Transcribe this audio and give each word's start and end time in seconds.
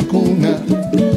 al 0.00 1.09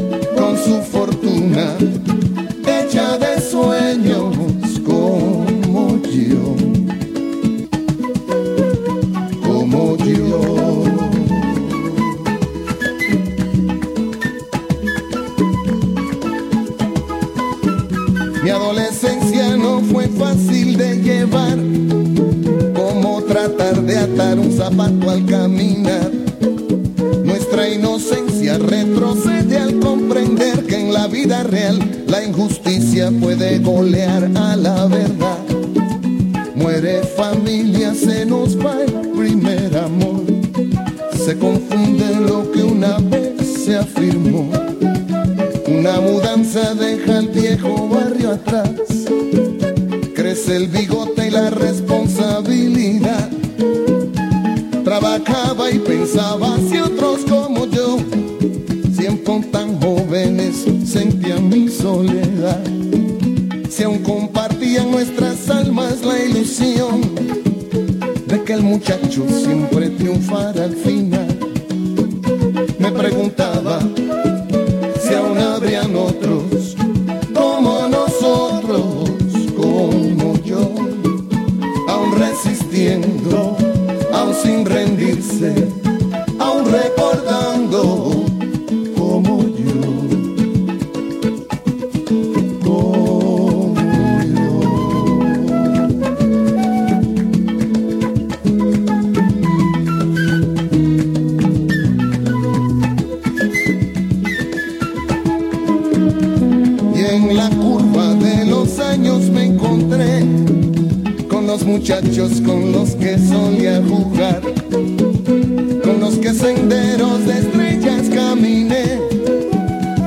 muchachos 111.74 112.40
con 112.40 112.70
los 112.70 112.90
que 112.90 113.18
solía 113.18 113.82
jugar, 113.82 114.40
con 115.82 115.98
los 115.98 116.14
que 116.18 116.32
senderos 116.32 117.26
de 117.26 117.32
estrellas 117.32 118.08
caminé, 118.14 119.00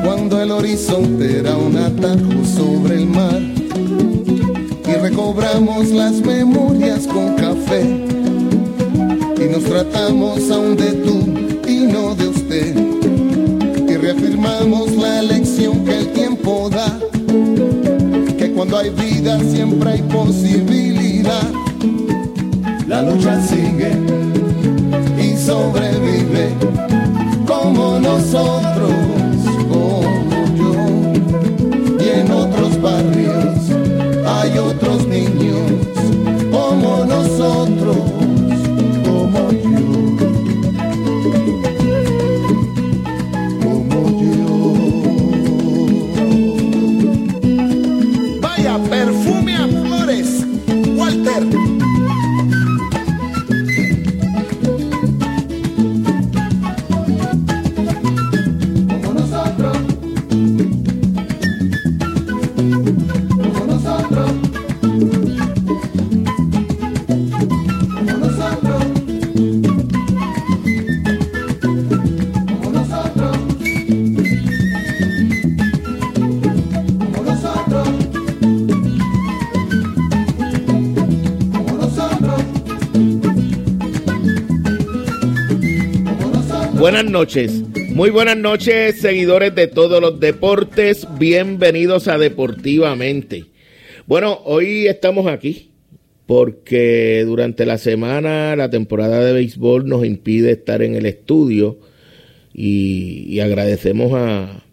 cuando 0.02 0.42
el 0.42 0.52
horizonte 0.52 1.40
era 1.40 1.58
un 1.58 1.76
atajo 1.76 2.46
sobre 2.56 2.96
el 2.96 3.08
mar, 3.08 3.42
y 4.88 4.94
recobramos 4.94 5.90
las 5.90 6.14
memorias 6.22 7.06
con 7.06 7.36
café, 7.36 7.84
y 9.38 9.52
nos 9.52 9.66
tratamos 9.66 10.50
aún 10.50 10.78
de 10.78 10.94
tú 10.94 11.20
y 11.68 11.80
no 11.80 12.16
de 12.16 12.28
usted, 12.30 12.76
y 13.90 13.94
reafirmamos 13.98 14.96
la 14.96 15.22
lección 15.22 15.84
que 15.84 15.98
el 15.98 16.14
tiempo 16.14 16.70
da, 16.70 16.98
que 18.38 18.54
cuando 18.54 18.78
hay 18.78 18.90
vida 18.92 19.38
siempre 19.52 19.92
hay 19.92 20.02
posibilidad 20.04 21.57
la 22.98 23.04
lucha 23.04 23.40
sigue 23.42 23.92
y 25.22 25.38
sobrevive 25.38 26.50
como 27.46 28.00
nosotros, 28.00 28.92
noches. 87.10 87.64
Muy 87.94 88.10
buenas 88.10 88.38
noches, 88.38 89.00
seguidores 89.00 89.56
de 89.56 89.68
todos 89.68 90.02
los 90.02 90.20
deportes. 90.20 91.08
Bienvenidos 91.18 92.08
a 92.08 92.18
Deportivamente. 92.18 93.46
Bueno, 94.06 94.40
hoy 94.44 94.88
estamos 94.88 95.28
aquí 95.28 95.72
porque 96.26 97.24
durante 97.26 97.66
la 97.66 97.78
semana 97.78 98.56
la 98.56 98.70
temporada 98.70 99.24
de 99.24 99.34
béisbol 99.34 99.88
nos 99.88 100.06
impide 100.06 100.52
estar 100.52 100.82
en 100.82 100.96
el 100.96 101.06
estudio 101.06 101.80
y, 102.54 103.40
agradecemos 103.40 104.12
a, 104.14 104.64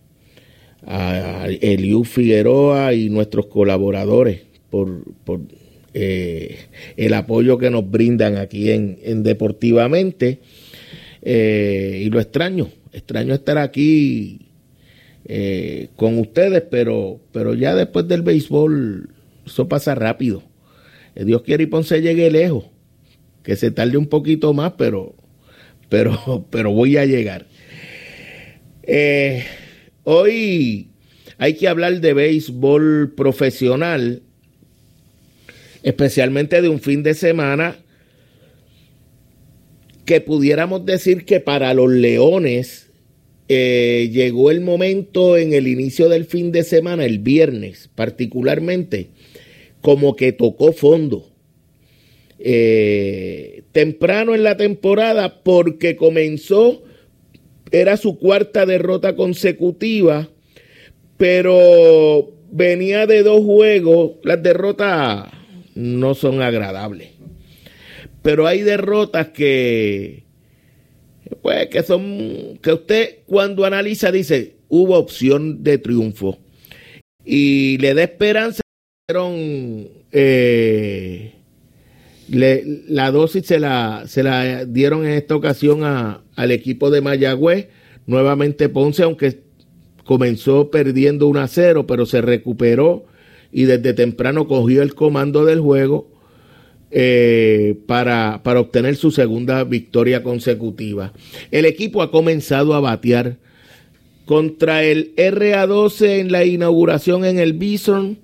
a 0.87 1.47
Figueroa 2.05 2.95
y 2.95 3.11
nuestros 3.11 3.47
colaboradores 3.47 4.43
por, 4.71 5.05
eh, 5.93 6.59
el 6.97 7.15
apoyo 7.15 7.59
que 7.59 7.71
nos 7.71 7.89
brindan 7.89 8.37
aquí 8.37 8.71
en, 8.71 9.23
Deportivamente. 9.23 10.41
Eh, 11.27 12.03
y 12.05 12.11
lo 12.11 12.21
extraño, 12.21 12.69
extraño 12.93 13.33
estar 13.33 13.57
aquí 13.57 14.51
eh, 15.25 15.89
con 15.97 16.19
ustedes, 16.19 16.63
pero, 16.71 17.19
pero 17.33 17.55
ya 17.55 17.75
después 17.75 18.07
del 18.07 18.21
béisbol 18.21 19.09
eso 19.47 19.69
pasa 19.69 19.95
rápido. 19.95 20.43
Dios 21.15 21.43
quiere 21.43 21.65
y 21.65 21.67
Ponce 21.67 22.03
llegue 22.03 22.31
lejos, 22.31 22.67
que 23.43 23.57
se 23.57 23.71
tarde 23.71 23.97
un 23.97 24.09
poquito 24.09 24.53
más, 24.53 24.73
pero, 24.77 25.15
pero, 25.89 26.47
pero 26.51 26.73
voy 26.73 26.99
a 26.99 27.07
llegar. 27.07 27.47
hoy 30.03 30.89
hay 31.39 31.55
que 31.55 31.69
hablar 31.69 32.01
de 32.01 32.13
béisbol 32.13 33.15
profesional, 33.17 34.23
especialmente 35.83 36.61
de 36.61 36.69
un 36.69 36.81
fin 36.81 37.03
de 37.03 37.15
semana 37.15 37.77
que 40.05 40.21
pudiéramos 40.21 40.85
decir 40.85 41.25
que 41.25 41.41
para 41.41 41.75
los 41.75 41.91
leones 41.91 42.91
eh, 43.49 44.11
llegó 44.13 44.51
el 44.51 44.61
momento 44.61 45.37
en 45.37 45.53
el 45.53 45.69
inicio 45.69 46.09
del 46.09 46.25
fin 46.25 46.53
de 46.53 46.65
semana, 46.65 47.05
el 47.05 47.19
viernes 47.19 47.91
particularmente, 47.95 49.09
como 49.81 50.17
que 50.17 50.33
tocó 50.33 50.73
fondo. 50.73 51.31
Eh, 52.39 53.63
temprano 53.73 54.35
en 54.35 54.43
la 54.43 54.57
temporada 54.57 55.43
porque 55.43 55.97
comenzó, 55.97 56.83
era 57.71 57.97
su 57.97 58.19
cuarta 58.19 58.67
derrota 58.67 59.15
consecutiva, 59.17 60.29
pero 61.17 62.33
venía 62.51 63.07
de 63.07 63.23
dos 63.23 63.43
juegos, 63.43 64.13
las 64.23 64.43
derrotas 64.43 65.29
no 65.75 66.15
son 66.15 66.41
agradables. 66.41 67.14
Pero 68.25 68.47
hay 68.47 68.63
derrotas 68.63 69.29
que, 69.29 70.25
pues, 71.43 71.67
que 71.67 71.83
son, 71.83 72.59
que 72.63 72.73
usted 72.73 73.19
cuando 73.27 73.67
analiza 73.67 74.11
dice, 74.11 74.57
hubo 74.69 74.97
opción 74.97 75.63
de 75.63 75.77
triunfo. 75.77 76.39
Y 77.23 77.77
le 77.83 77.93
da 77.93 78.05
esperanza, 78.05 78.63
eh, 80.11 81.35
la 82.31 83.11
dosis 83.11 83.45
se 83.45 83.61
la, 83.61 84.05
se 84.07 84.23
la 84.23 84.65
dieron 84.65 85.05
en 85.05 85.13
esta 85.13 85.37
ocasión 85.37 85.85
a, 85.85 86.23
al 86.35 86.51
equipo 86.51 86.91
de 86.91 87.03
Mayagüez, 87.03 87.69
nuevamente 88.07 88.71
Ponce, 88.71 89.03
aunque 89.03 89.43
comenzó 90.07 90.71
perdiendo 90.71 91.29
1 91.29 91.41
a 91.41 91.49
0, 91.49 91.87
pero 91.87 92.07
se 92.07 92.23
recuperó 92.23 93.05
y 93.53 93.65
desde 93.65 93.93
temprano 93.93 94.49
cogió 94.49 94.81
el 94.81 94.95
comando 94.95 95.45
del 95.45 95.61
juego 95.61 96.14
eh, 96.97 97.75
para, 97.87 98.41
para 98.45 98.61
obtener 98.61 98.95
su 98.95 99.11
segunda 99.11 99.65
victoria 99.65 100.23
consecutiva. 100.23 101.13
El 101.51 101.65
equipo 101.65 102.03
ha 102.03 102.13
comenzado 102.13 102.73
a 102.73 102.79
batear 102.79 103.39
contra 104.27 104.85
el 104.85 105.13
RA12 105.17 106.21
en 106.21 106.31
la 106.31 106.45
inauguración 106.45 107.25
en 107.25 107.41
el 107.41 107.53
Bison, 107.55 108.19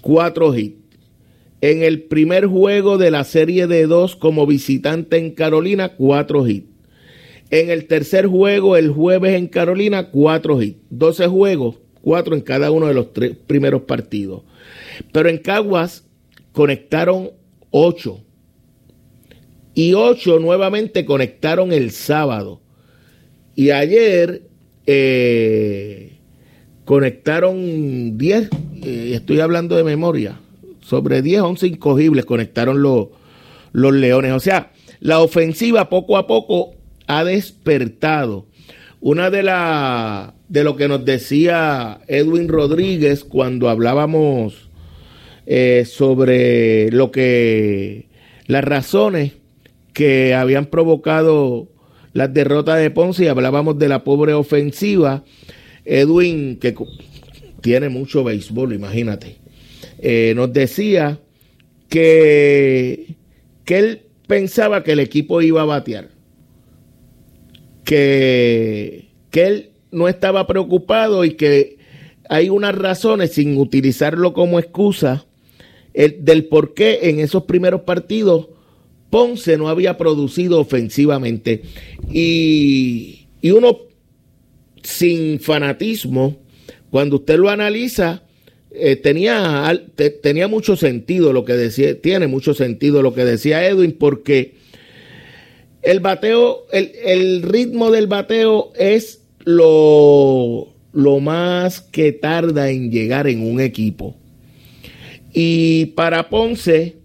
cuatro 0.00 0.52
hits. 0.52 0.78
En 1.60 1.84
el 1.84 2.02
primer 2.02 2.46
juego 2.46 2.98
de 2.98 3.12
la 3.12 3.22
serie 3.22 3.68
de 3.68 3.86
dos 3.86 4.16
como 4.16 4.48
visitante 4.48 5.16
en 5.18 5.30
Carolina, 5.30 5.90
cuatro 5.90 6.44
hits. 6.44 6.66
En 7.50 7.70
el 7.70 7.86
tercer 7.86 8.26
juego, 8.26 8.76
el 8.76 8.90
jueves 8.90 9.34
en 9.36 9.46
Carolina, 9.46 10.10
cuatro 10.10 10.60
hits. 10.60 10.80
12 10.90 11.28
juegos, 11.28 11.76
cuatro 12.00 12.34
en 12.34 12.40
cada 12.40 12.72
uno 12.72 12.88
de 12.88 12.94
los 12.94 13.12
tres 13.12 13.36
primeros 13.46 13.82
partidos. 13.82 14.42
Pero 15.12 15.28
en 15.28 15.38
Caguas 15.38 16.04
conectaron 16.50 17.30
ocho. 17.72 18.20
Y 19.74 19.94
ocho 19.94 20.38
nuevamente 20.38 21.04
conectaron 21.04 21.72
el 21.72 21.90
sábado. 21.90 22.60
Y 23.56 23.70
ayer 23.70 24.42
eh, 24.86 26.18
conectaron 26.84 28.16
diez, 28.16 28.48
eh, 28.84 29.12
estoy 29.14 29.40
hablando 29.40 29.76
de 29.76 29.82
memoria, 29.82 30.38
sobre 30.80 31.22
10, 31.22 31.40
11 31.42 31.66
incogibles 31.66 32.24
conectaron 32.24 32.82
los, 32.82 33.08
los 33.72 33.92
Leones. 33.92 34.32
O 34.32 34.40
sea, 34.40 34.72
la 35.00 35.20
ofensiva 35.20 35.88
poco 35.88 36.16
a 36.16 36.26
poco 36.26 36.74
ha 37.06 37.24
despertado. 37.24 38.46
Una 39.00 39.30
de 39.30 39.42
las 39.42 40.32
de 40.48 40.64
lo 40.64 40.76
que 40.76 40.86
nos 40.86 41.04
decía 41.04 42.02
Edwin 42.08 42.46
Rodríguez 42.48 43.24
cuando 43.24 43.70
hablábamos 43.70 44.68
eh, 45.46 45.84
sobre 45.86 46.90
lo 46.90 47.10
que 47.10 48.08
las 48.46 48.64
razones 48.64 49.32
que 49.92 50.34
habían 50.34 50.66
provocado 50.66 51.68
las 52.12 52.32
derrotas 52.32 52.78
de 52.78 52.90
Ponce 52.90 53.24
y 53.24 53.28
hablábamos 53.28 53.78
de 53.78 53.88
la 53.88 54.04
pobre 54.04 54.34
ofensiva. 54.34 55.24
Edwin, 55.84 56.58
que 56.58 56.74
tiene 57.60 57.88
mucho 57.88 58.22
béisbol, 58.24 58.74
imagínate, 58.74 59.36
eh, 59.98 60.32
nos 60.36 60.52
decía 60.52 61.18
que, 61.88 63.16
que 63.64 63.78
él 63.78 64.02
pensaba 64.26 64.84
que 64.84 64.92
el 64.92 65.00
equipo 65.00 65.42
iba 65.42 65.62
a 65.62 65.66
batear, 65.66 66.10
que, 67.84 69.08
que 69.30 69.46
él 69.46 69.70
no 69.90 70.08
estaba 70.08 70.46
preocupado 70.46 71.24
y 71.24 71.34
que 71.34 71.78
hay 72.28 72.48
unas 72.48 72.74
razones, 72.74 73.32
sin 73.32 73.58
utilizarlo 73.58 74.32
como 74.32 74.58
excusa, 74.58 75.26
el, 75.94 76.24
del 76.24 76.46
por 76.46 76.74
qué 76.74 77.00
en 77.02 77.20
esos 77.20 77.44
primeros 77.44 77.82
partidos 77.82 78.48
Ponce 79.10 79.58
no 79.58 79.68
había 79.68 79.98
producido 79.98 80.58
ofensivamente. 80.58 81.62
Y, 82.10 83.26
y 83.42 83.50
uno 83.50 83.78
sin 84.82 85.38
fanatismo, 85.38 86.38
cuando 86.90 87.16
usted 87.16 87.36
lo 87.38 87.50
analiza, 87.50 88.22
eh, 88.70 88.96
tenía, 88.96 89.70
tenía 90.22 90.48
mucho 90.48 90.76
sentido 90.76 91.34
lo 91.34 91.44
que 91.44 91.52
decía, 91.52 92.00
tiene 92.00 92.26
mucho 92.26 92.54
sentido 92.54 93.02
lo 93.02 93.12
que 93.12 93.26
decía 93.26 93.66
Edwin, 93.66 93.92
porque 93.92 94.54
el 95.82 96.00
bateo, 96.00 96.66
el, 96.72 96.92
el 97.04 97.42
ritmo 97.42 97.90
del 97.90 98.06
bateo 98.06 98.72
es 98.76 99.22
lo, 99.44 100.72
lo 100.92 101.20
más 101.20 101.82
que 101.82 102.12
tarda 102.12 102.70
en 102.70 102.90
llegar 102.90 103.26
en 103.26 103.42
un 103.42 103.60
equipo. 103.60 104.16
Y 105.32 105.86
para 105.86 106.28
Ponce, 106.28 106.98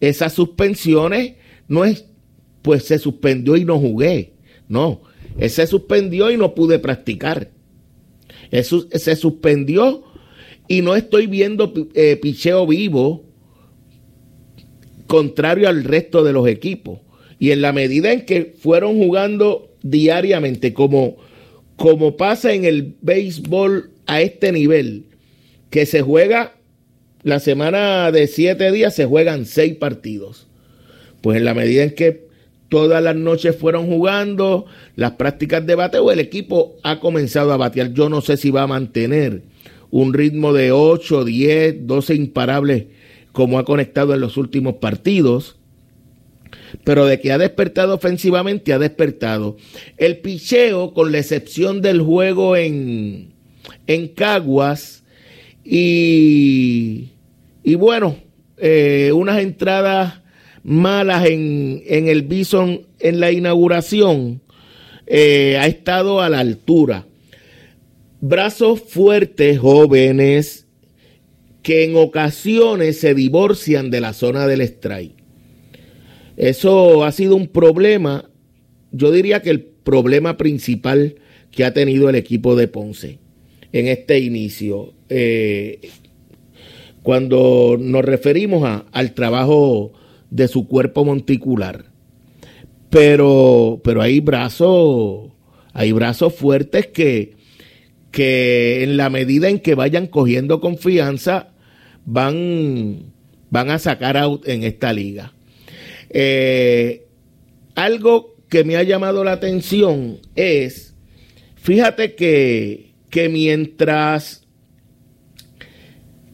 esas 0.00 0.32
suspensiones 0.32 1.34
no 1.68 1.84
es, 1.84 2.06
pues 2.62 2.84
se 2.84 2.98
suspendió 2.98 3.56
y 3.56 3.64
no 3.64 3.78
jugué. 3.78 4.34
No, 4.68 5.02
se 5.48 5.66
suspendió 5.66 6.30
y 6.30 6.36
no 6.36 6.54
pude 6.54 6.78
practicar. 6.78 7.50
Eso, 8.50 8.86
se 8.90 9.16
suspendió 9.16 10.04
y 10.68 10.82
no 10.82 10.96
estoy 10.96 11.26
viendo 11.26 11.72
eh, 11.94 12.16
picheo 12.16 12.66
vivo 12.66 13.24
contrario 15.06 15.68
al 15.68 15.84
resto 15.84 16.24
de 16.24 16.32
los 16.32 16.48
equipos. 16.48 17.00
Y 17.38 17.50
en 17.50 17.62
la 17.62 17.72
medida 17.72 18.12
en 18.12 18.24
que 18.24 18.54
fueron 18.58 18.96
jugando 18.96 19.74
diariamente, 19.82 20.72
como, 20.72 21.16
como 21.76 22.16
pasa 22.16 22.52
en 22.52 22.64
el 22.64 22.96
béisbol 23.02 23.90
a 24.06 24.22
este 24.22 24.52
nivel, 24.52 25.06
que 25.70 25.86
se 25.86 26.00
juega 26.00 26.55
la 27.26 27.40
semana 27.40 28.12
de 28.12 28.28
siete 28.28 28.70
días 28.70 28.94
se 28.94 29.04
juegan 29.04 29.46
seis 29.46 29.74
partidos. 29.74 30.46
Pues 31.22 31.38
en 31.38 31.44
la 31.44 31.54
medida 31.54 31.82
en 31.82 31.92
que 31.92 32.28
todas 32.68 33.02
las 33.02 33.16
noches 33.16 33.56
fueron 33.56 33.88
jugando 33.88 34.66
las 34.94 35.14
prácticas 35.14 35.66
de 35.66 35.74
bateo, 35.74 36.12
el 36.12 36.20
equipo 36.20 36.76
ha 36.84 37.00
comenzado 37.00 37.52
a 37.52 37.56
batear. 37.56 37.92
Yo 37.92 38.08
no 38.08 38.20
sé 38.20 38.36
si 38.36 38.52
va 38.52 38.62
a 38.62 38.68
mantener 38.68 39.42
un 39.90 40.14
ritmo 40.14 40.52
de 40.52 40.70
8, 40.70 41.24
10, 41.24 41.88
12 41.88 42.14
imparables 42.14 42.84
como 43.32 43.58
ha 43.58 43.64
conectado 43.64 44.14
en 44.14 44.20
los 44.20 44.36
últimos 44.36 44.74
partidos. 44.74 45.56
Pero 46.84 47.06
de 47.06 47.20
que 47.20 47.32
ha 47.32 47.38
despertado 47.38 47.96
ofensivamente, 47.96 48.72
ha 48.72 48.78
despertado. 48.78 49.56
El 49.96 50.18
picheo, 50.18 50.94
con 50.94 51.10
la 51.10 51.18
excepción 51.18 51.82
del 51.82 52.02
juego 52.02 52.56
en, 52.56 53.32
en 53.88 54.06
Caguas 54.06 55.02
y 55.64 57.15
y 57.66 57.74
bueno, 57.74 58.16
eh, 58.58 59.10
unas 59.12 59.42
entradas 59.42 60.20
malas 60.62 61.26
en, 61.26 61.82
el 61.84 62.22
Bison 62.22 62.86
en 63.00 63.18
la 63.18 63.32
inauguración. 63.32 64.40
eh, 65.08 65.56
ha 65.58 65.66
estado 65.66 66.20
a 66.20 66.28
la 66.28 66.38
altura. 66.38 67.06
Brazos 68.20 68.82
fuertes, 68.82 69.58
jóvenes, 69.58 70.68
que 71.64 71.82
en 71.82 71.96
ocasiones 71.96 73.00
se 73.00 73.14
divorcian 73.14 73.90
de 73.90 74.00
la 74.00 74.12
zona 74.12 74.46
del 74.46 74.60
strike. 74.60 75.16
Eso 76.36 77.02
ha 77.02 77.10
sido 77.10 77.34
un 77.34 77.48
problema, 77.48 78.30
yo 78.92 79.10
diría 79.10 79.42
que 79.42 79.50
el 79.50 79.62
problema 79.62 80.36
principal 80.36 81.16
que 81.50 81.64
ha 81.64 81.74
tenido 81.74 82.08
el 82.08 82.14
equipo 82.14 82.54
de 82.54 82.68
Ponce 82.68 83.18
en 83.72 83.88
este 83.88 84.20
inicio. 84.20 84.94
Eh, 85.08 85.80
cuando 87.06 87.76
nos 87.78 88.04
referimos 88.04 88.82
al 88.90 89.14
trabajo 89.14 89.92
de 90.28 90.48
su 90.48 90.66
cuerpo 90.66 91.04
monticular. 91.04 91.84
Pero, 92.90 93.80
pero 93.84 94.02
hay 94.02 94.18
brazos, 94.18 95.30
hay 95.72 95.92
brazos 95.92 96.34
fuertes 96.34 96.88
que, 96.88 97.36
que 98.10 98.82
en 98.82 98.96
la 98.96 99.08
medida 99.08 99.48
en 99.48 99.60
que 99.60 99.76
vayan 99.76 100.08
cogiendo 100.08 100.60
confianza, 100.60 101.52
van, 102.04 103.12
van 103.50 103.70
a 103.70 103.78
sacar 103.78 104.16
out 104.16 104.48
en 104.48 104.64
esta 104.64 104.92
liga. 104.92 105.32
Eh, 106.10 107.06
algo 107.76 108.34
que 108.48 108.64
me 108.64 108.74
ha 108.74 108.82
llamado 108.82 109.22
la 109.22 109.30
atención 109.30 110.18
es, 110.34 110.96
fíjate 111.54 112.16
que, 112.16 112.94
que 113.10 113.28
mientras 113.28 114.45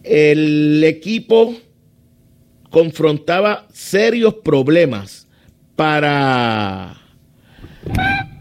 el 0.05 0.83
equipo 0.85 1.55
confrontaba 2.71 3.67
serios 3.73 4.35
problemas 4.43 5.29
para, 5.77 6.97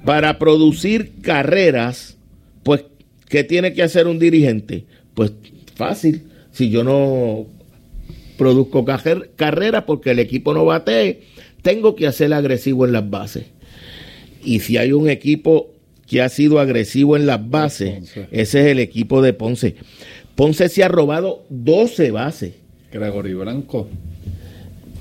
para 0.06 0.40
producir 0.40 1.14
carreras, 1.22 2.18
pues, 2.64 2.86
¿qué 3.28 3.44
tiene 3.44 3.74
que 3.74 3.84
hacer 3.84 4.08
un 4.08 4.20
dirigente? 4.20 4.86
Pues 5.14 5.34
fácil, 5.76 6.24
si 6.52 6.70
yo 6.70 6.84
no 6.84 7.48
produzco 8.38 8.86
carreras 8.86 9.84
porque 9.86 10.12
el 10.12 10.20
equipo 10.20 10.54
no 10.54 10.66
bate, 10.66 11.22
tengo 11.62 11.96
que 11.96 12.08
hacer 12.08 12.34
agresivo 12.34 12.86
en 12.86 12.94
las 12.94 13.10
bases. 13.10 13.46
Y 14.44 14.62
si 14.62 14.78
hay 14.78 14.94
un 14.94 15.10
equipo 15.10 15.72
que 16.08 16.22
ha 16.22 16.30
sido 16.30 16.60
agresivo 16.60 17.16
en 17.16 17.26
las 17.26 17.50
bases, 17.50 18.16
ese 18.32 18.60
es 18.62 18.66
el 18.68 18.80
equipo 18.80 19.22
de 19.22 19.34
Ponce. 19.34 19.76
Ponce 20.36 20.70
se 20.70 20.84
ha 20.84 20.88
robado 20.88 21.44
12 21.50 22.12
bases. 22.12 22.54
Gregory 22.92 23.34
Blanco. 23.34 23.88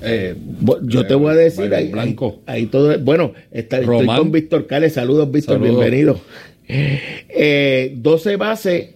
Eh, 0.03 0.35
yo 0.83 1.05
te 1.05 1.13
voy 1.13 1.31
a 1.31 1.35
decir 1.35 1.73
ahí, 1.73 1.89
Blanco. 1.89 2.41
Ahí, 2.45 2.65
todo. 2.65 2.97
Bueno, 2.99 3.33
está, 3.51 3.79
estoy 3.79 4.05
con 4.05 4.31
Víctor 4.31 4.67
Cales. 4.67 4.93
Saludos, 4.93 5.31
Víctor, 5.31 5.59
bienvenido. 5.59 6.19
12 6.67 7.03
eh, 7.29 8.35
bases 8.37 8.89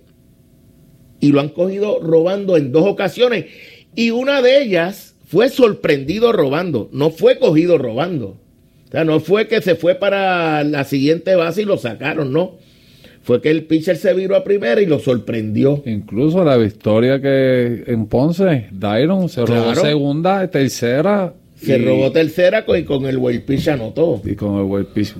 y 1.19 1.31
lo 1.31 1.41
han 1.41 1.49
cogido 1.49 1.99
robando 2.01 2.57
en 2.57 2.71
dos 2.71 2.85
ocasiones. 2.87 3.45
Y 3.95 4.11
una 4.11 4.41
de 4.41 4.61
ellas 4.61 5.15
fue 5.25 5.49
sorprendido 5.49 6.31
robando, 6.31 6.89
no 6.91 7.11
fue 7.11 7.39
cogido 7.39 7.77
robando. 7.77 8.37
O 8.87 8.91
sea, 8.91 9.03
no 9.03 9.19
fue 9.19 9.47
que 9.47 9.61
se 9.61 9.75
fue 9.75 9.95
para 9.95 10.63
la 10.63 10.83
siguiente 10.83 11.35
base 11.35 11.63
y 11.63 11.65
lo 11.65 11.77
sacaron, 11.77 12.31
no 12.31 12.57
fue 13.25 13.41
que 13.41 13.49
el 13.49 13.63
pitcher 13.63 13.97
se 13.97 14.13
viró 14.13 14.35
a 14.35 14.43
primera 14.43 14.79
y 14.79 14.85
lo 14.85 14.99
sorprendió. 14.99 15.81
Incluso 15.87 16.43
la 16.43 16.57
victoria 16.57 17.19
que 17.19 17.83
en 17.87 18.05
Ponce, 18.05 18.67
Dairon 18.71 19.29
se 19.29 19.43
robó 19.43 19.73
segunda, 19.73 20.47
tercera. 20.51 21.33
Se 21.55 21.79
robó 21.79 22.11
tercera 22.11 22.65
con, 22.65 22.77
y 22.77 22.83
con 22.83 23.07
el 23.07 23.17
wild 23.17 23.41
pitch 23.41 23.69
anotó. 23.69 24.21
Y 24.23 24.35
con 24.35 24.59
el 24.59 24.65
wild 24.65 24.89
pitch 24.93 25.15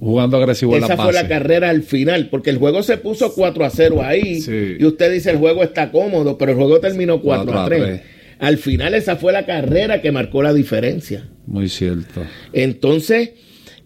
jugando 0.00 0.36
agresivo 0.36 0.76
Esa 0.76 0.94
en 0.94 0.98
la 0.98 1.04
fue 1.04 1.12
la 1.12 1.28
carrera 1.28 1.70
al 1.70 1.84
final, 1.84 2.28
porque 2.28 2.50
el 2.50 2.58
juego 2.58 2.82
se 2.82 2.96
puso 2.96 3.32
4 3.32 3.64
a 3.64 3.70
0 3.70 4.02
ahí. 4.02 4.76
Y 4.80 4.84
usted 4.84 5.12
dice 5.12 5.30
el 5.30 5.36
juego 5.36 5.62
está 5.62 5.92
cómodo, 5.92 6.36
pero 6.36 6.50
el 6.50 6.58
juego 6.58 6.80
terminó 6.80 7.22
4, 7.22 7.56
a 7.56 7.66
3. 7.66 8.00
Al 8.40 8.58
final 8.58 8.94
esa 8.94 9.14
fue 9.14 9.32
la 9.32 9.46
carrera 9.46 10.02
que 10.02 10.10
marcó 10.10 10.42
la 10.42 10.52
diferencia. 10.52 11.28
Muy 11.46 11.68
cierto. 11.68 12.20
Entonces, 12.52 13.30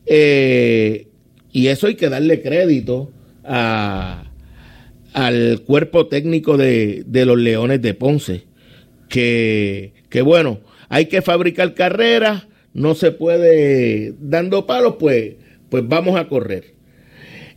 eh, 0.06 1.08
y 1.52 1.66
eso 1.66 1.86
hay 1.86 1.96
que 1.96 2.08
darle 2.08 2.40
crédito 2.40 3.12
al 3.48 5.60
cuerpo 5.62 6.06
técnico 6.06 6.56
de, 6.56 7.04
los 7.26 7.38
Leones 7.38 7.82
de 7.82 7.94
Ponce, 7.94 8.44
que, 9.08 9.92
bueno, 10.24 10.60
hay 10.88 11.06
que 11.06 11.22
fabricar 11.22 11.74
carreras, 11.74 12.46
no 12.74 12.94
se 12.94 13.10
puede 13.10 14.14
dando 14.20 14.66
palos, 14.66 14.96
pues, 14.98 15.34
pues 15.68 15.86
vamos 15.86 16.18
a 16.18 16.28
correr. 16.28 16.74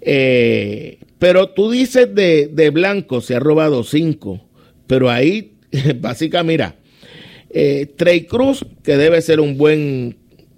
Eh, 0.02 0.98
pero 1.20 1.50
tú 1.50 1.70
dices 1.70 2.14
de, 2.16 2.72
Blanco, 2.74 3.22
se 3.22 3.36
ha 3.36 3.40
robado 3.40 3.84
cinco, 3.84 4.42
pero 4.88 5.10
ahí, 5.10 5.54
básicamente, 6.00 6.54
mira, 6.54 6.76
eh, 7.52 7.88
Trey 7.98 8.26
Cruz, 8.26 8.66
que 8.84 8.98
debe 8.98 9.22
ser 9.22 9.40
un 9.40 9.58
buen 9.58 10.18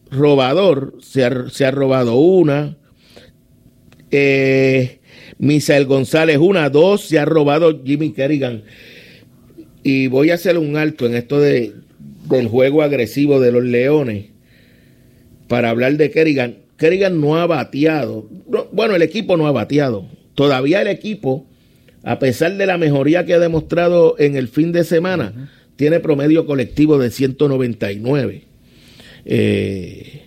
robador, 0.09 0.95
se 1.01 1.25
ha, 1.25 1.49
se 1.49 1.65
ha 1.65 1.71
robado 1.71 2.15
una. 2.15 2.77
Eh, 4.11 4.99
Misael 5.43 5.85
González, 5.85 6.38
una, 6.38 6.69
dos, 6.69 7.01
se 7.01 7.19
ha 7.19 7.25
robado 7.25 7.81
Jimmy 7.83 8.13
Kerrigan. 8.13 8.63
Y 9.83 10.07
voy 10.07 10.31
a 10.31 10.35
hacer 10.35 10.57
un 10.57 10.77
alto 10.77 11.05
en 11.05 11.15
esto 11.15 11.38
de, 11.41 11.73
del 12.29 12.47
juego 12.47 12.81
agresivo 12.81 13.41
de 13.41 13.51
los 13.51 13.62
Leones 13.62 14.27
para 15.50 15.69
hablar 15.69 15.97
de 15.97 16.12
Kerrigan. 16.12 16.59
Kerrigan 16.77 17.19
no 17.19 17.35
ha 17.35 17.45
bateado. 17.45 18.25
bueno, 18.71 18.95
el 18.95 19.01
equipo 19.01 19.35
no 19.35 19.45
ha 19.45 19.51
bateado. 19.51 20.05
Todavía 20.33 20.81
el 20.81 20.88
equipo, 20.88 21.45
a 22.03 22.19
pesar 22.19 22.55
de 22.55 22.65
la 22.65 22.77
mejoría 22.77 23.25
que 23.25 23.33
ha 23.33 23.39
demostrado 23.39 24.15
en 24.19 24.38
el 24.38 24.47
fin 24.47 24.71
de 24.71 24.85
semana, 24.85 25.51
tiene 25.75 26.00
promedio 26.00 26.45
colectivo 26.45 26.97
de 26.97 27.12
199. 27.12 28.43
Eh, 29.25 30.21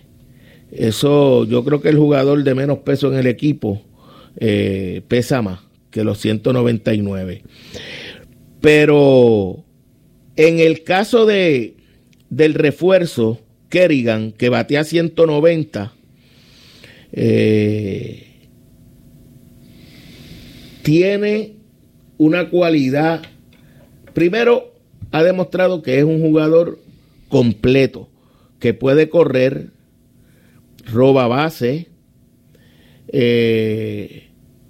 eso 0.71 1.43
yo 1.45 1.65
creo 1.65 1.81
que 1.81 1.89
el 1.89 1.97
jugador 1.97 2.43
de 2.43 2.53
menos 2.53 2.79
peso 2.79 3.11
en 3.11 3.17
el 3.17 3.25
equipo 3.25 3.81
eh, 4.37 5.01
pesa 5.07 5.41
más 5.41 5.59
que 5.91 6.03
los 6.03 6.19
199. 6.19 7.43
Pero 8.61 9.65
en 10.35 10.59
el 10.59 10.83
caso 10.83 11.25
de, 11.25 11.77
del 12.29 12.53
refuerzo, 12.53 13.41
Kerrigan, 13.69 14.31
que 14.31 14.49
batea 14.49 14.83
190, 14.83 15.93
eh, 17.11 18.27
tiene 20.83 21.55
una 22.17 22.49
cualidad. 22.49 23.23
Primero, 24.13 24.73
ha 25.11 25.23
demostrado 25.23 25.81
que 25.81 25.97
es 25.97 26.03
un 26.03 26.21
jugador 26.21 26.79
completo, 27.29 28.09
que 28.59 28.73
puede 28.73 29.09
correr, 29.09 29.71
roba 30.85 31.27
base, 31.27 31.87
eh, 33.09 34.26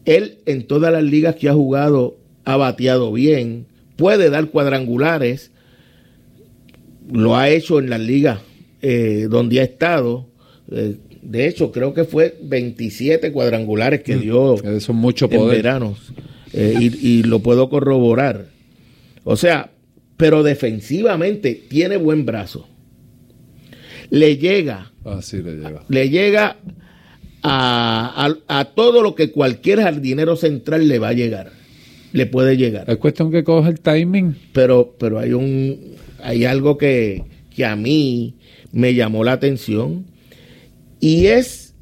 él 0.07 0.39
en 0.45 0.65
todas 0.65 0.91
las 0.91 1.03
ligas 1.03 1.35
que 1.35 1.49
ha 1.49 1.53
jugado 1.53 2.17
ha 2.45 2.55
bateado 2.55 3.11
bien, 3.11 3.65
puede 3.97 4.29
dar 4.29 4.47
cuadrangulares, 4.47 5.51
lo 7.11 7.35
ha 7.35 7.49
hecho 7.49 7.79
en 7.79 7.89
las 7.89 7.99
ligas 7.99 8.39
eh, 8.81 9.27
donde 9.29 9.59
ha 9.59 9.63
estado. 9.63 10.27
Eh, 10.71 10.95
de 11.21 11.47
hecho, 11.47 11.73
creo 11.73 11.93
que 11.93 12.05
fue 12.05 12.37
27 12.41 13.33
cuadrangulares 13.33 14.01
que 14.01 14.15
mm, 14.15 14.21
dio 14.21 14.63
Eso 14.63 14.93
mucho 14.93 15.29
poder. 15.29 15.65
en 15.65 15.95
eh, 16.53 16.73
y, 16.79 17.23
lo 17.23 17.39
puedo 17.39 17.69
corroborar. 17.69 18.47
O 19.25 19.35
sea, 19.35 19.71
pero 20.15 20.41
defensivamente 20.41 21.53
tiene 21.53 21.97
buen 21.97 22.25
brazo. 22.25 22.69
Le 24.09 24.37
llega. 24.37 24.93
Ah, 25.03 25.19
le 25.33 25.41
llega. 25.41 25.83
Le 25.89 26.09
llega 26.09 26.57
a, 27.43 28.71
todo 28.75 29.01
lo 29.01 29.15
que 29.15 29.31
cualquier 29.31 29.81
jardinero 29.81 30.35
central 30.35 30.87
le 30.87 30.99
va 30.99 31.09
a 31.09 31.13
llegar. 31.13 31.51
Le 32.13 32.25
puede 32.25 32.57
llegar. 32.57 32.89
Es 32.89 32.97
cuestión 32.97 33.31
que 33.31 33.43
coge 33.43 33.69
el 33.69 33.79
timing. 33.79 34.35
Pero, 34.53 34.95
pero 34.97 35.19
hay 35.19 35.33
un 35.33 35.95
hay 36.23 36.45
algo 36.45 36.77
que, 36.77 37.23
que 37.55 37.65
a 37.65 37.75
mí 37.75 38.35
me 38.71 38.93
llamó 38.95 39.23
la 39.23 39.33
atención 39.33 40.05
y 40.99 41.27
es 41.27 41.75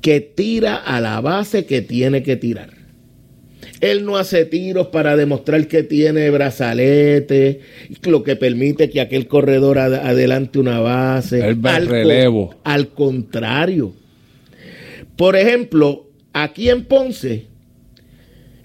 que 0.00 0.20
tira 0.20 0.76
a 0.76 1.00
la 1.00 1.20
base 1.20 1.64
que 1.64 1.82
tiene 1.82 2.22
que 2.22 2.36
tirar. 2.36 2.81
Él 3.80 4.04
no 4.04 4.16
hace 4.16 4.44
tiros 4.44 4.88
para 4.88 5.16
demostrar 5.16 5.66
que 5.66 5.82
tiene 5.82 6.30
brazalete, 6.30 7.60
lo 8.04 8.22
que 8.22 8.36
permite 8.36 8.90
que 8.90 9.00
aquel 9.00 9.26
corredor 9.26 9.78
adelante 9.78 10.58
una 10.58 10.80
base. 10.80 11.46
El 11.46 11.58
al, 11.66 11.86
relevo. 11.86 12.54
Al 12.64 12.88
contrario. 12.88 13.92
Por 15.16 15.36
ejemplo, 15.36 16.08
aquí 16.32 16.70
en 16.70 16.84
Ponce, 16.84 17.46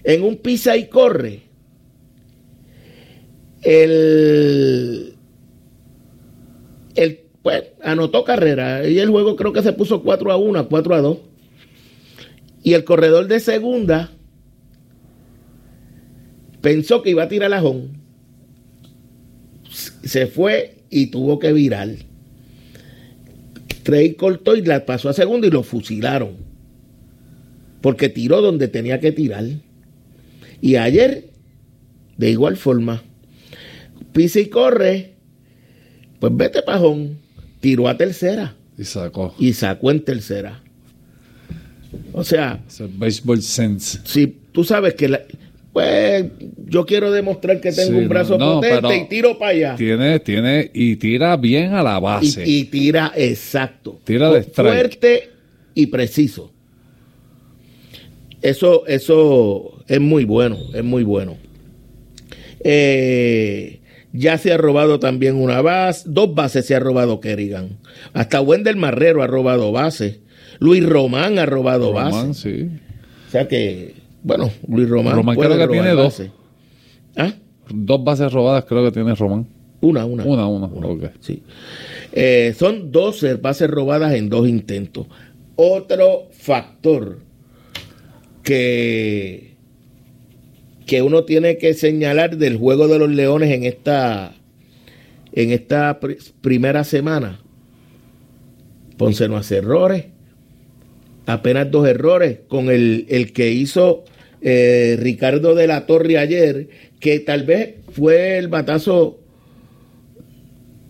en 0.04 0.22
un 0.22 0.36
pisa 0.36 0.76
y 0.76 0.86
corre, 0.86 1.42
el, 3.62 5.14
el 6.94 7.20
pues, 7.42 7.64
anotó 7.82 8.24
carrera 8.24 8.88
y 8.88 8.98
el 8.98 9.10
juego 9.10 9.36
creo 9.36 9.52
que 9.52 9.62
se 9.62 9.72
puso 9.72 10.02
4 10.02 10.32
a 10.32 10.36
1, 10.36 10.68
4 10.68 10.94
a 10.94 11.00
2. 11.00 11.18
Y 12.62 12.74
el 12.74 12.84
corredor 12.84 13.26
de 13.26 13.40
segunda 13.40 14.12
pensó 16.60 17.02
que 17.02 17.10
iba 17.10 17.24
a 17.24 17.28
tirar 17.28 17.52
a 17.52 17.60
Jón. 17.60 17.98
Se 20.04 20.26
fue 20.26 20.78
y 20.90 21.06
tuvo 21.06 21.38
que 21.38 21.52
virar. 21.52 21.88
Trey 23.82 24.14
cortó 24.14 24.56
y 24.56 24.62
la 24.62 24.84
pasó 24.84 25.08
a 25.08 25.12
segunda 25.12 25.46
y 25.46 25.50
lo 25.50 25.62
fusilaron. 25.62 26.36
Porque 27.80 28.08
tiró 28.08 28.42
donde 28.42 28.68
tenía 28.68 29.00
que 29.00 29.12
tirar. 29.12 29.44
Y 30.60 30.76
ayer, 30.76 31.30
de 32.16 32.30
igual 32.30 32.56
forma, 32.56 33.02
pisa 34.12 34.40
y 34.40 34.46
corre, 34.46 35.14
pues 36.18 36.36
vete 36.36 36.62
pajón, 36.62 37.18
tiró 37.60 37.88
a 37.88 37.96
tercera. 37.96 38.56
Y 38.76 38.84
sacó. 38.84 39.34
Y 39.38 39.52
sacó 39.52 39.90
en 39.90 40.04
tercera. 40.04 40.62
O 42.12 42.24
sea. 42.24 42.62
baseball 42.96 43.42
sense. 43.42 44.00
Si 44.04 44.26
tú 44.52 44.64
sabes 44.64 44.94
que 44.94 45.08
la, 45.08 45.22
pues 45.72 46.26
yo 46.66 46.86
quiero 46.86 47.10
demostrar 47.10 47.60
que 47.60 47.72
tengo 47.72 47.98
un 47.98 48.08
brazo 48.08 48.38
potente 48.38 48.96
y 48.96 49.08
tiro 49.08 49.38
para 49.38 49.50
allá. 49.52 49.76
Tiene, 49.76 50.18
tiene, 50.20 50.70
y 50.72 50.96
tira 50.96 51.36
bien 51.36 51.74
a 51.74 51.82
la 51.82 51.98
base. 52.00 52.42
Y, 52.46 52.64
tira 52.64 53.12
exacto. 53.14 54.00
Tira 54.04 54.30
de 54.30 54.42
Fuerte 54.42 55.30
y 55.74 55.86
preciso. 55.86 56.52
Eso, 58.40 58.86
eso 58.86 59.82
es 59.86 60.00
muy 60.00 60.24
bueno, 60.24 60.58
es 60.74 60.84
muy 60.84 61.02
bueno. 61.02 61.36
Eh, 62.60 63.80
ya 64.12 64.38
se 64.38 64.52
ha 64.52 64.56
robado 64.56 64.98
también 64.98 65.36
una 65.36 65.60
base, 65.60 66.04
dos 66.06 66.34
bases 66.34 66.66
se 66.66 66.74
ha 66.74 66.80
robado 66.80 67.20
Kerrigan. 67.20 67.78
Hasta 68.14 68.40
Wendel 68.40 68.76
Marrero 68.76 69.22
ha 69.22 69.26
robado 69.26 69.70
base. 69.72 70.20
Luis 70.60 70.84
Román 70.84 71.38
ha 71.38 71.46
robado 71.46 71.92
Román, 71.92 72.34
Sí. 72.34 72.68
O 73.28 73.30
sea 73.30 73.46
que 73.46 73.94
bueno, 74.28 74.50
Luis 74.68 74.86
Román. 74.90 75.16
Román 75.16 75.36
creo 75.36 75.56
que 75.56 75.68
tiene 75.68 75.90
dos. 75.92 76.22
¿Ah? 77.16 77.32
Dos 77.70 78.04
bases 78.04 78.30
robadas 78.30 78.66
creo 78.66 78.84
que 78.84 78.92
tiene 78.92 79.14
Román. 79.14 79.46
Una, 79.80 80.04
una. 80.04 80.24
Una, 80.24 80.46
una. 80.46 81.12
Sí. 81.20 81.42
Eh, 82.12 82.54
son 82.58 82.92
12 82.92 83.36
bases 83.36 83.70
robadas 83.70 84.12
en 84.12 84.28
dos 84.28 84.46
intentos. 84.46 85.06
Otro 85.56 86.28
factor 86.30 87.20
que, 88.42 89.56
que 90.84 91.00
uno 91.00 91.24
tiene 91.24 91.56
que 91.56 91.72
señalar 91.72 92.36
del 92.36 92.58
juego 92.58 92.86
de 92.86 92.98
los 92.98 93.08
Leones 93.08 93.50
en 93.50 93.64
esta, 93.64 94.34
en 95.32 95.52
esta 95.52 95.98
primera 96.42 96.84
semana. 96.84 97.40
Ponce 98.98 99.26
no 99.26 99.38
hace 99.38 99.56
errores 99.56 100.04
apenas 101.28 101.70
dos 101.70 101.86
errores 101.86 102.40
con 102.48 102.70
el, 102.70 103.06
el 103.10 103.32
que 103.32 103.50
hizo 103.50 104.04
eh, 104.42 104.96
Ricardo 105.00 105.54
de 105.54 105.66
la 105.66 105.86
Torre 105.86 106.18
ayer, 106.18 106.68
que 107.00 107.20
tal 107.20 107.44
vez 107.44 107.74
fue 107.92 108.38
el 108.38 108.48
batazo 108.48 109.18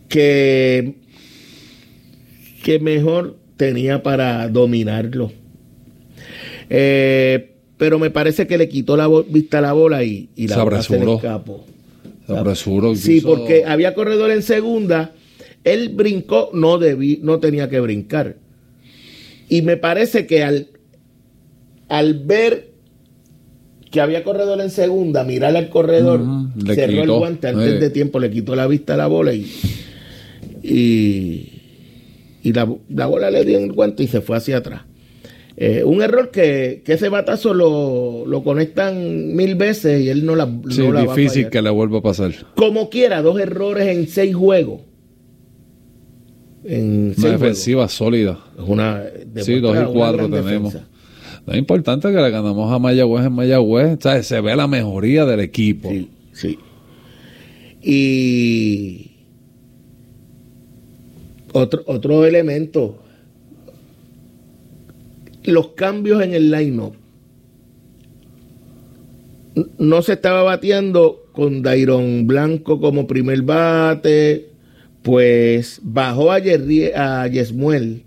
que, 0.09 0.95
que 2.63 2.79
mejor 2.79 3.37
tenía 3.57 4.03
para 4.03 4.49
dominarlo. 4.49 5.33
Eh, 6.71 7.53
pero 7.77 7.99
me 7.99 8.11
parece 8.11 8.47
que 8.47 8.59
le 8.59 8.69
quitó 8.69 8.97
la 8.97 9.09
vista 9.29 9.59
a 9.59 9.63
la 9.63 9.73
bola 9.73 10.03
y, 10.05 10.29
y 10.35 10.49
la 10.49 10.83
se 10.83 10.99
le 10.99 11.15
escapó. 11.15 11.65
Sí, 12.97 13.21
porque 13.21 13.65
había 13.65 13.95
corredor 13.95 14.31
en 14.31 14.43
segunda, 14.43 15.13
él 15.65 15.91
brincó, 15.91 16.51
no 16.53 16.79
debí, 16.79 17.21
no 17.23 17.39
tenía 17.41 17.71
que 17.71 17.81
brincar 17.81 18.37
y 19.49 19.63
me 19.63 19.77
parece 19.77 20.27
que 20.27 20.43
al, 20.43 20.69
al 21.89 22.15
ver 22.15 22.68
que 23.91 24.01
había 24.01 24.25
corredor 24.25 24.61
en 24.61 24.71
segunda, 24.71 25.25
mirar 25.25 25.57
al 25.57 25.69
corredor, 25.69 26.21
cerró 26.75 27.03
el 27.03 27.11
guante 27.11 27.49
antes 27.49 27.81
de 27.81 27.91
tiempo, 27.91 28.21
le 28.21 28.31
quitó 28.31 28.55
la 28.55 28.67
vista 28.67 28.95
a 28.95 28.97
la 28.97 29.07
bola 29.07 29.33
y, 29.33 29.47
y, 30.63 32.53
la, 32.53 32.65
bola 32.65 33.31
le 33.31 33.45
dio 33.45 33.59
en 33.59 33.65
el 33.65 33.73
guante 33.73 34.03
y 34.03 34.09
se 34.09 34.21
fue 34.21 34.37
hacia 34.37 34.59
atrás. 34.59 34.83
Eh, 35.57 35.83
un 35.85 36.03
error 36.03 36.31
que, 36.31 36.83
ese 36.87 37.09
batazo 37.09 37.53
lo, 37.53 38.25
lo, 38.27 38.45
conectan 38.45 39.35
mil 39.35 39.57
veces 39.57 40.03
y 40.03 40.09
él 40.09 40.25
no 40.25 40.37
la, 40.37 40.49
sí, 40.71 40.83
difícil 40.83 41.49
que 41.49 41.61
le 41.63 41.71
vuelva 41.71 41.99
a 41.99 42.03
pasar. 42.03 42.33
Como 42.55 42.91
quiera, 42.91 43.23
dos 43.23 43.41
errores 43.41 43.89
en 43.89 44.07
seis 44.07 44.37
juegos 44.37 44.83
una 46.69 47.31
defensiva 47.31 47.89
sólida. 47.89 48.39
Es 48.57 48.65
una, 48.67 49.03
sí, 49.37 49.61
dos 49.61 49.77
y 49.77 49.93
cuatro 49.93 50.29
tenemos. 50.29 50.77
Lo 51.49 51.57
importante 51.57 52.13
que 52.13 52.21
le 52.21 52.31
ganamos 52.31 52.71
a 52.71 52.79
Mayagüez 52.79 53.25
en 53.25 53.33
Mayagüez. 53.33 53.99
Se 54.21 54.41
ve 54.43 54.55
la 54.55 54.67
mejoría 54.67 55.25
del 55.25 55.41
equipo. 55.41 55.89
Sí, 55.89 56.11
sí. 56.33 56.59
Y 57.83 59.13
otro, 61.55 61.85
otro 61.87 62.27
elemento, 62.27 62.99
los 65.45 65.69
cambios 65.69 66.23
en 66.23 66.35
el 66.35 66.51
line-up. 66.51 66.93
No 69.79 70.03
se 70.03 70.13
estaba 70.13 70.43
bateando 70.43 71.31
con 71.33 71.63
Dairon 71.63 72.27
Blanco 72.27 72.79
como 72.79 73.07
primer 73.07 73.41
bate, 73.41 74.51
pues 75.01 75.81
bajó 75.83 76.31
a, 76.31 76.41
Yesmuel 76.41 78.03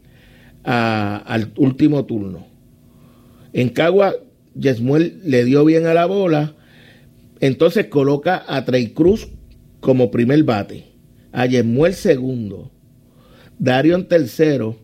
al 0.63 1.51
último 1.57 2.05
turno. 2.05 2.50
En 3.53 3.69
Cagua, 3.69 4.15
Yesmuel 4.55 5.19
le 5.23 5.43
dio 5.45 5.65
bien 5.65 5.85
a 5.85 5.93
la 5.93 6.05
bola, 6.05 6.55
entonces 7.39 7.87
coloca 7.87 8.43
a 8.47 8.63
Trey 8.65 8.89
Cruz 8.89 9.27
como 9.79 10.11
primer 10.11 10.43
bate, 10.43 10.85
a 11.31 11.45
Yesmuel 11.45 11.93
segundo, 11.93 12.71
Darion 13.59 14.07
tercero, 14.07 14.77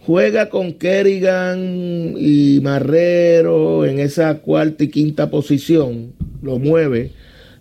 juega 0.00 0.48
con 0.50 0.74
Kerrigan 0.74 2.14
y 2.16 2.60
Marrero 2.62 3.84
en 3.84 3.98
esa 3.98 4.38
cuarta 4.38 4.84
y 4.84 4.88
quinta 4.88 5.30
posición, 5.30 6.12
lo 6.42 6.58
mueve, 6.58 7.12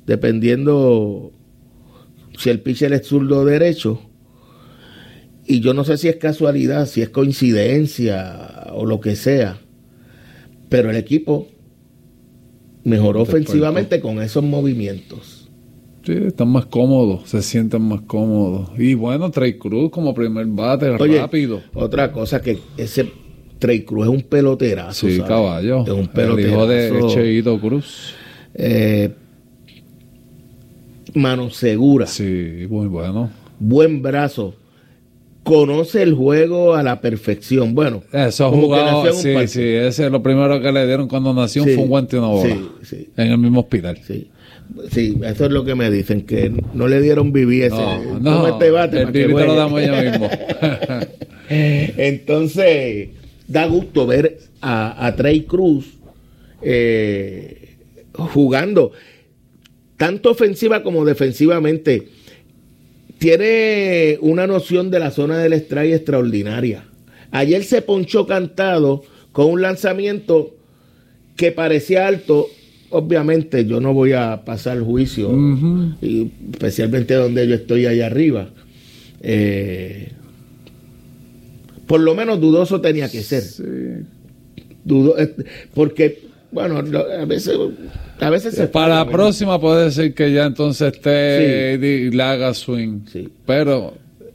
dependiendo 0.05 1.33
si 2.37 2.49
el 2.49 2.59
pitcher 2.59 2.93
es 2.93 3.07
zurdo 3.07 3.39
o 3.39 3.45
derecho. 3.45 4.01
Y 5.47 5.59
yo 5.59 5.73
no 5.73 5.83
sé 5.83 5.97
si 5.97 6.07
es 6.07 6.15
casualidad, 6.17 6.87
si 6.87 7.01
es 7.01 7.09
coincidencia 7.09 8.67
o 8.73 8.85
lo 8.85 8.99
que 8.99 9.15
sea. 9.15 9.59
Pero 10.69 10.89
el 10.89 10.95
equipo 10.97 11.47
mejoró 12.83 13.21
ofensivamente 13.21 13.99
con 13.99 14.21
esos 14.21 14.43
movimientos. 14.43 15.49
Sí, 16.03 16.13
están 16.13 16.49
más 16.49 16.67
cómodos, 16.67 17.27
se 17.27 17.41
sienten 17.41 17.81
más 17.81 18.01
cómodos. 18.01 18.69
Y 18.77 18.93
bueno, 18.93 19.31
Trey 19.31 19.57
Cruz 19.57 19.89
como 19.89 20.13
primer 20.13 20.45
bate, 20.45 20.95
rápido. 20.97 21.61
Otra 21.73 22.11
cosa 22.11 22.41
que 22.41 22.59
ese 22.77 23.11
Trey 23.57 23.83
Cruz 23.83 24.05
es 24.05 24.13
un 24.13 24.21
peloterazo. 24.21 25.07
Sí, 25.07 25.19
caballo. 25.21 25.83
Es 25.83 25.89
un 25.89 26.07
peloterazo. 26.07 26.71
El 26.71 26.97
hijo 26.97 27.07
de 27.07 27.13
Cheito 27.13 27.59
Cruz. 27.59 28.13
Eh, 28.53 29.11
mano 31.15 31.49
segura. 31.49 32.05
Sí, 32.05 32.67
muy 32.69 32.85
bueno. 32.87 33.31
Buen 33.59 34.03
brazo. 34.03 34.53
Conoce 35.45 36.01
el 36.01 36.13
juego 36.13 36.75
a 36.75 36.83
la 36.83 36.99
perfección. 36.99 37.75
Bueno, 37.75 38.03
eso 38.11 38.51
jugado, 38.51 39.13
sí, 39.13 39.33
sí, 39.47 39.61
ese 39.61 40.05
es 40.05 40.11
lo 40.11 40.21
primero 40.21 40.59
que 40.59 40.71
le 40.71 40.85
dieron 40.85 41.07
cuando 41.07 41.33
nació 41.33 41.63
fue 41.63 41.77
un 41.77 41.87
guante 41.87 42.15
y 42.15 42.19
una 42.19 42.27
bola. 42.27 42.55
Sí, 42.55 42.69
sí. 42.81 43.09
En 43.15 43.31
el 43.31 43.37
mismo 43.37 43.61
hospital. 43.61 43.99
Sí. 44.05 44.29
Sí, 44.91 45.17
eso 45.23 45.45
es 45.45 45.51
lo 45.51 45.63
que 45.63 45.75
me 45.75 45.91
dicen, 45.91 46.23
que 46.23 46.51
no 46.73 46.87
le 46.87 46.99
dieron 46.99 47.31
vivir 47.31 47.65
ese. 47.65 47.75
No, 47.75 48.19
no 48.19 48.47
este 48.47 48.71
bate 48.71 49.01
el 49.01 49.11
te 49.11 49.27
lo 49.27 49.55
damos 49.55 49.81
ya 49.81 50.01
mismo. 50.01 50.29
Entonces, 51.49 53.09
da 53.47 53.67
gusto 53.67 54.07
ver 54.07 54.39
a, 54.61 55.05
a 55.05 55.15
Trey 55.15 55.41
Cruz 55.41 55.85
eh, 56.61 57.75
jugando 58.13 58.91
tanto 59.97 60.31
ofensiva 60.31 60.83
como 60.83 61.05
defensivamente, 61.05 62.09
tiene 63.25 64.19
una 64.21 64.45
noción 64.45 64.91
de 64.91 64.99
la 64.99 65.09
zona 65.09 65.39
del 65.39 65.53
strike 65.53 65.95
extraordinaria. 65.95 66.83
Ayer 67.31 67.63
se 67.63 67.81
ponchó 67.81 68.27
cantado 68.27 69.01
con 69.31 69.47
un 69.47 69.63
lanzamiento 69.63 70.55
que 71.35 71.51
parecía 71.51 72.05
alto. 72.05 72.45
Obviamente 72.91 73.65
yo 73.65 73.81
no 73.81 73.95
voy 73.95 74.13
a 74.13 74.45
pasar 74.45 74.79
juicio, 74.81 75.35
especialmente 76.51 77.15
donde 77.15 77.47
yo 77.47 77.55
estoy 77.55 77.87
allá 77.87 78.05
arriba. 78.05 78.51
Eh, 79.21 80.11
por 81.87 82.01
lo 82.01 82.13
menos 82.13 82.39
dudoso 82.39 82.79
tenía 82.79 83.09
que 83.09 83.23
ser. 83.23 83.41
Dudo, 84.83 85.17
eh, 85.17 85.33
porque, 85.73 86.25
bueno, 86.51 86.77
a 86.77 87.25
veces 87.25 87.57
a 88.19 88.29
veces 88.29 88.67
Para 88.69 89.03
la 89.03 89.09
próxima 89.09 89.59
puede 89.59 89.85
decir 89.85 90.13
que 90.13 90.31
ya 90.31 90.45
entonces 90.45 90.93
esté 90.93 91.73
y 91.75 92.11
le 92.11 92.23
haga 92.23 92.53
swing. 92.53 93.01
Pero 93.45 93.93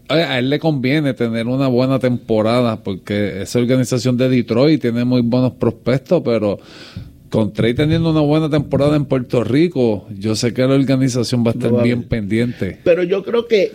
a 0.08 0.38
él 0.38 0.50
le 0.50 0.58
conviene 0.58 1.14
tener 1.14 1.46
una 1.46 1.68
buena 1.68 1.98
temporada 1.98 2.82
porque 2.82 3.42
esa 3.42 3.58
organización 3.58 4.16
de 4.16 4.28
Detroit 4.28 4.80
tiene 4.80 5.04
muy 5.04 5.22
buenos 5.22 5.52
prospectos, 5.52 6.22
pero 6.24 6.58
con 7.30 7.52
Trey 7.52 7.74
teniendo 7.74 8.10
una 8.10 8.20
buena 8.20 8.50
temporada 8.50 8.96
en 8.96 9.04
Puerto 9.04 9.44
Rico, 9.44 10.06
yo 10.18 10.34
sé 10.34 10.52
que 10.52 10.62
la 10.62 10.74
organización 10.74 11.44
va 11.44 11.52
a 11.52 11.54
estar 11.54 11.82
bien 11.82 12.02
pendiente. 12.02 12.78
Pero 12.82 13.04
yo 13.04 13.22
creo 13.22 13.46
que 13.46 13.72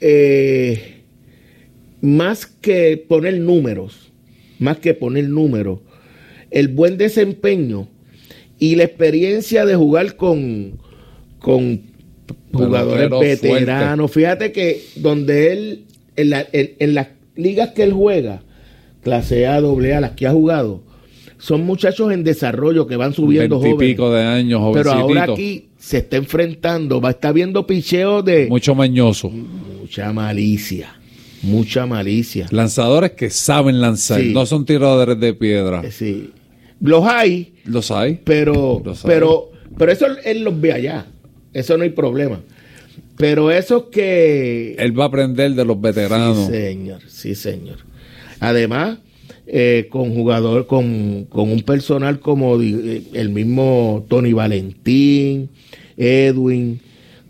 eh, 0.00 1.02
más 2.00 2.46
que 2.46 3.02
poner 3.08 3.38
números, 3.38 4.10
más 4.58 4.78
que 4.78 4.94
poner 4.94 5.28
números, 5.28 5.78
el 6.50 6.68
buen 6.68 6.98
desempeño 6.98 7.88
y 8.58 8.76
la 8.76 8.84
experiencia 8.84 9.64
de 9.64 9.76
jugar 9.76 10.16
con, 10.16 10.78
con 11.38 11.82
jugadores 12.52 13.10
veteranos. 13.10 14.10
Fíjate 14.10 14.52
que 14.52 14.82
donde 14.96 15.52
él, 15.52 15.84
en, 16.16 16.32
en, 16.52 16.94
las 16.94 17.08
ligas 17.36 17.70
que 17.70 17.84
él 17.84 17.92
juega, 17.92 18.42
clase 19.02 19.46
A, 19.46 19.60
doble 19.60 19.94
A, 19.94 20.00
las 20.00 20.12
que 20.12 20.26
ha 20.26 20.32
jugado, 20.32 20.82
son 21.38 21.64
muchachos 21.64 22.12
en 22.12 22.24
desarrollo 22.24 22.86
que 22.86 22.96
van 22.96 23.12
subiendo 23.12 23.58
jóvenes. 23.58 23.78
pico 23.78 24.12
de 24.12 24.22
años, 24.22 24.60
Pero 24.74 24.92
ahora 24.92 25.24
aquí 25.24 25.68
se 25.78 25.98
está 25.98 26.16
enfrentando, 26.16 27.00
va 27.00 27.10
a 27.10 27.12
estar 27.12 27.32
viendo 27.32 27.66
picheo 27.66 28.22
de... 28.22 28.48
Mucho 28.48 28.74
mañoso. 28.74 29.30
Mucha 29.30 30.12
malicia. 30.12 30.96
Mucha 31.42 31.86
malicia. 31.86 32.48
Lanzadores 32.50 33.12
que 33.12 33.30
saben 33.30 33.80
lanzar, 33.80 34.20
no 34.20 34.44
son 34.44 34.64
tiradores 34.64 35.20
de 35.20 35.34
piedra. 35.34 35.88
Sí. 35.92 36.32
Los 36.80 37.04
hay. 37.04 37.54
Los 37.64 37.90
hay. 37.90 38.20
Pero, 38.24 38.82
pero, 39.04 39.50
pero 39.76 39.92
eso 39.92 40.06
él 40.24 40.44
los 40.44 40.60
ve 40.60 40.72
allá. 40.72 41.06
Eso 41.52 41.76
no 41.76 41.84
hay 41.84 41.90
problema. 41.90 42.40
Pero 43.16 43.50
eso 43.50 43.90
que... 43.90 44.76
Él 44.78 44.98
va 44.98 45.04
a 45.04 45.06
aprender 45.08 45.52
de 45.52 45.64
los 45.64 45.80
veteranos. 45.80 46.46
Sí, 46.46 46.52
señor. 46.52 47.00
Sí, 47.08 47.34
señor. 47.34 47.78
Además, 48.38 48.98
eh, 49.46 49.88
con 49.90 50.14
jugador, 50.14 50.66
con, 50.66 51.24
con, 51.24 51.50
un 51.50 51.62
personal 51.62 52.20
como 52.20 52.60
eh, 52.60 53.02
el 53.14 53.30
mismo 53.30 54.06
Tony 54.08 54.32
Valentín, 54.32 55.50
Edwin, 55.96 56.80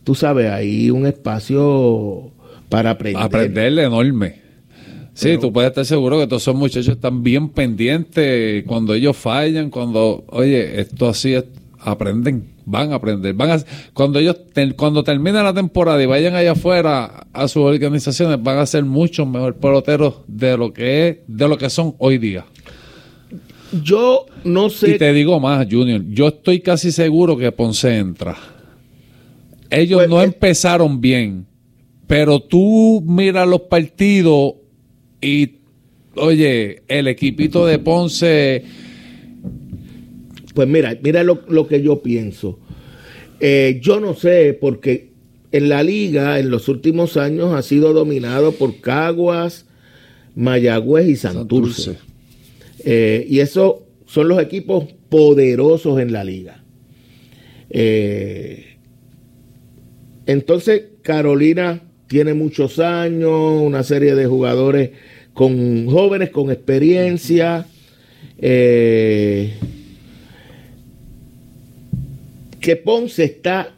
tú 0.05 0.15
sabes, 0.15 0.51
hay 0.51 0.91
un 0.91 1.07
espacio 1.07 2.33
para 2.69 2.91
aprender. 2.91 3.23
Aprenderle 3.23 3.85
enorme. 3.85 4.48
Sí, 5.19 5.37
tú 5.39 5.53
puedes 5.53 5.71
estar 5.71 5.85
seguro 5.85 6.19
que 6.19 6.27
todos 6.27 6.43
esos 6.43 6.55
muchachos 6.55 6.95
están 6.95 7.23
bien 7.25 7.49
pendientes 7.49 8.65
cuando 8.65 8.95
ellos 8.95 9.17
fallan, 9.17 9.69
cuando, 9.69 10.25
oye, 10.29 10.81
esto 10.81 11.09
así 11.09 11.35
aprenden 11.81 12.59
van 12.69 12.93
a 12.93 12.97
aprender. 12.97 13.35
Van 13.35 13.51
a, 13.51 13.65
cuando 13.95 14.19
ellos 14.19 14.37
cuando 14.77 15.03
termine 15.03 15.43
la 15.43 15.55
temporada 15.55 16.03
y 16.03 16.07
vayan 16.07 16.35
allá 16.35 16.53
afuera 16.53 17.27
a 17.33 17.49
sus 17.49 17.63
organizaciones, 17.63 18.43
van 18.43 18.59
a 18.59 18.67
ser 18.67 18.85
mucho 18.85 19.25
mejor 19.25 19.57
peloteros 19.57 20.17
de 20.27 20.57
lo 20.57 20.73
que 20.73 21.09
es, 21.09 21.17
de 21.27 21.49
lo 21.49 21.57
que 21.57 21.71
son 21.71 21.95
hoy 21.99 22.19
día. 22.19 22.45
Yo 23.83 24.27
no 24.45 24.71
sé. 24.71 24.93
Y 24.93 24.99
te 24.99 25.13
digo 25.13 25.41
más, 25.41 25.67
Junior, 25.71 26.03
yo 26.09 26.29
estoy 26.29 26.61
casi 26.61 26.93
seguro 26.93 27.37
que 27.37 27.51
Ponce 27.53 27.97
entra. 27.97 28.37
Ellos 29.71 30.01
pues, 30.01 30.09
no 30.09 30.21
eh, 30.21 30.25
empezaron 30.25 31.01
bien, 31.01 31.47
pero 32.07 32.41
tú 32.41 33.03
miras 33.07 33.49
los 33.49 33.63
partidos 33.63 34.55
y, 35.21 35.57
oye, 36.15 36.83
el 36.89 37.09
equipito 37.09 37.67
de 37.67 37.79
Ponce 37.79 38.65
pues 40.59 40.67
mira, 40.67 40.99
mira 41.05 41.23
lo, 41.23 41.69
que 41.69 41.83
yo 41.83 42.03
pienso. 42.03 42.59
Eh, 43.39 43.79
yo 43.81 44.01
no 44.01 44.15
sé, 44.15 44.59
porque 44.61 45.13
en 45.53 45.69
la 45.69 45.85
liga 45.85 46.41
en 46.41 46.51
los 46.51 46.69
últimos 46.69 47.17
años 47.17 47.55
ha 47.55 47.63
sido 47.63 47.93
dominado 47.93 48.51
por 48.51 48.81
Caguas, 48.81 49.67
Mayagüez 50.35 51.07
y 51.11 51.15
Santurce. 51.15 51.99
Eh, 52.81 53.25
y 53.31 53.39
esos 53.39 53.75
son 54.07 54.27
los 54.27 54.43
equipos 54.43 54.87
poderosos 55.09 56.01
en 56.01 56.11
la 56.11 56.25
liga. 56.25 56.65
Eh, 57.71 58.79
entonces, 60.27 60.87
Carolina 61.03 61.88
tiene 62.09 62.35
muchos 62.35 62.79
años, 62.79 63.61
una 63.61 63.83
serie 63.83 64.15
de 64.15 64.27
jugadores 64.27 64.91
con 65.35 65.87
jóvenes 65.89 66.31
con 66.31 66.51
experiencia. 66.51 67.67
Eh, 68.39 69.55
que 72.61 72.77
Ponce 72.77 73.25
está 73.25 73.75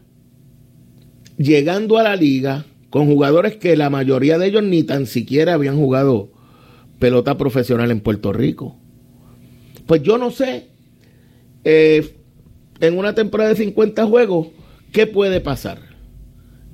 llegando 1.36 1.98
a 1.98 2.02
la 2.02 2.16
liga 2.16 2.64
con 2.88 3.06
jugadores 3.06 3.56
que 3.56 3.76
la 3.76 3.90
mayoría 3.90 4.38
de 4.38 4.46
ellos 4.46 4.62
ni 4.62 4.82
tan 4.82 5.06
siquiera 5.06 5.54
habían 5.54 5.76
jugado 5.76 6.30
pelota 6.98 7.36
profesional 7.36 7.90
en 7.90 8.00
Puerto 8.00 8.32
Rico. 8.32 8.76
Pues 9.86 10.02
yo 10.02 10.18
no 10.18 10.30
sé, 10.30 10.68
eh, 11.64 12.14
en 12.80 12.98
una 12.98 13.14
temporada 13.14 13.50
de 13.50 13.56
50 13.56 14.06
juegos, 14.06 14.48
¿qué 14.92 15.06
puede 15.06 15.40
pasar? 15.40 15.78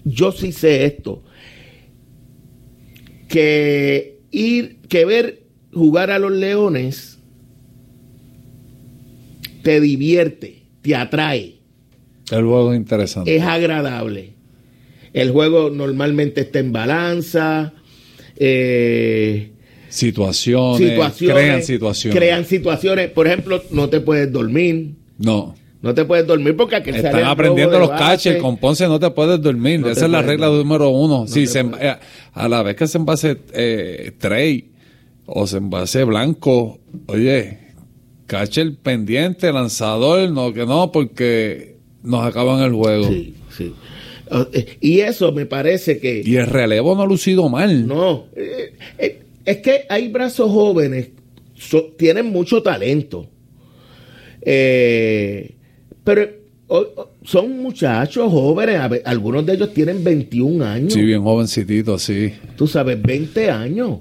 Yo 0.04 0.32
sí 0.32 0.52
sé 0.52 0.84
esto, 0.84 1.22
que 3.28 4.20
ir, 4.30 4.78
que 4.88 5.04
ver 5.04 5.42
jugar 5.72 6.10
a 6.10 6.18
los 6.18 6.32
leones 6.32 7.18
te 9.62 9.80
divierte, 9.80 10.62
te 10.82 10.94
atrae 10.94 11.56
el 12.30 12.44
juego 12.44 12.72
es 12.72 12.78
interesante. 12.78 13.36
Es 13.36 13.42
agradable. 13.42 14.34
El 15.12 15.30
juego 15.30 15.70
normalmente 15.70 16.42
está 16.42 16.58
en 16.58 16.72
balanza. 16.72 17.72
Eh, 18.36 19.52
situaciones, 19.88 20.98
Crean 21.18 21.62
situaciones. 21.62 22.18
Crean 22.18 22.44
situaciones. 22.44 23.10
Por 23.10 23.26
ejemplo, 23.26 23.62
no 23.70 23.88
te 23.88 24.00
puedes 24.00 24.30
dormir. 24.30 24.94
No. 25.18 25.54
No 25.86 25.94
te 25.94 26.04
puedes 26.04 26.26
dormir 26.26 26.56
porque 26.56 26.76
aquel 26.76 26.96
Están 26.96 27.24
aprendiendo 27.24 27.78
los 27.78 27.90
caches. 27.90 28.42
Con 28.42 28.56
Ponce 28.58 28.86
no 28.88 28.98
te 28.98 29.10
puedes 29.10 29.40
dormir. 29.40 29.84
Esa 29.86 30.06
es 30.06 30.10
la 30.10 30.22
regla 30.22 30.48
número 30.48 30.90
uno. 30.90 31.26
si 31.26 31.46
se, 31.46 31.60
eh, 31.60 31.96
a 32.32 32.48
la 32.48 32.62
vez 32.62 32.76
que 32.76 32.86
se 32.86 32.98
envase 32.98 33.38
eh, 33.52 34.12
Trey 34.18 34.72
o 35.26 35.46
se 35.46 35.58
envase 35.58 36.04
Blanco, 36.04 36.78
oye, 37.06 37.58
cache 38.26 38.64
pendiente, 38.82 39.52
lanzador, 39.52 40.30
no, 40.30 40.52
que 40.52 40.66
no, 40.66 40.92
porque 40.92 41.76
nos 42.02 42.24
acaban 42.24 42.62
el 42.62 42.72
juego. 42.72 43.08
Sí, 43.08 43.34
sí. 43.56 43.74
Eh, 44.52 44.78
y 44.80 45.00
eso 45.00 45.32
me 45.32 45.46
parece 45.46 45.98
que... 45.98 46.22
Y 46.24 46.36
el 46.36 46.46
relevo 46.46 46.94
no 46.94 47.02
ha 47.02 47.06
lucido 47.06 47.48
mal. 47.48 47.86
No, 47.86 48.26
eh, 48.34 48.74
eh, 48.98 49.20
es 49.44 49.58
que 49.58 49.84
hay 49.88 50.08
brazos 50.08 50.50
jóvenes, 50.50 51.10
tienen 51.96 52.26
mucho 52.26 52.62
talento. 52.62 53.28
Pero 56.06 56.28
son 57.24 57.58
muchachos 57.60 58.30
jóvenes, 58.30 58.80
algunos 59.04 59.44
de 59.44 59.54
ellos 59.54 59.74
tienen 59.74 60.04
21 60.04 60.64
años. 60.64 60.92
Sí, 60.92 61.02
bien 61.02 61.20
jovencititos, 61.20 62.00
sí. 62.00 62.32
Tú 62.56 62.68
sabes, 62.68 63.02
20 63.02 63.50
años. 63.50 63.98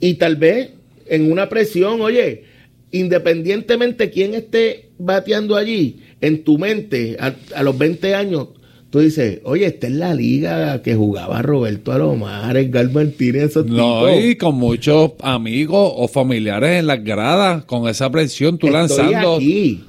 Y 0.00 0.14
tal 0.14 0.36
vez 0.36 0.70
en 1.08 1.30
una 1.30 1.50
presión, 1.50 2.00
oye, 2.00 2.44
independientemente 2.90 4.08
quién 4.08 4.32
esté 4.32 4.88
bateando 4.96 5.56
allí, 5.56 6.00
en 6.22 6.42
tu 6.42 6.56
mente, 6.56 7.18
a, 7.20 7.62
los 7.62 7.76
20 7.76 8.14
años, 8.14 8.48
tú 8.88 9.00
dices, 9.00 9.40
oye, 9.44 9.66
esta 9.66 9.88
es 9.88 9.92
la 9.92 10.14
liga 10.14 10.80
que 10.80 10.94
jugaba 10.94 11.42
Roberto 11.42 11.92
Alomar, 11.92 12.56
Edgar 12.56 12.90
Martínez, 12.90 13.50
esos 13.50 13.66
No, 13.66 14.18
y 14.18 14.36
con 14.36 14.54
muchos 14.54 15.12
amigos 15.20 15.92
o 15.96 16.08
familiares 16.08 16.80
en 16.80 16.86
las 16.86 17.04
gradas, 17.04 17.66
con 17.66 17.90
esa 17.90 18.10
presión, 18.10 18.56
tú 18.56 18.70
lanzando. 18.70 19.36
Aquí. 19.36 19.84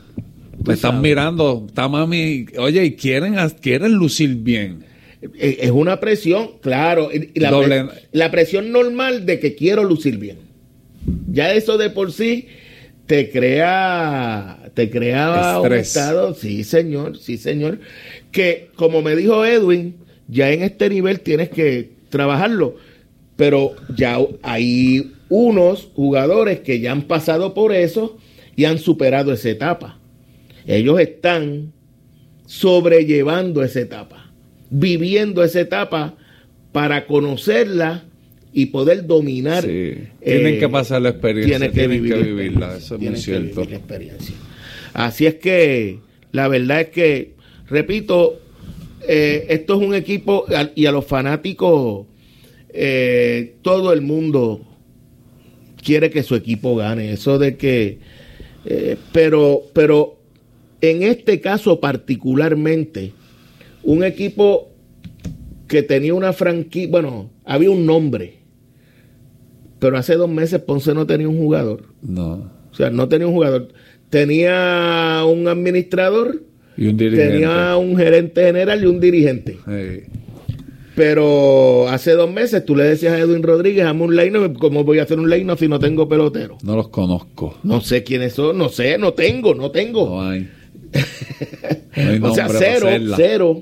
Me 0.66 0.74
están 0.76 1.02
mirando, 1.02 1.66
está 1.68 1.88
mami, 1.88 2.46
oye, 2.58 2.86
y 2.86 2.92
quieren, 2.94 3.36
quieren 3.62 3.94
lucir 3.94 4.36
bien. 4.36 4.86
E, 5.22 5.60
es 5.62 5.72
una 5.72 6.00
presión, 6.00 6.52
claro, 6.62 7.10
la, 7.36 7.90
la 8.12 8.32
presión 8.32 8.72
normal 8.72 9.26
de 9.26 9.40
que 9.40 9.56
quiero 9.56 9.84
lucir 9.84 10.18
bien. 10.18 10.38
Ya 11.32 11.54
eso 11.54 11.78
de 11.78 11.90
por 11.90 12.12
sí 12.12 12.48
te 13.06 13.30
crea, 13.30 14.72
te 14.74 14.90
crea 14.90 15.60
un 15.60 15.74
estado, 15.74 16.34
sí 16.34 16.64
señor, 16.64 17.18
sí 17.18 17.38
señor, 17.38 17.80
que 18.32 18.70
como 18.76 19.02
me 19.02 19.16
dijo 19.16 19.46
Edwin, 19.46 19.96
ya 20.28 20.52
en 20.52 20.64
este 20.64 20.90
nivel 20.90 21.20
tienes 21.20 21.50
que 21.50 21.92
trabajarlo, 22.10 22.78
pero 23.36 23.76
ya 23.96 24.18
hay 24.42 25.12
unos 25.30 25.90
jugadores 25.96 26.62
que 26.62 26.80
ya 26.80 26.92
han 26.92 27.04
pasado 27.04 27.54
por 27.54 27.74
eso 27.74 28.18
y 28.56 28.66
han 28.66 28.78
superado 28.78 29.34
esa 29.34 29.50
etapa. 29.50 30.00
Ellos 30.66 31.00
están 31.00 31.74
sobrellevando 32.46 33.64
esa 33.64 33.82
etapa, 33.82 34.32
viviendo 34.70 35.44
esa 35.44 35.62
etapa 35.62 36.16
para 36.72 37.06
conocerla 37.06 38.06
y 38.52 38.68
poder 38.68 39.06
dominar. 39.06 39.64
tienen 39.64 40.60
que 40.60 40.66
eh, 40.66 40.70
pasar 40.70 41.02
la 41.02 41.10
experiencia, 41.10 41.60
tienen 41.72 42.04
que, 42.04 42.18
vivirla, 42.18 42.78
eso 42.78 42.96
es 42.96 43.02
muy 43.02 43.16
cierto. 43.18 43.64
experiencia. 43.64 44.36
Así 44.94 45.26
es 45.26 45.36
que 45.36 46.00
la 46.32 46.48
verdad 46.48 46.82
es 46.82 46.90
que, 46.90 47.34
repito, 47.68 48.40
eh, 49.08 49.48
esto 49.50 49.76
es 49.76 49.88
un 49.88 49.96
equipo 49.96 50.46
y 50.76 50.86
a 50.86 50.92
los 50.92 51.06
fanáticos 51.06 52.06
eh, 52.76 53.56
todo 53.62 53.94
el 53.94 54.02
mundo 54.02 54.62
quiere 55.84 56.10
que 56.10 56.24
su 56.24 56.36
equipo 56.36 56.76
gane. 56.76 57.14
Eso 57.14 57.38
de 57.38 57.56
que, 57.56 58.00
eh, 58.66 58.98
pero, 59.12 59.64
pero 59.74 60.18
en 60.84 61.02
este 61.02 61.40
caso 61.40 61.80
particularmente, 61.80 63.14
un 63.84 64.04
equipo 64.04 64.70
que 65.68 65.82
tenía 65.82 66.14
una 66.14 66.34
franquicia, 66.34 66.92
bueno, 66.92 67.32
había 67.46 67.72
un 67.72 67.86
nombre, 67.86 68.40
pero 69.80 69.98
hace 69.98 70.16
dos 70.16 70.30
meses 70.30 70.60
Ponce 70.60 70.94
no 70.94 71.08
tenía 71.08 71.30
un 71.30 71.38
jugador. 71.38 71.86
No. 72.02 72.52
O 72.70 72.76
sea, 72.76 72.90
no 72.90 73.08
tenía 73.08 73.28
un 73.28 73.34
jugador. 73.34 73.70
Tenía 74.10 75.24
un 75.26 75.48
administrador, 75.48 76.44
Y 76.76 76.88
un 76.88 76.98
dirigente. 76.98 77.32
tenía 77.32 77.78
un 77.78 77.96
gerente 77.96 78.44
general 78.44 78.84
y 78.84 78.88
un 78.88 79.00
dirigente. 79.00 79.58
Pero 80.96 81.88
hace 81.88 82.12
dos 82.12 82.32
meses 82.32 82.66
tú 82.66 82.76
le 82.76 82.84
decías 82.84 83.14
a 83.14 83.20
Edwin 83.20 83.42
Rodríguez, 83.42 83.86
hazme 83.86 84.04
un 84.04 84.16
line 84.16 84.54
¿cómo 84.60 84.84
voy 84.84 85.00
a 85.00 85.04
hacer 85.04 85.18
un 85.18 85.30
line 85.30 85.56
si 85.58 85.68
no 85.70 85.80
tengo 85.80 86.08
pelotero? 86.10 86.58
No 86.62 86.76
los 86.76 86.90
conozco. 86.90 87.58
No 87.64 87.80
sé 87.80 88.04
quiénes 88.04 88.34
son, 88.34 88.58
no 88.58 88.68
sé, 88.68 88.98
no 88.98 89.14
tengo, 89.14 89.56
no 89.56 89.72
tengo. 89.72 90.08
No 90.08 90.30
hay. 90.30 90.50
No 92.20 92.32
o 92.32 92.36
sea, 92.36 92.48
cero, 92.50 92.88
cero. 93.16 93.62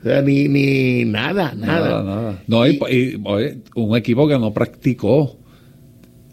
O 0.00 0.02
sea, 0.04 0.22
ni, 0.22 0.48
ni 0.48 1.04
nada, 1.04 1.52
nada. 1.56 1.88
Nada, 1.88 2.02
nada. 2.04 2.42
No, 2.46 2.66
y, 2.66 2.78
y, 2.90 3.20
oye, 3.24 3.58
un 3.74 3.96
equipo 3.96 4.28
que 4.28 4.38
no 4.38 4.52
practicó. 4.52 5.36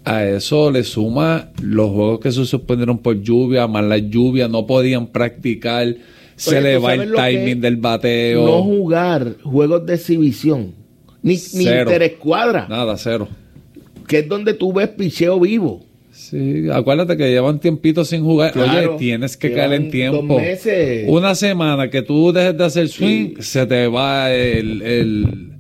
A 0.08 0.24
eso 0.24 0.70
le 0.70 0.84
suma 0.84 1.50
los 1.64 1.90
juegos 1.90 2.20
que 2.20 2.32
se 2.32 2.46
suspendieron 2.46 3.00
por 3.00 3.20
lluvia, 3.24 3.66
más 3.66 3.84
la 3.84 3.98
lluvia, 3.98 4.48
no 4.48 4.68
podían 4.68 5.08
practicar. 5.08 5.96
Se 6.36 6.62
le 6.62 6.76
¿tú 6.76 6.84
va 6.84 6.94
el 6.94 7.12
timing 7.12 7.60
del 7.60 7.78
bateo. 7.78 8.46
No 8.46 8.62
jugar 8.62 9.38
juegos 9.42 9.84
de 9.88 9.96
exhibición, 9.96 10.74
ni, 11.24 11.40
ni 11.56 11.64
interescuadra, 11.64 12.68
Nada, 12.70 12.98
cero. 12.98 13.28
que 14.08 14.20
es 14.20 14.30
donde 14.30 14.54
tú 14.54 14.74
ves 14.74 14.90
picheo 14.90 15.40
vivo. 15.40 15.84
Sí, 16.30 16.70
acuérdate 16.72 17.18
que 17.18 17.30
llevan 17.30 17.60
tiempito 17.60 18.04
sin 18.06 18.24
jugar. 18.24 18.52
Claro, 18.54 18.92
Oye, 18.92 18.98
tienes 19.00 19.38
que 19.38 19.54
caer 19.54 19.74
en 19.74 19.92
tiempo. 19.92 20.22
dos 20.34 20.42
meses. 20.42 21.06
Una 21.08 21.36
semana 21.36 21.90
que 21.90 22.02
tú 22.02 22.32
dejes 22.32 22.58
de 22.58 22.64
hacer 22.66 22.88
swing, 22.88 23.36
se 23.40 23.66
te 23.66 23.88
va 23.88 24.32
el, 24.32 24.82
el- 24.82 25.52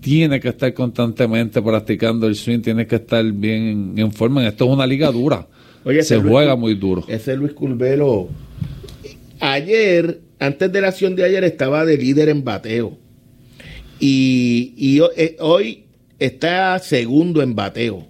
Tienes 0.00 0.40
que 0.40 0.48
estar 0.50 0.72
constantemente 0.72 1.60
practicando 1.60 2.28
el 2.28 2.34
swing, 2.36 2.60
tienes 2.60 2.86
que 2.86 2.96
estar 2.96 3.22
bien 3.32 3.94
en, 3.96 4.12
forma. 4.12 4.46
Esto 4.46 4.64
es 4.66 4.70
una 4.70 4.86
liga 4.86 5.10
dura. 5.10 5.46
Oye, 5.84 6.02
se 6.02 6.16
Luis 6.16 6.30
juega 6.30 6.56
muy 6.56 6.74
duro. 6.76 7.04
Ese 7.08 7.36
Luis 7.36 7.52
Culvelo. 7.52 8.28
Ayer, 9.40 10.20
antes 10.38 10.72
de 10.72 10.80
la 10.80 10.88
acción 10.88 11.14
de 11.16 11.24
ayer, 11.24 11.44
estaba 11.44 11.84
de 11.84 11.98
líder 11.98 12.28
en 12.28 12.44
bateo. 12.44 12.96
Y, 14.00 14.72
y 14.76 15.00
eh, 15.16 15.36
hoy 15.40 15.84
está 16.18 16.78
segundo 16.78 17.42
en 17.42 17.54
bateo. 17.54 18.06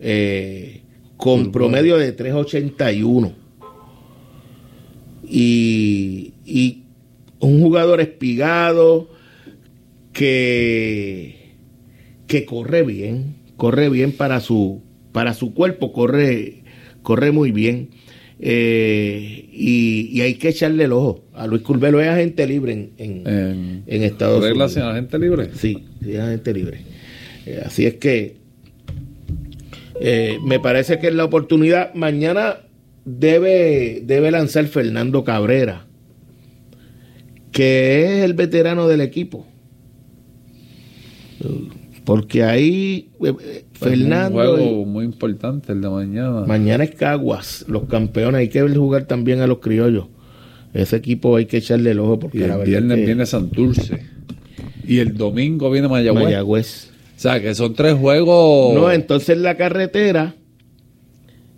eh, 0.00 0.82
con 1.18 1.52
promedio 1.52 1.98
de 1.98 2.12
381. 2.12 3.32
Y, 5.30 6.32
y 6.46 6.84
un 7.40 7.60
jugador 7.60 8.00
espigado 8.00 9.10
que, 10.12 11.52
que 12.26 12.44
corre 12.46 12.82
bien, 12.82 13.34
corre 13.56 13.90
bien 13.90 14.12
para 14.12 14.40
su, 14.40 14.80
para 15.12 15.34
su 15.34 15.52
cuerpo, 15.52 15.92
corre, 15.92 16.62
corre 17.02 17.30
muy 17.30 17.52
bien. 17.52 17.90
Eh, 18.40 19.48
y, 19.52 20.08
y 20.12 20.20
hay 20.22 20.34
que 20.34 20.48
echarle 20.50 20.84
el 20.84 20.92
ojo. 20.92 21.24
A 21.34 21.46
Luis 21.46 21.62
Curvelo 21.62 22.00
es 22.00 22.08
agente 22.08 22.46
libre 22.46 22.72
en, 22.72 22.92
en, 22.96 23.26
En, 23.26 23.82
en 23.86 24.02
Estados 24.04 24.42
reglas 24.42 24.72
Unidos. 24.72 24.74
sin 24.74 24.82
agente 24.82 25.18
libre. 25.18 25.50
Sí, 25.54 25.84
sí, 26.02 26.12
es 26.12 26.20
agente 26.20 26.54
libre. 26.54 26.78
Eh, 27.44 27.62
así 27.66 27.84
es 27.86 27.94
que 27.94 28.36
eh, 30.00 30.38
me 30.44 30.60
parece 30.60 30.98
que 30.98 31.08
es 31.08 31.14
la 31.14 31.24
oportunidad. 31.24 31.94
Mañana 31.94 32.58
debe, 33.04 34.02
debe 34.04 34.30
lanzar 34.30 34.66
Fernando 34.66 35.24
Cabrera, 35.24 35.86
que 37.52 38.04
es 38.04 38.24
el 38.24 38.34
veterano 38.34 38.88
del 38.88 39.00
equipo. 39.00 39.46
Porque 42.04 42.42
ahí 42.42 43.10
eh, 43.22 43.34
eh, 43.40 43.64
Fernando. 43.72 44.38
Un 44.38 44.58
juego 44.58 44.84
muy 44.86 45.04
importante 45.04 45.72
el 45.72 45.80
de 45.80 45.90
mañana. 45.90 46.44
Mañana 46.46 46.84
es 46.84 46.94
Caguas, 46.94 47.64
los 47.68 47.84
campeones. 47.84 48.38
Hay 48.40 48.48
que 48.48 48.62
ver 48.62 48.76
jugar 48.76 49.04
también 49.04 49.40
a 49.40 49.46
los 49.46 49.58
criollos. 49.58 50.06
Ese 50.72 50.96
equipo 50.96 51.36
hay 51.36 51.46
que 51.46 51.58
echarle 51.58 51.90
el 51.90 51.98
ojo 51.98 52.18
porque 52.18 52.38
y 52.38 52.42
el 52.42 52.62
viernes 52.62 52.98
que 52.98 53.06
viene 53.06 53.26
Santurce. 53.26 54.06
Y 54.86 55.00
el 55.00 55.16
domingo 55.16 55.70
viene 55.70 55.88
Mayagüez. 55.88 56.24
Mayagüez. 56.24 56.90
O 57.18 57.20
sea, 57.20 57.42
que 57.42 57.52
son 57.54 57.74
tres 57.74 57.94
juegos. 57.94 58.74
No, 58.74 58.92
entonces 58.92 59.36
la 59.38 59.56
carretera, 59.56 60.36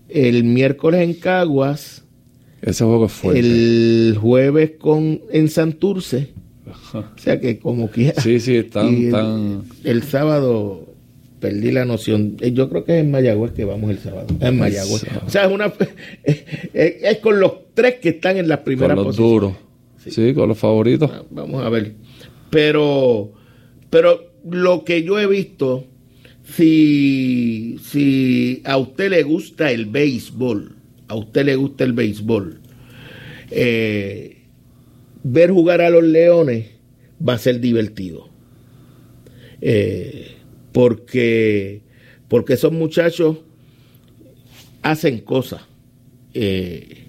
el 0.09 0.43
miércoles 0.45 1.03
en 1.03 1.15
Caguas, 1.15 2.05
Ese 2.63 2.85
juego 2.85 3.07
es 3.07 3.13
fuerte. 3.13 3.41
el 3.41 4.17
jueves 4.21 4.73
con 4.79 5.21
en 5.31 5.49
Santurce. 5.51 6.33
O 6.95 7.05
sea 7.19 7.39
que 7.41 7.59
como 7.59 7.91
quiera. 7.91 8.21
Sí, 8.23 8.41
sí, 8.41 8.57
están- 8.57 8.89
el, 8.89 9.05
están- 9.07 9.63
el 9.85 10.03
sábado 10.03 10.87
perdí 11.41 11.73
la 11.73 11.85
noción. 11.85 12.37
Eh, 12.41 12.53
Yo 12.53 12.69
creo 12.71 12.85
que 12.85 12.99
es 12.99 13.05
en 13.05 13.11
Mayagüez 13.11 13.53
que 13.53 13.65
vamos 13.65 13.91
el 13.91 13.99
sábado. 13.99 14.27
En 14.41 14.59
Mayagüez. 14.59 15.05
O 15.27 15.31
sea, 15.31 15.45
es 15.47 15.53
una 15.53 15.73
es, 16.25 16.45
es 16.73 17.19
con 17.19 17.39
los 17.41 17.53
tres 17.75 17.97
que 17.97 18.11
están 18.11 18.37
en 18.39 18.49
las 18.49 18.59
con 18.59 18.65
primeras 18.65 18.97
los 18.97 19.07
posiciones. 19.09 19.33
duros. 19.33 19.53
Sí. 20.09 20.33
con 20.33 20.49
los 20.49 20.57
favoritos. 20.59 21.11
Ah, 21.13 21.23
Vamos 21.31 21.63
a 21.65 21.69
ver. 21.69 21.93
Pero, 22.51 23.33
pero 23.91 24.30
lo 24.49 24.85
que 24.85 25.03
yo 25.03 25.19
he 25.19 25.27
visto, 25.27 25.87
si, 26.45 27.79
si 27.83 28.63
a 28.65 28.77
usted 28.77 29.11
le 29.11 29.23
gusta 29.23 29.71
el 29.71 29.87
béisbol, 29.87 30.77
a 31.09 31.15
usted 31.15 31.45
le 31.45 31.57
gusta 31.57 31.85
el 31.85 31.93
béisbol, 31.93 32.61
eh, 33.51 34.39
ver 35.23 35.51
jugar 35.51 35.81
a 35.81 35.91
los 35.91 36.05
leones 36.05 36.69
va 37.27 37.35
a 37.35 37.39
ser 37.39 37.61
divertido. 37.61 38.29
Eh, 39.61 40.37
porque, 40.73 41.83
porque 42.29 42.55
esos 42.55 42.73
muchachos 42.73 43.39
hacen 44.83 45.19
cosas 45.19 45.63
eh, 46.33 47.09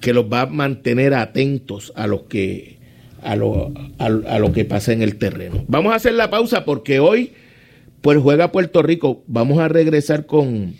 que 0.00 0.12
los 0.12 0.26
va 0.30 0.42
a 0.42 0.46
mantener 0.46 1.14
atentos 1.14 1.92
a 1.96 2.06
los 2.06 2.24
que 2.24 2.78
a 3.22 3.36
lo, 3.36 3.72
a, 3.98 4.06
a 4.06 4.38
lo 4.38 4.52
que 4.52 4.64
pasa 4.64 4.92
en 4.92 5.02
el 5.02 5.16
terreno. 5.16 5.64
Vamos 5.68 5.92
a 5.92 5.96
hacer 5.96 6.14
la 6.14 6.30
pausa 6.30 6.64
porque 6.64 6.98
hoy 7.00 7.32
pues 8.00 8.18
juega 8.18 8.50
Puerto 8.52 8.82
Rico. 8.82 9.22
Vamos 9.26 9.58
a 9.60 9.68
regresar 9.68 10.26
con, 10.26 10.74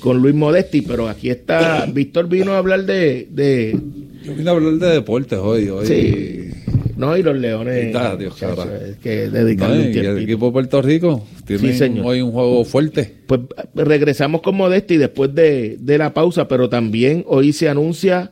con 0.00 0.18
Luis 0.18 0.34
Modesti, 0.34 0.80
pero 0.82 1.08
aquí 1.08 1.30
está 1.30 1.86
Víctor 1.92 2.28
vino 2.28 2.52
a 2.52 2.58
hablar 2.58 2.84
de, 2.86 3.28
de 3.30 3.78
Yo 4.24 4.34
vine 4.34 4.48
a 4.50 4.52
hablar 4.52 4.72
de 4.74 4.88
deportes 4.88 5.38
hoy. 5.38 5.68
hoy. 5.68 5.86
sí, 5.86 6.50
no 6.96 7.16
y 7.16 7.22
los 7.22 7.36
leones. 7.36 7.94
Ah, 7.96 8.16
Dios, 8.16 8.34
cara. 8.36 8.66
que 9.02 9.28
dedicarle 9.28 9.90
un 9.90 10.06
el 10.06 10.18
equipo 10.22 10.46
de 10.46 10.52
Puerto 10.52 10.80
Rico 10.80 11.26
tiene 11.44 11.72
Sí, 11.72 11.78
señor. 11.78 12.06
hoy 12.06 12.22
un 12.22 12.30
juego 12.32 12.64
fuerte. 12.64 13.12
Pues 13.26 13.40
regresamos 13.74 14.40
con 14.42 14.54
Modesti 14.56 14.96
después 14.96 15.34
de, 15.34 15.76
de 15.80 15.98
la 15.98 16.14
pausa, 16.14 16.46
pero 16.48 16.68
también 16.68 17.24
hoy 17.26 17.52
se 17.52 17.68
anuncia 17.68 18.30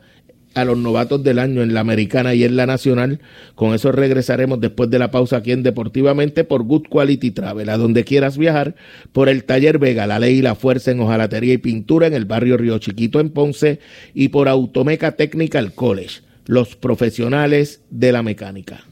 a 0.55 0.65
los 0.65 0.79
novatos 0.79 1.23
del 1.23 1.39
año 1.39 1.63
en 1.63 1.75
la 1.75 1.81
americana 1.81 2.35
y 2.35 2.45
en 2.45 2.57
la 2.57 2.67
nacional. 2.67 3.21
Con 3.55 3.75
eso 3.75 3.93
regresaremos 3.93 4.61
después 4.61 4.91
de 4.91 4.99
la 4.99 5.11
pausa 5.11 5.39
aquí 5.39 5.53
en 5.53 5.63
Deportivamente 5.63 6.45
por 6.45 6.63
Good 6.63 6.89
Quality 6.89 7.31
Travel, 7.31 7.69
a 7.69 7.77
donde 7.77 8.05
quieras 8.05 8.39
viajar, 8.39 8.75
por 9.13 9.29
el 9.29 9.45
Taller 9.45 9.79
Vega, 9.79 10.07
la 10.07 10.19
ley 10.19 10.39
y 10.39 10.43
la 10.43 10.55
fuerza 10.55 10.91
en 10.91 11.01
hojalatería 11.01 11.55
y 11.55 11.59
pintura 11.59 12.07
en 12.07 12.15
el 12.15 12.25
barrio 12.25 12.57
Río 12.57 12.79
Chiquito 12.79 13.21
en 13.21 13.31
Ponce 13.31 13.81
y 14.15 14.29
por 14.29 14.49
Automeca 14.49 15.13
Technical 15.13 15.75
College, 15.75 16.23
los 16.47 16.77
profesionales 16.77 17.81
de 17.91 18.13
la 18.13 18.23
mecánica. 18.23 18.85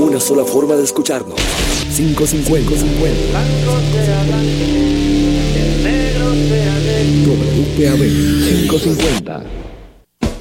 Una 0.00 0.20
sola 0.20 0.44
forma 0.44 0.74
de 0.76 0.84
escucharnos. 0.84 1.36
550. 1.96 2.76
50. 2.76 4.73
WPAB 7.24 8.02
550. 8.68 9.73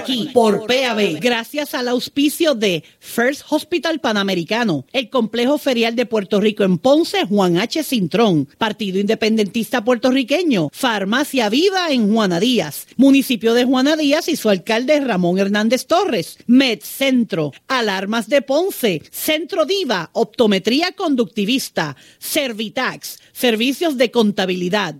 aquí, 0.00 0.30
por 0.32 0.66
PAB, 0.66 1.20
gracias 1.20 1.74
al 1.74 1.88
auspicio 1.88 2.54
de 2.54 2.82
First 2.98 3.42
Hospital 3.50 4.00
Panamericano, 4.00 4.84
el 4.92 5.10
Complejo 5.10 5.58
Ferial 5.58 5.94
de 5.96 6.06
Puerto 6.06 6.40
Rico 6.40 6.64
en 6.64 6.78
Ponce, 6.78 7.26
Juan 7.26 7.58
H. 7.58 7.82
Cintrón, 7.82 8.48
Partido 8.58 8.98
Independentista 8.98 9.84
Puertorriqueño, 9.84 10.70
Farmacia 10.72 11.48
Viva 11.48 11.90
en 11.90 12.12
Juana 12.12 12.40
Díaz, 12.40 12.86
Municipio 12.96 13.54
de 13.54 13.64
Juana 13.64 13.96
Díaz 13.96 14.28
y 14.28 14.36
su 14.36 14.48
alcalde 14.48 15.00
Ramón 15.00 15.38
Hernández 15.38 15.86
Torres, 15.86 16.38
Med 16.46 16.80
Centro, 16.82 17.52
Alarmas 17.68 18.28
de 18.28 18.42
Ponce, 18.42 19.02
Centro 19.10 19.66
Diva, 19.66 20.10
Optometría 20.12 20.92
Conductivista, 20.92 21.96
Servitax, 22.18 23.18
Servicios 23.32 23.96
de 23.96 24.10
Contabilidad. 24.10 24.96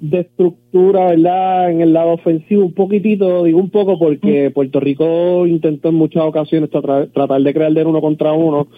de 0.00 0.20
estructura, 0.20 1.10
¿verdad? 1.10 1.70
En 1.70 1.80
el 1.80 1.92
lado 1.92 2.12
ofensivo, 2.12 2.64
un 2.64 2.72
poquitito, 2.72 3.44
digo 3.44 3.58
un 3.58 3.70
poco, 3.70 3.98
porque 3.98 4.50
Puerto 4.50 4.80
Rico 4.80 5.46
intentó 5.46 5.90
en 5.90 5.96
muchas 5.96 6.24
ocasiones 6.24 6.70
tratar 6.70 7.42
de 7.42 7.54
crear 7.54 7.86
uno 7.86 8.00
contra 8.00 8.32
uno. 8.32 8.68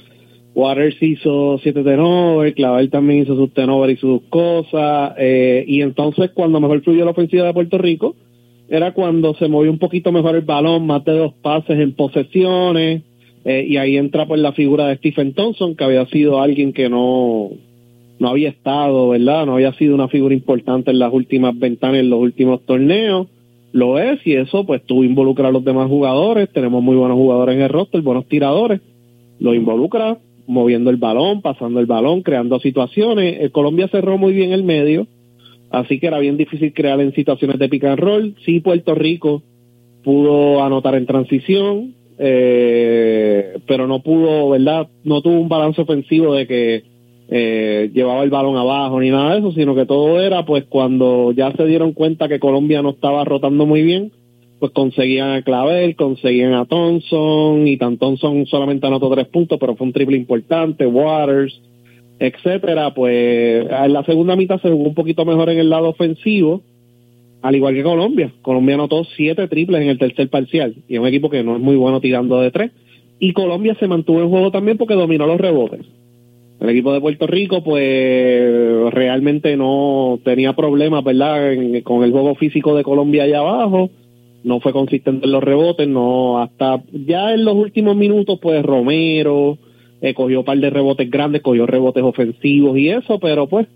Waters 0.54 1.00
hizo 1.00 1.58
siete 1.62 1.82
tenovers, 1.82 2.54
Clavel 2.54 2.90
también 2.90 3.22
hizo 3.22 3.34
sus 3.36 3.54
tenovers 3.54 3.94
y 3.94 3.96
sus 3.96 4.22
cosas, 4.28 5.14
eh, 5.16 5.64
y 5.66 5.80
entonces 5.80 6.30
cuando 6.34 6.60
mejor 6.60 6.82
fluyó 6.82 7.04
la 7.04 7.12
ofensiva 7.12 7.46
de 7.46 7.54
Puerto 7.54 7.78
Rico, 7.78 8.16
era 8.68 8.92
cuando 8.92 9.34
se 9.34 9.48
movió 9.48 9.70
un 9.70 9.78
poquito 9.78 10.12
mejor 10.12 10.34
el 10.34 10.42
balón, 10.42 10.86
más 10.86 11.04
de 11.04 11.12
dos 11.16 11.32
pases 11.40 11.78
en 11.78 11.94
posesiones, 11.94 13.02
eh, 13.44 13.64
y 13.66 13.76
ahí 13.76 13.96
entra 13.96 14.26
pues 14.26 14.40
la 14.40 14.52
figura 14.52 14.88
de 14.88 14.96
Stephen 14.96 15.32
Thompson, 15.32 15.74
que 15.74 15.84
había 15.84 16.04
sido 16.06 16.40
alguien 16.40 16.72
que 16.72 16.88
no, 16.90 17.50
no 18.22 18.28
había 18.28 18.50
estado, 18.50 19.08
¿verdad? 19.08 19.46
No 19.46 19.54
había 19.54 19.72
sido 19.72 19.96
una 19.96 20.06
figura 20.06 20.32
importante 20.32 20.92
en 20.92 21.00
las 21.00 21.12
últimas 21.12 21.58
ventanas, 21.58 21.98
en 21.98 22.08
los 22.08 22.20
últimos 22.20 22.64
torneos. 22.64 23.26
Lo 23.72 23.98
es, 23.98 24.24
y 24.24 24.34
eso 24.34 24.64
pues 24.64 24.80
tuvo 24.84 25.02
involucra 25.02 25.48
a 25.48 25.50
los 25.50 25.64
demás 25.64 25.88
jugadores. 25.88 26.48
Tenemos 26.52 26.84
muy 26.84 26.94
buenos 26.94 27.16
jugadores 27.16 27.56
en 27.56 27.62
el 27.62 27.68
roster, 27.68 28.00
buenos 28.00 28.28
tiradores. 28.28 28.80
Lo 29.40 29.54
involucra 29.54 30.18
moviendo 30.46 30.90
el 30.90 30.98
balón, 30.98 31.42
pasando 31.42 31.80
el 31.80 31.86
balón, 31.86 32.22
creando 32.22 32.60
situaciones. 32.60 33.40
El 33.40 33.50
Colombia 33.50 33.88
cerró 33.88 34.18
muy 34.18 34.32
bien 34.32 34.52
el 34.52 34.62
medio, 34.62 35.08
así 35.70 35.98
que 35.98 36.06
era 36.06 36.20
bien 36.20 36.36
difícil 36.36 36.72
crear 36.72 37.00
en 37.00 37.12
situaciones 37.14 37.58
de 37.58 37.68
pick 37.68 37.82
and 37.82 37.98
roll. 37.98 38.36
Sí, 38.44 38.60
Puerto 38.60 38.94
Rico 38.94 39.42
pudo 40.04 40.62
anotar 40.62 40.94
en 40.94 41.06
transición, 41.06 41.94
eh, 42.18 43.58
pero 43.66 43.88
no 43.88 44.00
pudo, 44.00 44.50
¿verdad? 44.50 44.86
No 45.02 45.22
tuvo 45.22 45.40
un 45.40 45.48
balance 45.48 45.80
ofensivo 45.80 46.34
de 46.36 46.46
que 46.46 46.91
eh, 47.34 47.90
llevaba 47.94 48.24
el 48.24 48.28
balón 48.28 48.58
abajo 48.58 49.00
ni 49.00 49.08
nada 49.08 49.32
de 49.32 49.38
eso, 49.38 49.52
sino 49.52 49.74
que 49.74 49.86
todo 49.86 50.20
era 50.20 50.44
pues 50.44 50.64
cuando 50.64 51.32
ya 51.32 51.50
se 51.52 51.64
dieron 51.64 51.94
cuenta 51.94 52.28
que 52.28 52.38
Colombia 52.38 52.82
no 52.82 52.90
estaba 52.90 53.24
rotando 53.24 53.64
muy 53.64 53.80
bien, 53.80 54.12
pues 54.58 54.70
conseguían 54.72 55.30
a 55.30 55.42
Clavel, 55.42 55.96
conseguían 55.96 56.52
a 56.52 56.66
Thompson 56.66 57.66
y 57.66 57.78
tan 57.78 57.96
Thompson 57.96 58.44
solamente 58.44 58.86
anotó 58.86 59.08
tres 59.08 59.28
puntos, 59.28 59.58
pero 59.58 59.76
fue 59.76 59.86
un 59.86 59.94
triple 59.94 60.18
importante, 60.18 60.84
Waters, 60.84 61.58
etcétera, 62.18 62.92
pues 62.92 63.66
en 63.66 63.92
la 63.94 64.04
segunda 64.04 64.36
mitad 64.36 64.60
se 64.60 64.68
jugó 64.68 64.90
un 64.90 64.94
poquito 64.94 65.24
mejor 65.24 65.48
en 65.48 65.58
el 65.58 65.70
lado 65.70 65.88
ofensivo, 65.88 66.60
al 67.40 67.56
igual 67.56 67.72
que 67.72 67.82
Colombia. 67.82 68.30
Colombia 68.42 68.74
anotó 68.74 69.04
siete 69.16 69.48
triples 69.48 69.80
en 69.80 69.88
el 69.88 69.98
tercer 69.98 70.28
parcial 70.28 70.74
y 70.86 70.96
es 70.96 71.00
un 71.00 71.06
equipo 71.06 71.30
que 71.30 71.42
no 71.42 71.56
es 71.56 71.62
muy 71.62 71.76
bueno 71.76 71.98
tirando 72.02 72.42
de 72.42 72.50
tres. 72.50 72.72
Y 73.18 73.32
Colombia 73.32 73.74
se 73.80 73.88
mantuvo 73.88 74.20
en 74.20 74.28
juego 74.28 74.50
también 74.50 74.76
porque 74.76 74.92
dominó 74.92 75.26
los 75.26 75.40
rebotes. 75.40 75.86
El 76.62 76.70
equipo 76.70 76.92
de 76.92 77.00
Puerto 77.00 77.26
Rico, 77.26 77.64
pues 77.64 78.92
realmente 78.92 79.56
no 79.56 80.20
tenía 80.24 80.52
problemas, 80.52 81.02
¿verdad? 81.02 81.54
con 81.82 82.04
el 82.04 82.12
juego 82.12 82.36
físico 82.36 82.76
de 82.76 82.84
Colombia 82.84 83.24
allá 83.24 83.40
abajo. 83.40 83.90
No 84.44 84.60
fue 84.60 84.72
consistente 84.72 85.26
en 85.26 85.32
los 85.32 85.42
rebotes, 85.42 85.88
no, 85.88 86.40
hasta 86.40 86.80
ya 86.92 87.34
en 87.34 87.44
los 87.44 87.56
últimos 87.56 87.96
minutos, 87.96 88.38
pues 88.40 88.64
Romero 88.64 89.58
eh, 90.00 90.14
cogió 90.14 90.40
un 90.40 90.44
par 90.44 90.58
de 90.58 90.70
rebotes 90.70 91.10
grandes, 91.10 91.42
cogió 91.42 91.66
rebotes 91.66 92.04
ofensivos 92.04 92.78
y 92.78 92.90
eso, 92.90 93.18
pero 93.18 93.48
pues 93.48 93.66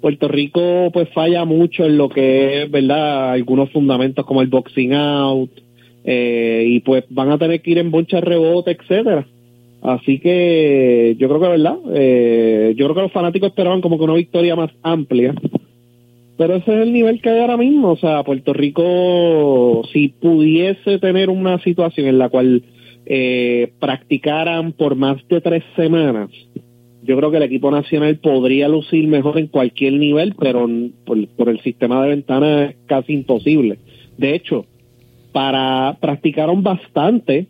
Puerto 0.00 0.26
Rico 0.26 0.90
pues 0.92 1.08
falla 1.10 1.44
mucho 1.44 1.84
en 1.84 1.96
lo 1.96 2.08
que 2.08 2.62
es, 2.62 2.70
¿verdad? 2.70 3.30
Algunos 3.30 3.70
fundamentos 3.70 4.26
como 4.26 4.42
el 4.42 4.48
boxing 4.48 4.92
out, 4.92 5.50
eh, 6.04 6.64
y 6.66 6.80
pues 6.80 7.04
van 7.10 7.30
a 7.30 7.38
tener 7.38 7.62
que 7.62 7.70
ir 7.70 7.78
en 7.78 7.92
boncha 7.92 8.20
rebote, 8.20 8.72
etcétera. 8.72 9.24
Así 9.84 10.18
que 10.18 11.14
yo 11.18 11.28
creo 11.28 11.40
que, 11.42 11.48
¿verdad? 11.48 11.76
Eh, 11.92 12.72
yo 12.74 12.86
creo 12.86 12.94
que 12.94 13.02
los 13.02 13.12
fanáticos 13.12 13.50
esperaban 13.50 13.82
como 13.82 13.98
que 13.98 14.04
una 14.04 14.14
victoria 14.14 14.56
más 14.56 14.70
amplia. 14.82 15.34
Pero 16.38 16.56
ese 16.56 16.74
es 16.74 16.86
el 16.86 16.92
nivel 16.94 17.20
que 17.20 17.28
hay 17.28 17.40
ahora 17.40 17.58
mismo. 17.58 17.90
O 17.90 17.96
sea, 17.98 18.24
Puerto 18.24 18.54
Rico, 18.54 19.82
si 19.92 20.08
pudiese 20.08 20.98
tener 20.98 21.28
una 21.28 21.62
situación 21.62 22.06
en 22.06 22.18
la 22.18 22.30
cual 22.30 22.64
eh, 23.04 23.72
practicaran 23.78 24.72
por 24.72 24.96
más 24.96 25.18
de 25.28 25.42
tres 25.42 25.62
semanas, 25.76 26.30
yo 27.02 27.18
creo 27.18 27.30
que 27.30 27.36
el 27.36 27.42
equipo 27.42 27.70
nacional 27.70 28.16
podría 28.16 28.68
lucir 28.68 29.06
mejor 29.06 29.38
en 29.38 29.48
cualquier 29.48 29.92
nivel, 29.92 30.34
pero 30.40 30.66
por, 31.04 31.28
por 31.36 31.50
el 31.50 31.60
sistema 31.60 32.02
de 32.02 32.08
ventanas 32.08 32.70
es 32.70 32.76
casi 32.86 33.12
imposible. 33.12 33.76
De 34.16 34.34
hecho, 34.34 34.64
para 35.32 35.98
practicaron 36.00 36.62
bastante 36.62 37.48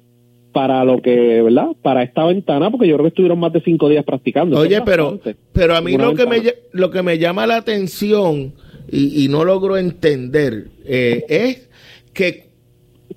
para 0.54 0.84
lo 0.84 1.02
que, 1.02 1.42
¿verdad? 1.42 1.66
Para 1.82 2.04
esta 2.04 2.24
ventana, 2.24 2.70
porque 2.70 2.86
yo 2.86 2.94
creo 2.94 3.04
que 3.04 3.08
estuvieron 3.08 3.40
más 3.40 3.52
de 3.52 3.60
cinco 3.60 3.88
días 3.88 4.04
practicando. 4.04 4.56
Oye, 4.56 4.80
pero, 4.82 5.20
pero 5.52 5.76
a 5.76 5.80
mí 5.80 5.98
lo 5.98 6.14
que, 6.14 6.26
me, 6.26 6.40
lo 6.70 6.90
que 6.92 7.02
me 7.02 7.18
llama 7.18 7.44
la 7.46 7.56
atención 7.56 8.54
y, 8.90 9.26
no 9.28 9.44
logro 9.44 9.76
entender 9.76 10.68
eh, 10.84 11.24
es 11.28 11.68
que 12.12 12.50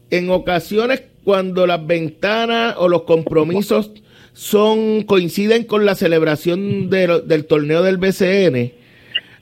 en 0.10 0.32
ocasiones 0.32 1.04
cuando 1.24 1.68
las 1.68 1.86
ventanas 1.86 2.76
o 2.80 2.90
los 2.90 3.04
compromisos 3.04 3.92
son 4.34 5.04
coinciden 5.04 5.66
con 5.66 5.86
la 5.86 5.94
celebración 5.94 6.90
del 6.90 7.46
torneo 7.46 7.84
del 7.84 7.98
BCN, 7.98 8.74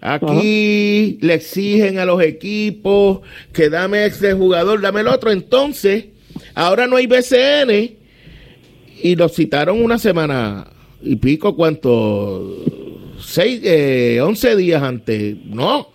aquí 0.01 1.17
le 1.21 1.33
exigen 1.35 1.97
a 1.99 2.05
los 2.05 2.21
equipos 2.21 3.21
que 3.53 3.69
dame 3.69 4.05
este 4.05 4.33
jugador, 4.33 4.81
dame 4.81 4.99
el 5.01 5.07
otro, 5.07 5.31
entonces 5.31 6.07
ahora 6.55 6.87
no 6.87 6.95
hay 6.95 7.05
BCN 7.05 7.97
y 9.03 9.15
los 9.15 9.33
citaron 9.33 9.83
una 9.83 9.99
semana 9.99 10.67
y 11.01 11.17
pico, 11.17 11.55
¿cuánto? 11.55 12.63
Seis, 13.19 13.61
eh, 13.63 14.19
once 14.21 14.55
días 14.55 14.81
antes, 14.81 15.37
no, 15.45 15.89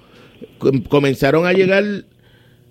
comenzaron 0.88 1.46
a 1.46 1.52
llegar 1.52 2.04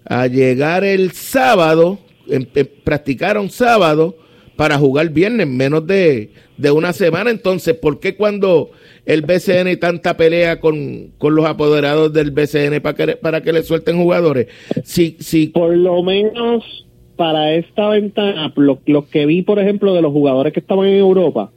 a 0.05 0.27
llegar 0.27 0.83
el 0.83 1.11
sábado, 1.11 1.99
em, 2.27 2.45
em, 2.55 2.67
practicaron 2.83 3.49
sábado 3.49 4.17
para 4.55 4.77
jugar 4.77 5.09
viernes, 5.09 5.47
menos 5.47 5.85
de, 5.85 6.31
una 6.73 6.93
semana. 6.93 7.29
Entonces, 7.29 7.75
¿por 7.75 7.99
qué 7.99 8.15
cuando 8.15 8.71
el 9.05 9.21
BCN 9.21 9.77
tanta 9.77 10.17
pelea 10.17 10.59
con, 10.59 11.13
los 11.21 11.45
apoderados 11.45 12.11
del 12.11 12.31
BCN 12.31 12.81
para 12.81 12.95
que, 12.95 13.15
para 13.15 13.41
que 13.41 13.53
le 13.53 13.63
suelten 13.63 13.97
jugadores? 13.97 14.47
Si, 14.83 15.15
si... 15.19 15.47
Por 15.47 15.77
lo 15.77 16.03
menos 16.03 16.85
para 17.19 17.53
esta 17.55 17.89
ventana, 17.89 18.53
lo, 18.55 18.79
que 19.09 19.25
vi, 19.25 19.41
por 19.41 19.59
ejemplo, 19.59 19.93
de 19.93 20.01
los 20.01 20.13
jugadores 20.13 20.53
que 20.53 20.61
estaban 20.61 20.87
en 20.87 20.95
Europa, 20.95 21.51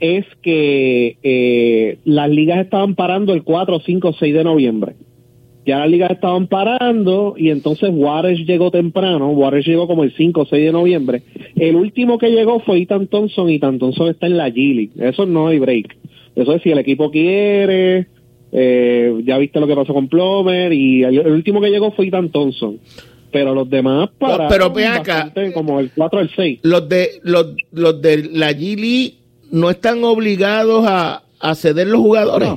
es 0.00 0.24
que 0.40 1.18
eh, 1.22 1.98
las 2.06 2.30
ligas 2.30 2.60
estaban 2.60 2.94
parando 2.94 3.34
el 3.34 3.42
4, 3.42 3.80
5, 3.84 4.14
6 4.18 4.34
de 4.34 4.42
noviembre 4.42 4.94
ya 5.66 5.80
las 5.80 5.90
ligas 5.90 6.12
estaban 6.12 6.46
parando 6.46 7.34
y 7.36 7.50
entonces 7.50 7.90
Waters 7.92 8.38
llegó 8.46 8.70
temprano, 8.70 9.30
Waters 9.32 9.66
llegó 9.66 9.88
como 9.88 10.04
el 10.04 10.14
5 10.16 10.40
o 10.40 10.46
6 10.46 10.64
de 10.64 10.72
noviembre. 10.72 11.22
El 11.56 11.74
último 11.74 12.18
que 12.18 12.30
llegó 12.30 12.60
fue 12.60 12.78
Ethan 12.78 13.08
Thompson, 13.08 13.50
y 13.50 13.58
Thompson 13.58 14.08
está 14.08 14.26
en 14.26 14.36
la 14.36 14.50
Gili, 14.50 14.92
eso 14.96 15.26
no 15.26 15.48
hay 15.48 15.58
break. 15.58 15.96
Eso 16.36 16.54
es 16.54 16.62
si 16.62 16.70
el 16.70 16.78
equipo 16.78 17.10
quiere, 17.10 18.06
eh, 18.52 19.20
ya 19.24 19.38
viste 19.38 19.58
lo 19.58 19.66
que 19.66 19.74
pasó 19.74 19.92
con 19.92 20.06
Plomer 20.06 20.72
y 20.72 21.02
el, 21.02 21.32
último 21.32 21.60
que 21.60 21.70
llegó 21.70 21.90
fue 21.90 22.06
Ethan 22.06 22.30
Thompson. 22.30 22.78
Pero 23.36 23.54
los 23.54 23.68
demás 23.68 24.08
para 24.18 24.48
pero 24.48 24.70
ve 24.70 24.86
acá, 24.86 25.30
como 25.52 25.78
el 25.78 25.90
4 25.94 26.18
o 26.18 26.22
el 26.22 26.30
6. 26.34 26.60
Los 26.62 26.88
de 26.88 27.20
los, 27.22 27.54
los 27.70 28.00
de 28.00 28.30
la 28.32 28.54
Gili 28.54 29.18
no 29.50 29.68
están 29.68 30.02
obligados 30.04 30.86
a, 30.88 31.22
a 31.38 31.54
ceder 31.54 31.86
los 31.86 32.00
jugadores. 32.00 32.48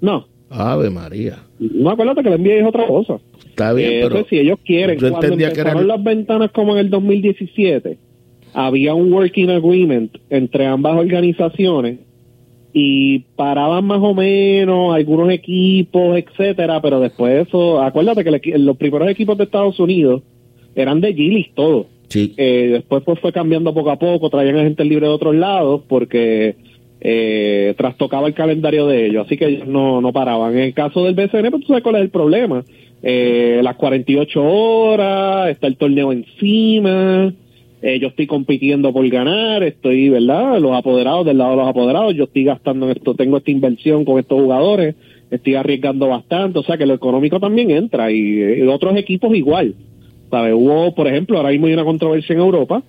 no. 0.00 0.28
Ave 0.52 0.90
María. 0.90 1.38
No, 1.58 1.90
acuérdate 1.90 2.22
que 2.22 2.30
la 2.30 2.36
NBA 2.36 2.54
es 2.54 2.66
otra 2.66 2.86
cosa. 2.86 3.18
Está 3.46 3.72
bien, 3.72 3.92
eh, 3.92 4.00
pero 4.02 4.24
si 4.28 4.38
ellos 4.38 4.58
quieren, 4.64 4.98
cuando 4.98 5.26
empezaron 5.26 5.86
las 5.86 6.02
ventanas 6.02 6.50
como 6.52 6.72
en 6.72 6.78
el 6.78 6.90
2017, 6.90 7.98
había 8.52 8.94
un 8.94 9.12
working 9.12 9.50
agreement 9.50 10.16
entre 10.28 10.66
ambas 10.66 10.96
organizaciones 10.96 11.98
y 12.72 13.20
paraban 13.36 13.84
más 13.84 14.00
o 14.00 14.14
menos 14.14 14.94
algunos 14.94 15.30
equipos, 15.30 16.16
etcétera, 16.16 16.80
pero 16.80 17.00
después 17.00 17.48
eso, 17.48 17.80
acuérdate 17.82 18.24
que 18.24 18.58
los 18.58 18.76
primeros 18.76 19.08
equipos 19.08 19.36
de 19.36 19.44
Estados 19.44 19.80
Unidos 19.80 20.22
eran 20.74 21.00
de 21.00 21.14
Gillis 21.14 21.52
todos. 21.54 21.86
Sí. 22.08 22.34
Eh, 22.36 22.68
después 22.72 23.02
pues 23.04 23.18
fue 23.20 23.32
cambiando 23.32 23.72
poco 23.74 23.90
a 23.90 23.98
poco, 23.98 24.30
traían 24.30 24.58
a 24.58 24.62
gente 24.62 24.84
libre 24.84 25.06
de 25.06 25.12
otros 25.12 25.34
lados 25.34 25.82
porque 25.88 26.56
eh, 27.00 27.74
trastocaba 27.76 28.28
el 28.28 28.34
calendario 28.34 28.86
de 28.86 29.06
ellos, 29.06 29.26
así 29.26 29.36
que 29.36 29.46
ellos 29.46 29.66
no, 29.66 30.00
no 30.00 30.12
paraban. 30.12 30.52
En 30.52 30.64
el 30.64 30.74
caso 30.74 31.04
del 31.04 31.14
BCN, 31.14 31.50
pues 31.50 31.62
tú 31.62 31.68
sabes 31.68 31.82
cuál 31.82 31.96
es 31.96 32.02
el 32.02 32.10
problema. 32.10 32.64
Eh, 33.02 33.60
las 33.62 33.76
48 33.76 34.42
horas, 34.42 35.50
está 35.50 35.66
el 35.66 35.76
torneo 35.76 36.12
encima, 36.12 37.32
eh, 37.82 37.98
yo 37.98 38.08
estoy 38.08 38.26
compitiendo 38.26 38.92
por 38.92 39.08
ganar, 39.08 39.62
estoy, 39.62 40.10
¿verdad? 40.10 40.60
Los 40.60 40.72
apoderados, 40.72 41.24
del 41.24 41.38
lado 41.38 41.52
de 41.52 41.56
los 41.56 41.68
apoderados, 41.68 42.14
yo 42.14 42.24
estoy 42.24 42.44
gastando 42.44 42.86
en 42.86 42.96
esto, 42.96 43.14
tengo 43.14 43.38
esta 43.38 43.50
inversión 43.50 44.04
con 44.04 44.18
estos 44.18 44.38
jugadores, 44.38 44.96
estoy 45.30 45.54
arriesgando 45.54 46.08
bastante, 46.08 46.58
o 46.58 46.62
sea 46.62 46.76
que 46.76 46.84
lo 46.84 46.94
económico 46.94 47.40
también 47.40 47.70
entra 47.70 48.12
y, 48.12 48.62
otros 48.62 48.96
equipos 48.96 49.34
igual. 49.34 49.74
¿Sabes? 50.30 50.54
Hubo, 50.54 50.94
por 50.94 51.08
ejemplo, 51.08 51.38
ahora 51.38 51.50
mismo 51.50 51.66
hay 51.66 51.72
una 51.72 51.84
controversia 51.84 52.34
en 52.34 52.40
Europa 52.40 52.82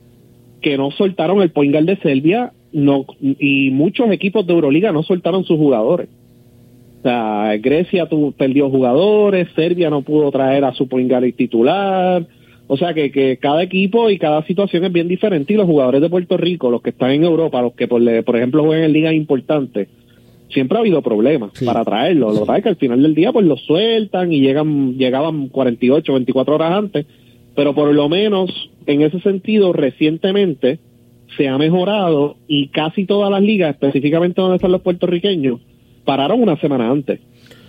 que 0.62 0.78
no 0.78 0.92
soltaron 0.92 1.42
el 1.42 1.50
point 1.52 1.74
de 1.74 1.96
Serbia 1.98 2.52
no 2.72 3.06
y 3.22 3.72
muchos 3.72 4.12
equipos 4.12 4.46
de 4.46 4.54
Euroliga 4.54 4.92
no 4.92 5.04
soltaron 5.04 5.44
sus 5.44 5.58
jugadores. 5.58 6.08
O 7.00 7.02
sea, 7.02 7.58
Grecia 7.58 8.08
tu, 8.08 8.32
perdió 8.34 8.70
jugadores, 8.70 9.48
Serbia 9.56 9.90
no 9.90 10.04
pudo 10.04 10.32
traer 10.32 10.64
a 10.64 10.74
su 10.74 10.88
point 10.88 11.12
titular. 11.36 12.28
O 12.74 12.78
sea 12.78 12.94
que, 12.94 13.12
que 13.12 13.36
cada 13.36 13.64
equipo 13.64 14.10
y 14.10 14.18
cada 14.18 14.46
situación 14.46 14.86
es 14.86 14.94
bien 14.94 15.10
diferente. 15.10 15.52
Y 15.52 15.58
los 15.58 15.66
jugadores 15.66 16.00
de 16.00 16.10
Puerto 16.10 16.38
Rico, 16.38 16.72
los 16.72 16.82
que 16.82 16.92
están 16.92 17.12
en 17.12 17.26
Europa, 17.26 17.62
los 17.62 17.74
que 17.74 17.86
por, 17.86 18.02
por 18.24 18.38
ejemplo 18.38 18.64
juegan 18.64 18.86
en 18.86 18.94
ligas 18.94 19.14
importantes, 19.14 19.90
siempre 20.48 20.78
ha 20.78 20.80
habido 20.80 21.02
problemas 21.02 21.52
para 21.66 21.84
traerlos. 21.84 22.34
Lo 22.34 22.46
que 22.46 22.62
que 22.62 22.70
al 22.70 22.78
final 22.78 23.02
del 23.04 23.14
día 23.14 23.34
pues 23.34 23.46
los 23.46 23.60
sueltan 23.66 24.32
y 24.32 24.40
llegan 24.40 24.98
llegaban 24.98 25.50
48, 25.50 26.14
24 26.14 26.56
horas 26.56 26.72
antes, 26.72 27.06
pero 27.58 27.76
por 27.76 27.94
lo 27.94 28.08
menos 28.08 28.72
en 28.86 29.02
ese 29.02 29.20
sentido 29.20 29.74
recientemente 29.74 30.80
se 31.36 31.50
ha 31.50 31.58
mejorado 31.58 32.38
y 32.48 32.70
casi 32.70 33.06
todas 33.06 33.30
las 33.30 33.42
ligas, 33.42 33.72
específicamente 33.72 34.40
donde 34.40 34.56
están 34.56 34.72
los 34.72 34.80
puertorriqueños, 34.80 35.60
pararon 36.06 36.42
una 36.42 36.56
semana 36.56 36.90
antes. 36.90 37.20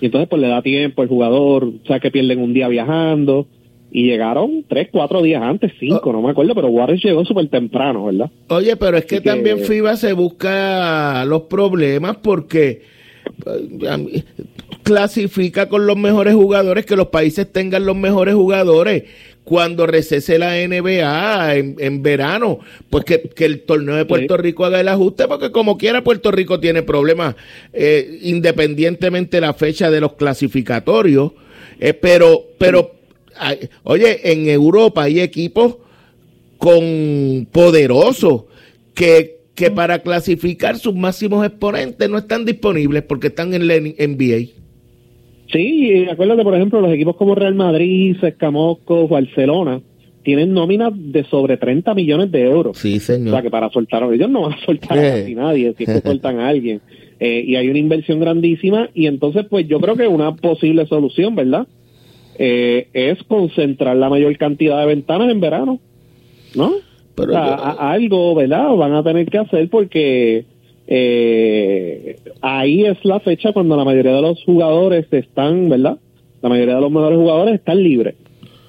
Y 0.01 0.07
entonces 0.07 0.29
pues 0.29 0.41
le 0.41 0.47
da 0.47 0.63
tiempo 0.63 1.03
al 1.03 1.09
jugador, 1.09 1.65
o 1.65 1.87
sea 1.89 1.99
que 1.99 2.13
pierden 2.13 2.39
un 2.39 2.55
día 2.55 2.69
viajando 2.69 3.49
y 3.95 4.05
llegaron 4.05 4.64
tres, 4.66 4.88
cuatro 4.90 5.20
días 5.20 5.43
antes, 5.43 5.72
cinco, 5.78 6.11
oh. 6.11 6.12
no 6.12 6.22
me 6.22 6.30
acuerdo, 6.30 6.55
pero 6.55 6.68
Warriors 6.68 7.05
llegó 7.05 7.24
súper 7.26 7.49
temprano, 7.49 8.07
¿verdad? 8.07 8.30
Oye, 8.49 8.74
pero 8.76 8.97
es 8.97 9.05
que, 9.05 9.20
también 9.20 9.59
FIBA 9.59 9.97
se 9.97 10.14
busca 10.14 11.24
los 11.26 11.43
problemas 11.43 12.16
porque 12.16 12.82
eh, 13.47 14.24
clasifica 14.82 15.68
con 15.68 15.86
los 15.86 15.99
mejores 15.99 16.34
jugadores, 16.34 16.86
que 16.86 16.97
los 16.97 17.09
países 17.09 17.53
tengan 17.53 17.84
los 17.84 17.95
mejores 17.95 18.34
jugadores 18.34 19.05
cuando 19.45 19.86
recese 19.86 20.38
la 20.38 20.55
NBA 20.55 21.57
en, 21.57 22.03
verano, 22.03 22.61
pues 22.88 23.05
que, 23.05 23.45
el 23.45 23.62
torneo 23.62 23.97
de 23.97 24.07
Puerto 24.07 24.36
Rico 24.36 24.64
haga 24.64 24.80
el 24.80 24.88
ajuste, 24.88 25.28
porque 25.28 25.51
como 25.51 25.76
quiera 25.76 26.03
Puerto 26.03 26.30
Rico 26.30 26.61
tiene 26.61 26.82
problemas, 26.82 27.34
eh, 27.72 28.20
independientemente 28.22 29.36
de 29.36 29.40
la 29.43 29.53
fecha 29.53 29.90
de 29.90 30.01
los 30.01 30.14
clasificatorios, 30.14 31.32
eh, 31.80 31.93
pero, 31.93 32.45
pero, 32.59 33.02
oye, 33.85 34.33
en 34.33 34.49
Europa 34.49 35.03
hay 35.05 35.20
equipos 35.20 35.76
con 36.59 37.47
poderosos 37.51 38.45
que, 38.95 39.39
que 39.55 39.70
para 39.70 40.01
clasificar 40.01 40.78
sus 40.78 40.95
máximos 40.95 41.45
exponentes 41.45 42.09
no 42.09 42.18
están 42.18 42.45
disponibles 42.45 43.03
porque 43.03 43.28
están 43.28 43.55
en 43.55 43.66
la 43.66 43.74
NBA. 43.80 44.62
Sí, 45.53 46.07
acuérdate, 46.11 46.43
por 46.43 46.55
ejemplo, 46.55 46.80
los 46.80 46.93
equipos 46.93 47.16
como 47.16 47.35
Real 47.35 47.55
Madrid, 47.55 48.16
Escamosco, 48.22 49.07
Barcelona, 49.07 49.83
tienen 50.22 50.55
nóminas 50.55 50.93
de 50.95 51.24
sobre 51.24 51.57
30 51.57 51.95
millones 51.95 52.30
de 52.30 52.43
euros. 52.43 52.78
Sí, 52.78 53.01
señor. 53.01 53.28
O 53.28 53.30
sea, 53.33 53.43
que 53.43 53.51
para 53.51 53.68
soltar, 53.70 54.03
ellos 54.12 54.30
no 54.30 54.43
van 54.43 54.53
a 54.55 54.64
soltar 54.64 54.99
a 54.99 55.03
casi 55.03 55.35
nadie, 55.35 55.74
si 55.76 55.85
es 55.85 55.91
que 55.91 56.01
sueltan 56.01 56.39
a 56.39 56.49
alguien. 56.49 56.80
Eh, 57.20 57.45
y 57.47 57.57
hay 57.57 57.68
una 57.68 57.78
inversión 57.78 58.20
grandísima, 58.20 58.89
y 58.95 59.07
entonces, 59.07 59.47
pues 59.49 59.66
yo 59.68 59.80
creo 59.80 59.97
que 59.97 60.09
una 60.09 60.35
posible 60.37 60.87
solución, 60.87 61.35
¿verdad? 61.35 61.66
Eh, 62.39 62.89
es 62.93 63.22
concentrar 63.24 63.97
la 63.97 64.09
mayor 64.09 64.37
cantidad 64.39 64.80
de 64.80 64.87
ventanas 64.87 65.30
en 65.30 65.41
verano, 65.41 65.80
¿no? 66.55 66.72
Pero 67.14 67.37
algo, 67.37 68.35
¿verdad? 68.35 68.74
Van 68.74 68.95
a 68.95 69.03
tener 69.03 69.26
que 69.26 69.39
hacer 69.39 69.68
porque 69.68 70.47
eh, 70.87 72.16
ahí 72.41 72.85
es 72.85 73.05
la 73.05 73.20
fecha 73.20 73.53
cuando 73.53 73.76
la 73.76 73.85
mayoría 73.85 74.14
de 74.14 74.22
los 74.22 74.43
jugadores 74.45 75.07
están, 75.12 75.68
¿verdad? 75.68 75.99
La 76.41 76.49
mayoría 76.49 76.76
de 76.76 76.80
los 76.80 76.91
mejores 76.91 77.18
jugadores 77.18 77.55
están 77.55 77.83
libres. 77.83 78.14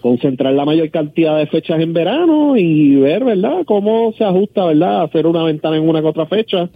Concentrar 0.02 0.54
la 0.54 0.66
mayor 0.66 0.90
cantidad 0.92 1.38
de 1.38 1.48
fechas 1.48 1.80
en 1.80 1.94
verano 1.94 2.58
y 2.58 2.96
ver, 2.96 3.24
¿verdad? 3.24 3.64
Cómo 3.66 4.14
se 4.18 4.26
ajusta, 4.26 4.66
¿verdad? 4.66 5.04
Hacer 5.04 5.26
una 5.26 5.44
ventana 5.44 5.78
en 5.78 5.88
una 5.88 6.02
que 6.02 6.08
otra 6.08 6.26
fecha. 6.26 6.70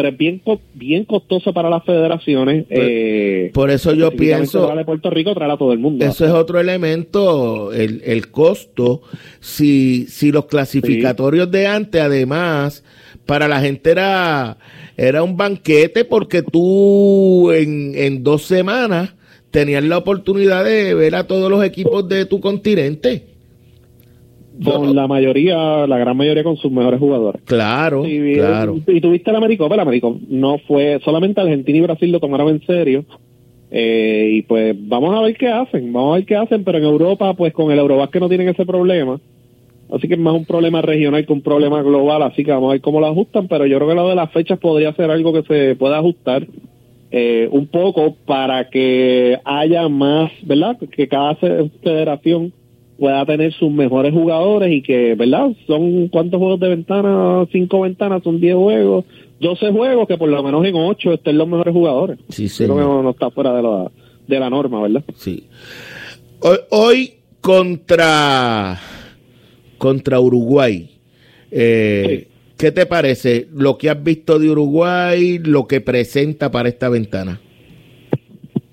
Pero 0.00 0.08
es 0.08 0.16
bien, 0.16 0.40
bien 0.72 1.04
costoso 1.04 1.52
para 1.52 1.68
las 1.68 1.84
federaciones. 1.84 2.64
Por, 2.64 2.78
eh, 2.78 3.50
por 3.52 3.70
eso 3.70 3.92
yo 3.92 4.10
pienso. 4.12 4.74
de 4.74 4.84
Puerto 4.86 5.10
Rico 5.10 5.34
traer 5.34 5.50
a 5.50 5.58
todo 5.58 5.74
el 5.74 5.78
mundo. 5.78 6.06
Eso 6.06 6.24
es 6.24 6.32
otro 6.32 6.58
elemento, 6.58 7.70
el, 7.74 8.00
el 8.02 8.30
costo. 8.30 9.02
Si, 9.40 10.06
si 10.08 10.32
los 10.32 10.46
clasificatorios 10.46 11.50
de 11.50 11.66
antes, 11.66 12.00
además, 12.00 12.82
para 13.26 13.46
la 13.46 13.60
gente 13.60 13.90
era 13.90 14.56
era 14.96 15.22
un 15.22 15.36
banquete 15.36 16.06
porque 16.06 16.42
tú 16.42 17.52
en, 17.52 17.92
en 17.94 18.24
dos 18.24 18.44
semanas 18.44 19.14
tenías 19.50 19.84
la 19.84 19.98
oportunidad 19.98 20.64
de 20.64 20.94
ver 20.94 21.14
a 21.14 21.26
todos 21.26 21.50
los 21.50 21.62
equipos 21.62 22.08
de 22.08 22.24
tu 22.24 22.40
continente. 22.40 23.26
Con 24.64 24.94
la 24.94 25.06
mayoría, 25.06 25.86
la 25.86 25.98
gran 25.98 26.16
mayoría 26.16 26.44
con 26.44 26.56
sus 26.56 26.70
mejores 26.70 27.00
jugadores. 27.00 27.40
Claro, 27.44 28.04
Y, 28.06 28.34
claro. 28.34 28.76
y 28.86 29.00
tuviste 29.00 29.30
el 29.30 29.36
Américo, 29.36 29.66
el 29.72 29.80
Américo 29.80 30.18
no 30.28 30.58
fue, 30.58 31.00
solamente 31.04 31.40
Argentina 31.40 31.78
y 31.78 31.82
Brasil 31.82 32.12
lo 32.12 32.20
tomaron 32.20 32.48
en 32.50 32.60
serio. 32.66 33.04
Eh, 33.70 34.30
y 34.34 34.42
pues 34.42 34.74
vamos 34.88 35.14
a 35.16 35.20
ver 35.22 35.36
qué 35.36 35.48
hacen, 35.48 35.92
vamos 35.92 36.12
a 36.12 36.16
ver 36.16 36.26
qué 36.26 36.34
hacen, 36.36 36.64
pero 36.64 36.78
en 36.78 36.84
Europa, 36.84 37.34
pues 37.34 37.52
con 37.52 37.70
el 37.70 37.78
Eurobasket 37.78 38.20
no 38.20 38.28
tienen 38.28 38.48
ese 38.48 38.66
problema. 38.66 39.20
Así 39.92 40.06
que 40.08 40.14
es 40.14 40.20
más 40.20 40.34
un 40.34 40.44
problema 40.44 40.82
regional 40.82 41.24
que 41.26 41.32
un 41.32 41.42
problema 41.42 41.82
global, 41.82 42.22
así 42.22 42.44
que 42.44 42.50
vamos 42.52 42.68
a 42.70 42.72
ver 42.72 42.80
cómo 42.80 43.00
lo 43.00 43.06
ajustan, 43.06 43.48
pero 43.48 43.66
yo 43.66 43.76
creo 43.76 43.88
que 43.88 43.94
lo 43.94 44.08
de 44.08 44.14
las 44.14 44.30
fechas 44.32 44.58
podría 44.58 44.92
ser 44.94 45.10
algo 45.10 45.32
que 45.32 45.42
se 45.42 45.74
pueda 45.76 45.98
ajustar 45.98 46.46
eh, 47.12 47.48
un 47.50 47.66
poco 47.66 48.14
para 48.24 48.68
que 48.70 49.38
haya 49.44 49.88
más, 49.88 50.30
¿verdad? 50.42 50.76
Que 50.92 51.08
cada 51.08 51.34
fe- 51.36 51.70
federación 51.82 52.52
pueda 53.00 53.24
tener 53.24 53.50
sus 53.54 53.72
mejores 53.72 54.12
jugadores 54.12 54.70
y 54.70 54.82
que, 54.82 55.14
¿verdad? 55.14 55.48
Son 55.66 56.08
cuántos 56.08 56.38
juegos 56.38 56.60
de 56.60 56.68
ventana, 56.68 57.46
cinco 57.50 57.80
ventanas, 57.80 58.22
son 58.22 58.38
10 58.38 58.54
juegos, 58.54 59.06
12 59.40 59.72
juegos, 59.72 60.06
que 60.06 60.18
por 60.18 60.28
lo 60.28 60.42
menos 60.42 60.62
en 60.66 60.74
8 60.74 61.14
estén 61.14 61.38
los 61.38 61.48
mejores 61.48 61.72
jugadores. 61.72 62.18
Sí, 62.28 62.46
Creo 62.58 62.76
que 62.76 62.82
no 62.82 63.10
está 63.10 63.30
fuera 63.30 63.54
de 63.54 63.62
la, 63.62 63.90
de 64.28 64.38
la 64.38 64.50
norma, 64.50 64.82
¿verdad? 64.82 65.02
Sí. 65.14 65.44
Hoy, 66.40 66.58
hoy 66.68 67.12
contra 67.40 68.78
contra 69.78 70.20
Uruguay. 70.20 70.90
eh, 71.50 72.28
¿Qué 72.58 72.70
te 72.70 72.84
parece 72.84 73.48
lo 73.54 73.78
que 73.78 73.88
has 73.88 74.04
visto 74.04 74.38
de 74.38 74.50
Uruguay, 74.50 75.38
lo 75.38 75.66
que 75.66 75.80
presenta 75.80 76.50
para 76.50 76.68
esta 76.68 76.90
ventana? 76.90 77.40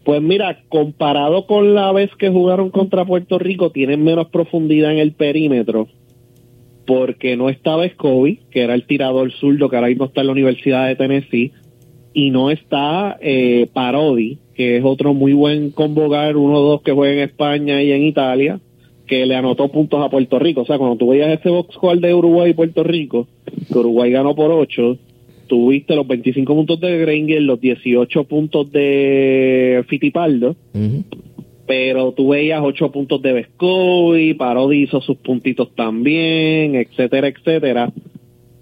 Pues 0.07 0.21
mira, 0.21 0.63
comparado 0.69 1.45
con 1.47 1.75
la 1.75 1.91
vez 1.91 2.09
que 2.17 2.29
jugaron 2.29 2.69
contra 2.69 3.03
Puerto 3.03 3.37
Rico, 3.39 3.71
tienen 3.71 4.05
menos 4.05 4.29
profundidad 4.29 4.93
en 4.93 4.99
el 4.99 5.11
perímetro, 5.11 5.89
porque 6.85 7.35
no 7.35 7.49
estaba 7.49 7.85
Scobie, 7.89 8.39
que 8.49 8.61
era 8.61 8.73
el 8.73 8.87
tirador 8.87 9.33
zurdo 9.33 9.67
que 9.67 9.75
ahora 9.75 9.89
mismo 9.89 10.05
está 10.05 10.21
en 10.21 10.27
la 10.27 10.31
Universidad 10.31 10.87
de 10.87 10.95
Tennessee, 10.95 11.51
y 12.13 12.29
no 12.29 12.49
está 12.49 13.17
eh, 13.19 13.67
Parodi, 13.73 14.37
que 14.55 14.77
es 14.77 14.85
otro 14.85 15.13
muy 15.13 15.33
buen 15.33 15.71
convocar, 15.71 16.37
uno 16.37 16.53
o 16.59 16.69
dos 16.69 16.83
que 16.83 16.93
juega 16.93 17.15
en 17.15 17.27
España 17.27 17.83
y 17.83 17.91
en 17.91 18.03
Italia, 18.03 18.61
que 19.07 19.25
le 19.25 19.35
anotó 19.35 19.67
puntos 19.67 20.01
a 20.01 20.09
Puerto 20.09 20.39
Rico. 20.39 20.61
O 20.61 20.65
sea, 20.65 20.77
cuando 20.77 20.95
tú 20.95 21.09
veías 21.09 21.37
ese 21.37 21.49
box 21.49 21.75
score 21.75 21.99
de 21.99 22.13
Uruguay 22.13 22.51
y 22.51 22.53
Puerto 22.53 22.81
Rico, 22.85 23.27
que 23.67 23.77
Uruguay 23.77 24.09
ganó 24.09 24.35
por 24.35 24.51
8, 24.51 24.99
tuviste 25.47 25.95
los 25.95 26.07
25 26.07 26.53
puntos 26.53 26.79
de 26.79 26.97
Granger, 26.99 27.41
los 27.41 27.59
18 27.59 28.23
puntos 28.25 28.71
de 28.71 29.83
Fitipaldo, 29.87 30.55
pero 31.65 32.11
tú 32.11 32.29
veías 32.29 32.61
8 32.63 32.91
puntos 32.91 33.21
de 33.21 33.33
Vescovi, 33.33 34.33
Parodi 34.35 34.83
hizo 34.83 35.01
sus 35.01 35.17
puntitos 35.17 35.73
también, 35.75 36.75
etcétera, 36.75 37.27
etcétera. 37.27 37.91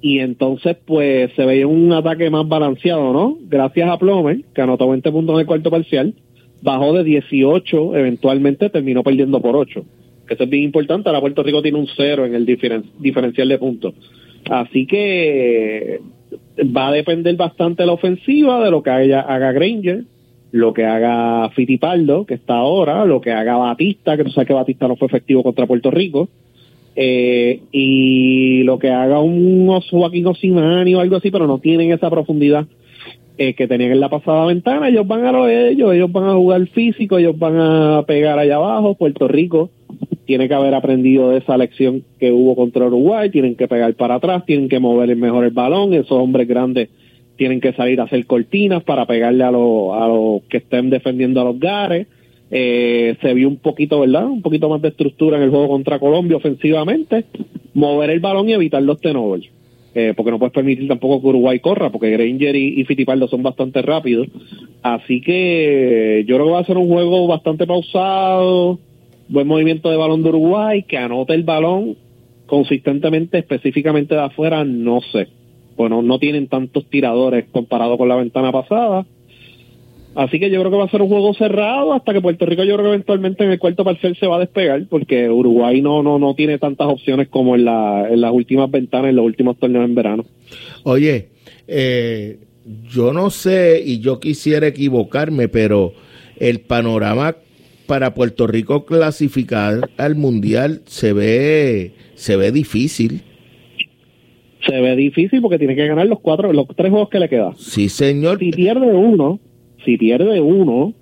Y 0.01 0.19
entonces, 0.19 0.77
pues, 0.85 1.31
se 1.35 1.45
veía 1.45 1.67
un 1.67 1.91
ataque 1.91 2.29
más 2.29 2.47
balanceado, 2.47 3.11
¿no? 3.11 3.37
Gracias 3.49 3.89
a 3.89 3.97
Plomer, 3.97 4.41
que 4.53 4.61
anotó 4.61 4.87
20 4.89 5.11
puntos 5.11 5.33
en 5.35 5.39
el 5.41 5.45
cuarto 5.47 5.71
parcial, 5.71 6.13
bajó 6.61 6.93
de 6.93 7.03
18, 7.03 7.95
eventualmente 7.97 8.69
terminó 8.69 9.03
perdiendo 9.03 9.41
por 9.41 9.55
8. 9.55 9.83
Que 10.27 10.33
eso 10.33 10.43
es 10.43 10.49
bien 10.49 10.63
importante, 10.63 11.09
ahora 11.09 11.21
Puerto 11.21 11.43
Rico 11.43 11.61
tiene 11.61 11.77
un 11.79 11.87
0 11.95 12.25
en 12.25 12.35
el 12.35 12.45
diferen- 12.45 12.85
diferencial 12.99 13.49
de 13.49 13.57
puntos. 13.57 13.93
Así 14.49 14.85
que 14.85 15.99
va 16.63 16.87
a 16.87 16.91
depender 16.91 17.35
bastante 17.35 17.85
la 17.85 17.93
ofensiva, 17.93 18.63
de 18.63 18.71
lo 18.71 18.83
que 18.83 18.89
haga, 18.89 19.21
haga 19.21 19.51
Granger, 19.51 20.03
lo 20.51 20.73
que 20.73 20.85
haga 20.85 21.49
Fitipaldo, 21.49 22.25
que 22.25 22.35
está 22.35 22.55
ahora, 22.55 23.05
lo 23.05 23.21
que 23.21 23.31
haga 23.31 23.57
Batista, 23.57 24.15
que 24.15 24.23
tú 24.23 24.31
sabes 24.31 24.47
que 24.47 24.53
Batista 24.53 24.87
no 24.87 24.95
fue 24.95 25.07
efectivo 25.07 25.43
contra 25.43 25.67
Puerto 25.67 25.91
Rico, 25.91 26.29
eh, 26.95 27.59
y 27.71 28.63
lo 28.63 28.79
que 28.79 28.89
haga 28.89 29.19
un 29.19 29.67
Joaquín 29.67 30.27
Osimani 30.27 30.95
o 30.95 31.01
algo 31.01 31.17
así, 31.17 31.29
pero 31.29 31.45
no 31.45 31.59
tienen 31.59 31.91
esa 31.91 32.09
profundidad 32.09 32.65
eh, 33.37 33.53
que 33.53 33.67
tenían 33.67 33.91
en 33.91 33.99
la 33.99 34.07
pasada 34.07 34.45
ventana. 34.45 34.87
Ellos 34.87 35.05
van 35.05 35.25
a 35.25 35.33
lo 35.33 35.45
de 35.45 35.71
ellos, 35.71 35.93
ellos 35.93 36.09
van 36.09 36.23
a 36.23 36.33
jugar 36.35 36.65
físico, 36.67 37.17
ellos 37.17 37.37
van 37.37 37.59
a 37.59 38.03
pegar 38.07 38.39
allá 38.39 38.55
abajo. 38.55 38.95
Puerto 38.95 39.27
Rico 39.27 39.71
tiene 40.25 40.47
que 40.47 40.53
haber 40.53 40.73
aprendido 40.73 41.29
de 41.29 41.39
esa 41.39 41.57
lección 41.57 42.03
que 42.19 42.31
hubo 42.31 42.55
contra 42.55 42.85
Uruguay, 42.85 43.29
tienen 43.29 43.55
que 43.55 43.67
pegar 43.67 43.93
para 43.95 44.15
atrás, 44.15 44.45
tienen 44.45 44.69
que 44.69 44.79
mover 44.79 45.15
mejor 45.15 45.45
el 45.45 45.51
balón, 45.51 45.93
esos 45.93 46.11
hombres 46.11 46.47
grandes 46.47 46.89
tienen 47.37 47.59
que 47.59 47.73
salir 47.73 47.99
a 47.99 48.05
hacer 48.05 48.25
cortinas 48.25 48.83
para 48.83 49.05
pegarle 49.05 49.43
a 49.43 49.51
los 49.51 49.93
a 49.93 50.07
los 50.07 50.43
que 50.43 50.57
estén 50.57 50.89
defendiendo 50.89 51.41
a 51.41 51.45
los 51.45 51.59
gares. 51.59 52.07
Eh, 52.51 53.15
se 53.21 53.33
vio 53.33 53.47
un 53.47 53.57
poquito, 53.57 53.99
¿verdad? 53.99 54.27
Un 54.27 54.41
poquito 54.41 54.69
más 54.69 54.81
de 54.81 54.89
estructura 54.89 55.37
en 55.37 55.43
el 55.43 55.49
juego 55.49 55.67
contra 55.67 55.99
Colombia 55.99 56.37
ofensivamente, 56.37 57.25
mover 57.73 58.11
el 58.11 58.19
balón 58.19 58.49
y 58.49 58.53
evitar 58.53 58.81
los 58.83 59.01
tenovers. 59.01 59.49
Eh, 59.97 60.13
porque 60.15 60.31
no 60.31 60.39
puedes 60.39 60.53
permitir 60.53 60.87
tampoco 60.89 61.21
que 61.21 61.27
Uruguay 61.27 61.59
corra, 61.61 61.89
porque 61.89 62.11
Granger 62.11 62.55
y, 62.55 62.81
y 62.81 62.83
Fittipaldo 62.83 63.27
son 63.27 63.43
bastante 63.43 63.81
rápidos. 63.81 64.27
Así 64.83 65.21
que 65.21 66.25
yo 66.27 66.35
creo 66.35 66.47
que 66.47 66.51
va 66.51 66.59
a 66.59 66.65
ser 66.65 66.77
un 66.77 66.89
juego 66.89 67.27
bastante 67.27 67.65
pausado, 67.65 68.77
buen 69.27 69.47
movimiento 69.47 69.89
de 69.89 69.97
balón 69.97 70.23
de 70.23 70.29
Uruguay, 70.29 70.83
que 70.83 70.97
anote 70.97 71.33
el 71.33 71.43
balón 71.43 71.97
consistentemente, 72.45 73.39
específicamente 73.39 74.15
de 74.15 74.21
afuera, 74.21 74.63
no 74.63 75.01
sé. 75.11 75.27
Bueno, 75.75 76.01
no 76.01 76.19
tienen 76.19 76.47
tantos 76.47 76.85
tiradores 76.89 77.45
comparado 77.51 77.97
con 77.97 78.07
la 78.07 78.15
ventana 78.15 78.51
pasada. 78.51 79.05
Así 80.15 80.39
que 80.39 80.49
yo 80.49 80.61
creo 80.61 80.71
que 80.71 80.77
va 80.77 80.85
a 80.85 80.89
ser 80.89 81.01
un 81.01 81.09
juego 81.09 81.33
cerrado 81.33 81.91
hasta 81.91 82.13
que 82.13 82.21
Puerto 82.21 82.45
Rico 82.45 82.63
yo 82.63 82.75
creo 82.75 82.85
que 82.85 82.93
eventualmente 82.93 83.43
en 83.43 83.51
el 83.51 83.59
cuarto 83.59 83.83
parcial 83.83 84.15
se 84.15 84.27
va 84.27 84.37
a 84.37 84.39
despegar 84.39 84.85
porque 84.89 85.29
Uruguay 85.29 85.81
no 85.81 86.03
no 86.03 86.17
no 86.19 86.33
tiene 86.35 86.57
tantas 86.57 86.87
opciones 86.87 87.27
como 87.27 87.53
en, 87.55 87.65
la, 87.65 88.07
en 88.09 88.21
las 88.21 88.31
últimas 88.31 88.71
ventanas, 88.71 89.09
en 89.09 89.17
los 89.17 89.25
últimos 89.25 89.57
torneos 89.57 89.83
en 89.83 89.93
verano. 89.93 90.25
Oye, 90.83 91.27
eh, 91.67 92.39
yo 92.89 93.11
no 93.11 93.29
sé 93.29 93.83
y 93.85 93.99
yo 93.99 94.21
quisiera 94.21 94.67
equivocarme, 94.67 95.49
pero 95.49 95.91
el 96.37 96.61
panorama 96.61 97.35
para 97.87 98.13
Puerto 98.13 98.47
Rico 98.47 98.85
clasificar 98.85 99.89
al 99.97 100.15
mundial 100.15 100.81
se 100.85 101.13
ve 101.13 101.93
se 102.15 102.35
ve 102.35 102.51
difícil. 102.51 103.21
Se 104.65 104.81
ve 104.81 104.95
difícil 104.95 105.41
porque 105.41 105.59
tiene 105.59 105.75
que 105.75 105.87
ganar 105.87 106.07
los 106.07 106.19
cuatro, 106.19 106.51
los 106.51 106.67
tres 106.75 106.89
juegos 106.89 107.09
que 107.09 107.19
le 107.19 107.29
quedan. 107.29 107.55
Sí, 107.55 107.89
señor. 107.89 108.39
Si 108.39 108.51
pierde 108.51 108.87
uno, 108.87 109.39
si 109.83 109.97
pierde 109.97 110.41
uno, 110.41 110.93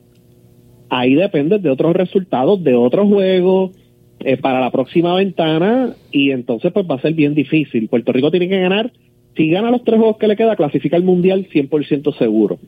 ahí 0.89 1.15
depende 1.15 1.59
de 1.59 1.69
otros 1.69 1.95
resultados, 1.95 2.63
de 2.63 2.75
otros 2.75 3.07
juegos 3.07 3.71
eh, 4.19 4.37
para 4.37 4.59
la 4.59 4.71
próxima 4.71 5.15
ventana 5.15 5.95
y 6.11 6.31
entonces 6.31 6.71
pues 6.73 6.85
va 6.89 6.95
a 6.95 7.01
ser 7.01 7.13
bien 7.13 7.35
difícil. 7.35 7.87
Puerto 7.87 8.11
Rico 8.11 8.31
tiene 8.31 8.49
que 8.49 8.59
ganar, 8.59 8.91
si 9.35 9.49
gana 9.49 9.71
los 9.71 9.83
tres 9.83 9.97
juegos 9.97 10.17
que 10.17 10.27
le 10.27 10.35
queda, 10.35 10.55
clasifica 10.55 10.97
al 10.97 11.03
Mundial 11.03 11.47
100% 11.51 12.17
seguro. 12.17 12.59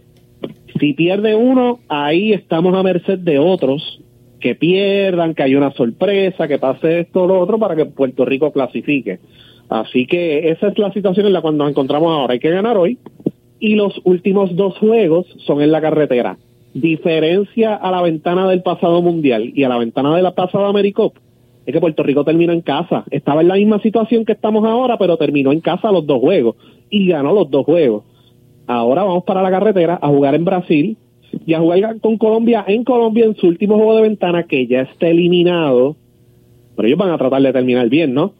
Si 0.79 0.93
pierde 0.93 1.35
uno, 1.35 1.79
ahí 1.87 2.33
estamos 2.33 2.75
a 2.75 2.83
merced 2.83 3.19
de 3.19 3.39
otros 3.39 4.01
que 4.45 4.53
pierdan, 4.53 5.33
que 5.33 5.41
haya 5.41 5.57
una 5.57 5.71
sorpresa, 5.71 6.47
que 6.47 6.59
pase 6.59 6.99
esto 6.99 7.23
o 7.23 7.27
lo 7.27 7.39
otro 7.39 7.57
para 7.57 7.75
que 7.75 7.87
Puerto 7.87 8.25
Rico 8.25 8.51
clasifique. 8.51 9.17
Así 9.69 10.05
que 10.05 10.51
esa 10.51 10.67
es 10.67 10.77
la 10.77 10.93
situación 10.93 11.25
en 11.25 11.33
la 11.33 11.41
cual 11.41 11.57
nos 11.57 11.67
encontramos 11.67 12.11
ahora. 12.11 12.33
Hay 12.33 12.39
que 12.39 12.51
ganar 12.51 12.77
hoy 12.77 12.99
y 13.59 13.73
los 13.73 13.99
últimos 14.03 14.55
dos 14.55 14.77
juegos 14.77 15.25
son 15.47 15.63
en 15.63 15.71
la 15.71 15.81
carretera. 15.81 16.37
Diferencia 16.75 17.73
a 17.73 17.89
la 17.89 18.03
ventana 18.03 18.47
del 18.47 18.61
pasado 18.61 19.01
mundial 19.01 19.51
y 19.55 19.63
a 19.63 19.69
la 19.69 19.79
ventana 19.79 20.15
de 20.15 20.21
la 20.21 20.35
pasada 20.35 20.67
AmeriCup 20.67 21.15
es 21.65 21.73
que 21.73 21.81
Puerto 21.81 22.03
Rico 22.03 22.23
terminó 22.23 22.53
en 22.53 22.61
casa. 22.61 23.03
Estaba 23.09 23.41
en 23.41 23.47
la 23.47 23.55
misma 23.55 23.79
situación 23.79 24.25
que 24.25 24.33
estamos 24.33 24.63
ahora, 24.63 24.99
pero 24.99 25.17
terminó 25.17 25.53
en 25.53 25.61
casa 25.61 25.91
los 25.91 26.05
dos 26.05 26.19
juegos 26.19 26.55
y 26.91 27.07
ganó 27.07 27.33
los 27.33 27.49
dos 27.49 27.65
juegos. 27.65 28.03
Ahora 28.67 29.05
vamos 29.05 29.23
para 29.23 29.41
la 29.41 29.49
carretera 29.49 29.97
a 29.99 30.07
jugar 30.09 30.35
en 30.35 30.45
Brasil 30.45 30.97
y 31.45 31.53
a 31.53 31.59
jugar 31.59 31.99
con 31.99 32.17
Colombia 32.17 32.63
en 32.67 32.83
Colombia 32.83 33.25
en 33.25 33.35
su 33.35 33.47
último 33.47 33.75
juego 33.75 33.95
de 33.95 34.03
ventana 34.03 34.43
que 34.43 34.67
ya 34.67 34.81
está 34.81 35.07
eliminado. 35.07 35.95
Pero 36.75 36.87
ellos 36.87 36.99
van 36.99 37.11
a 37.11 37.17
tratar 37.17 37.41
de 37.41 37.53
terminar 37.53 37.89
bien, 37.89 38.13
¿no? 38.13 38.33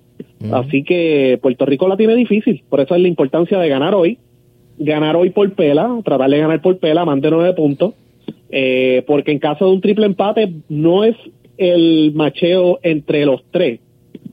Así 0.52 0.84
que 0.84 1.40
Puerto 1.42 1.66
Rico 1.66 1.88
la 1.88 1.98
tiene 1.98 2.16
difícil. 2.16 2.64
Por 2.70 2.80
eso 2.80 2.96
es 2.96 3.02
la 3.02 3.08
importancia 3.08 3.58
de 3.58 3.70
ganar 3.70 3.96
hoy. 3.96 4.20
Ganar 4.78 5.16
hoy 5.16 5.30
por 5.30 5.52
pela, 5.54 5.90
tratar 6.04 6.30
de 6.30 6.38
ganar 6.38 6.62
por 6.62 6.78
pela, 6.78 7.06
más 7.06 7.22
de 7.22 7.32
nueve 7.32 7.54
puntos. 7.54 7.94
Eh, 8.50 9.04
porque 9.08 9.32
en 9.32 9.40
caso 9.40 9.66
de 9.66 9.72
un 9.72 9.82
triple 9.82 10.06
empate 10.06 10.54
no 10.70 11.04
es 11.04 11.16
el 11.58 12.12
macheo 12.14 12.80
entre 12.84 13.26
los 13.26 13.44
tres, 13.52 13.80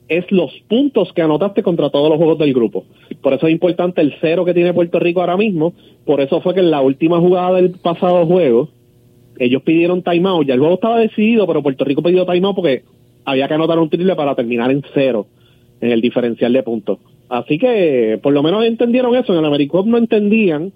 es 0.07 0.31
los 0.31 0.51
puntos 0.67 1.11
que 1.13 1.21
anotaste 1.21 1.63
contra 1.63 1.89
todos 1.89 2.09
los 2.09 2.17
juegos 2.17 2.37
del 2.37 2.53
grupo. 2.53 2.85
Por 3.21 3.33
eso 3.33 3.47
es 3.47 3.53
importante 3.53 4.01
el 4.01 4.13
cero 4.21 4.45
que 4.45 4.53
tiene 4.53 4.73
Puerto 4.73 4.99
Rico 4.99 5.21
ahora 5.21 5.37
mismo. 5.37 5.73
Por 6.05 6.21
eso 6.21 6.41
fue 6.41 6.53
que 6.53 6.59
en 6.59 6.71
la 6.71 6.81
última 6.81 7.19
jugada 7.19 7.55
del 7.55 7.71
pasado 7.71 8.25
juego, 8.25 8.69
ellos 9.39 9.61
pidieron 9.63 10.03
timeout. 10.03 10.47
Ya 10.47 10.53
el 10.53 10.59
juego 10.59 10.75
estaba 10.75 10.99
decidido, 10.99 11.47
pero 11.47 11.63
Puerto 11.63 11.85
Rico 11.85 12.03
pidió 12.03 12.25
timeout 12.25 12.55
porque 12.55 12.83
había 13.25 13.47
que 13.47 13.53
anotar 13.53 13.79
un 13.79 13.89
triple 13.89 14.15
para 14.15 14.35
terminar 14.35 14.71
en 14.71 14.83
cero 14.93 15.27
en 15.81 15.91
el 15.91 16.01
diferencial 16.01 16.53
de 16.53 16.63
puntos. 16.63 16.99
Así 17.29 17.57
que 17.57 18.19
por 18.21 18.33
lo 18.33 18.43
menos 18.43 18.63
entendieron 18.65 19.15
eso. 19.15 19.33
En 19.33 19.39
el 19.39 19.45
AmeriCup 19.45 19.85
no 19.85 19.97
entendían 19.97 20.71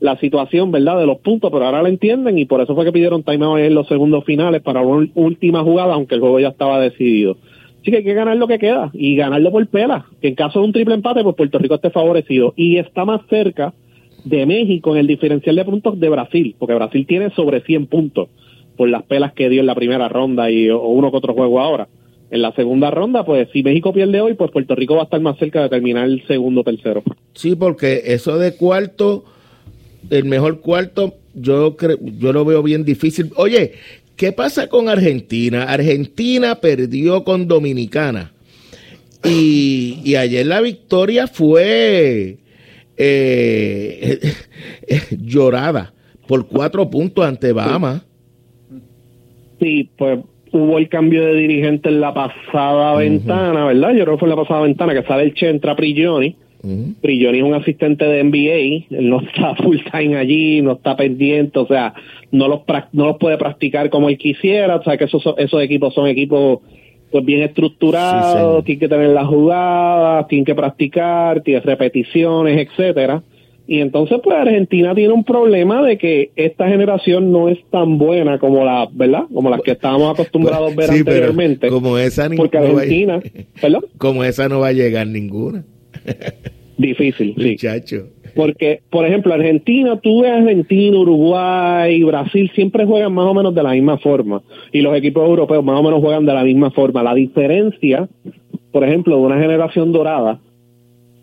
la 0.00 0.16
situación, 0.18 0.72
¿verdad?, 0.72 0.98
de 0.98 1.06
los 1.06 1.18
puntos, 1.18 1.50
pero 1.52 1.64
ahora 1.64 1.82
la 1.82 1.88
entienden 1.88 2.38
y 2.38 2.44
por 2.44 2.60
eso 2.60 2.74
fue 2.74 2.84
que 2.84 2.92
pidieron 2.92 3.22
timeout 3.22 3.60
en 3.60 3.74
los 3.74 3.86
segundos 3.86 4.24
finales 4.24 4.62
para 4.62 4.82
una 4.82 5.08
última 5.14 5.62
jugada, 5.62 5.94
aunque 5.94 6.16
el 6.16 6.20
juego 6.20 6.40
ya 6.40 6.48
estaba 6.48 6.80
decidido. 6.80 7.36
Así 7.82 7.90
que 7.90 7.96
hay 7.96 8.04
que 8.04 8.14
ganar 8.14 8.36
lo 8.36 8.46
que 8.46 8.60
queda 8.60 8.90
y 8.94 9.16
ganarlo 9.16 9.50
por 9.50 9.66
pela, 9.66 10.06
que 10.20 10.28
en 10.28 10.36
caso 10.36 10.60
de 10.60 10.66
un 10.66 10.72
triple 10.72 10.94
empate, 10.94 11.24
pues 11.24 11.34
Puerto 11.34 11.58
Rico 11.58 11.74
esté 11.74 11.90
favorecido 11.90 12.54
y 12.56 12.76
está 12.76 13.04
más 13.04 13.22
cerca 13.28 13.74
de 14.24 14.46
México 14.46 14.92
en 14.92 14.98
el 14.98 15.08
diferencial 15.08 15.56
de 15.56 15.64
puntos 15.64 15.98
de 15.98 16.08
Brasil, 16.08 16.54
porque 16.60 16.74
Brasil 16.74 17.04
tiene 17.08 17.30
sobre 17.30 17.60
100 17.62 17.86
puntos 17.88 18.28
por 18.76 18.88
las 18.88 19.02
pelas 19.02 19.32
que 19.32 19.48
dio 19.48 19.60
en 19.60 19.66
la 19.66 19.74
primera 19.74 20.08
ronda 20.08 20.48
y 20.48 20.70
uno 20.70 21.10
que 21.10 21.16
otro 21.16 21.34
juego 21.34 21.58
ahora. 21.58 21.88
En 22.30 22.40
la 22.40 22.52
segunda 22.52 22.92
ronda, 22.92 23.24
pues 23.24 23.48
si 23.52 23.64
México 23.64 23.92
pierde 23.92 24.20
hoy, 24.20 24.34
pues 24.34 24.52
Puerto 24.52 24.76
Rico 24.76 24.94
va 24.94 25.00
a 25.00 25.04
estar 25.04 25.20
más 25.20 25.36
cerca 25.38 25.60
de 25.62 25.68
terminar 25.68 26.04
el 26.04 26.24
segundo 26.28 26.62
tercero. 26.62 27.02
Sí, 27.34 27.56
porque 27.56 28.00
eso 28.06 28.38
de 28.38 28.56
cuarto, 28.56 29.24
el 30.08 30.24
mejor 30.24 30.60
cuarto, 30.60 31.14
yo 31.34 31.76
creo, 31.76 31.98
yo 32.00 32.32
lo 32.32 32.44
veo 32.44 32.62
bien 32.62 32.84
difícil. 32.84 33.32
Oye, 33.36 33.72
¿qué 34.16 34.32
pasa 34.32 34.68
con 34.68 34.88
Argentina? 34.88 35.64
Argentina 35.64 36.56
perdió 36.56 37.24
con 37.24 37.48
Dominicana. 37.48 38.32
Y, 39.24 40.00
y 40.04 40.16
ayer 40.16 40.46
la 40.46 40.60
victoria 40.60 41.26
fue 41.28 42.38
eh, 42.96 44.20
llorada 45.10 45.92
por 46.26 46.46
cuatro 46.46 46.88
puntos 46.90 47.24
ante 47.24 47.52
Bahamas. 47.52 48.02
Sí, 49.60 49.90
pues 49.96 50.20
hubo 50.52 50.78
el 50.78 50.88
cambio 50.88 51.24
de 51.24 51.34
dirigente 51.34 51.88
en 51.88 52.00
la 52.00 52.12
pasada 52.12 52.96
ventana, 52.96 53.66
¿verdad? 53.66 53.90
Yo 53.92 54.04
creo 54.04 54.14
que 54.14 54.18
fue 54.20 54.28
en 54.28 54.36
la 54.36 54.42
pasada 54.42 54.62
ventana 54.62 54.94
que 54.94 55.06
sale 55.06 55.24
el 55.24 55.34
Che, 55.34 55.48
entra 55.48 55.76
Prigioni. 55.76 56.36
Prigioni 57.00 57.38
es 57.38 57.44
un 57.44 57.54
asistente 57.54 58.04
de 58.04 58.22
NBA, 58.22 58.96
él 58.96 59.10
no 59.10 59.20
está 59.26 59.54
full 59.56 59.78
time 59.90 60.16
allí, 60.16 60.62
no 60.62 60.72
está 60.72 60.96
pendiente, 60.96 61.58
o 61.58 61.66
sea, 61.66 61.94
no 62.30 62.48
los, 62.48 62.60
no 62.92 63.06
los 63.06 63.16
puede 63.18 63.36
practicar 63.36 63.90
como 63.90 64.08
él 64.08 64.18
quisiera, 64.18 64.76
o 64.76 64.82
sea, 64.82 64.96
que 64.96 65.04
esos, 65.04 65.22
esos 65.36 65.62
equipos 65.62 65.94
son 65.94 66.06
equipos 66.06 66.60
pues 67.10 67.24
bien 67.24 67.42
estructurados, 67.42 68.64
tienen 68.64 68.80
que 68.80 68.88
tener 68.88 69.10
las 69.10 69.26
jugadas, 69.26 70.26
tienen 70.28 70.46
que 70.46 70.54
practicar, 70.54 71.42
tienen 71.42 71.62
repeticiones, 71.62 72.66
etcétera. 72.66 73.22
Y 73.66 73.80
entonces, 73.80 74.18
pues 74.24 74.36
Argentina 74.36 74.94
tiene 74.94 75.12
un 75.12 75.24
problema 75.24 75.82
de 75.82 75.96
que 75.96 76.30
esta 76.36 76.68
generación 76.68 77.30
no 77.30 77.48
es 77.48 77.58
tan 77.70 77.96
buena 77.96 78.38
como 78.38 78.64
la, 78.64 78.88
¿verdad? 78.92 79.24
Como 79.32 79.50
las 79.50 79.60
que 79.60 79.72
estábamos 79.72 80.12
acostumbrados 80.12 80.72
a 80.72 80.74
ver 80.74 80.90
anteriormente. 80.90 81.68
como 81.68 81.96
esa 81.98 82.28
porque 82.36 82.58
Argentina, 82.58 83.20
Como 83.98 84.24
esa 84.24 84.48
no 84.48 84.60
va 84.60 84.68
a 84.68 84.72
llegar 84.72 85.06
ninguna. 85.06 85.64
Difícil, 86.78 87.34
sí. 87.36 87.50
Muchacho. 87.50 88.08
Porque, 88.34 88.80
por 88.90 89.06
ejemplo, 89.06 89.34
Argentina, 89.34 90.00
tú 90.00 90.22
ves 90.22 90.32
Argentina, 90.32 90.98
Uruguay, 90.98 92.02
Brasil, 92.02 92.50
siempre 92.54 92.86
juegan 92.86 93.12
más 93.12 93.26
o 93.26 93.34
menos 93.34 93.54
de 93.54 93.62
la 93.62 93.72
misma 93.72 93.98
forma. 93.98 94.42
Y 94.72 94.80
los 94.80 94.96
equipos 94.96 95.28
europeos 95.28 95.62
más 95.62 95.78
o 95.78 95.82
menos 95.82 96.00
juegan 96.00 96.24
de 96.24 96.32
la 96.32 96.42
misma 96.42 96.70
forma. 96.70 97.02
La 97.02 97.14
diferencia, 97.14 98.08
por 98.70 98.84
ejemplo, 98.84 99.16
de 99.16 99.22
una 99.22 99.38
generación 99.38 99.92
dorada 99.92 100.40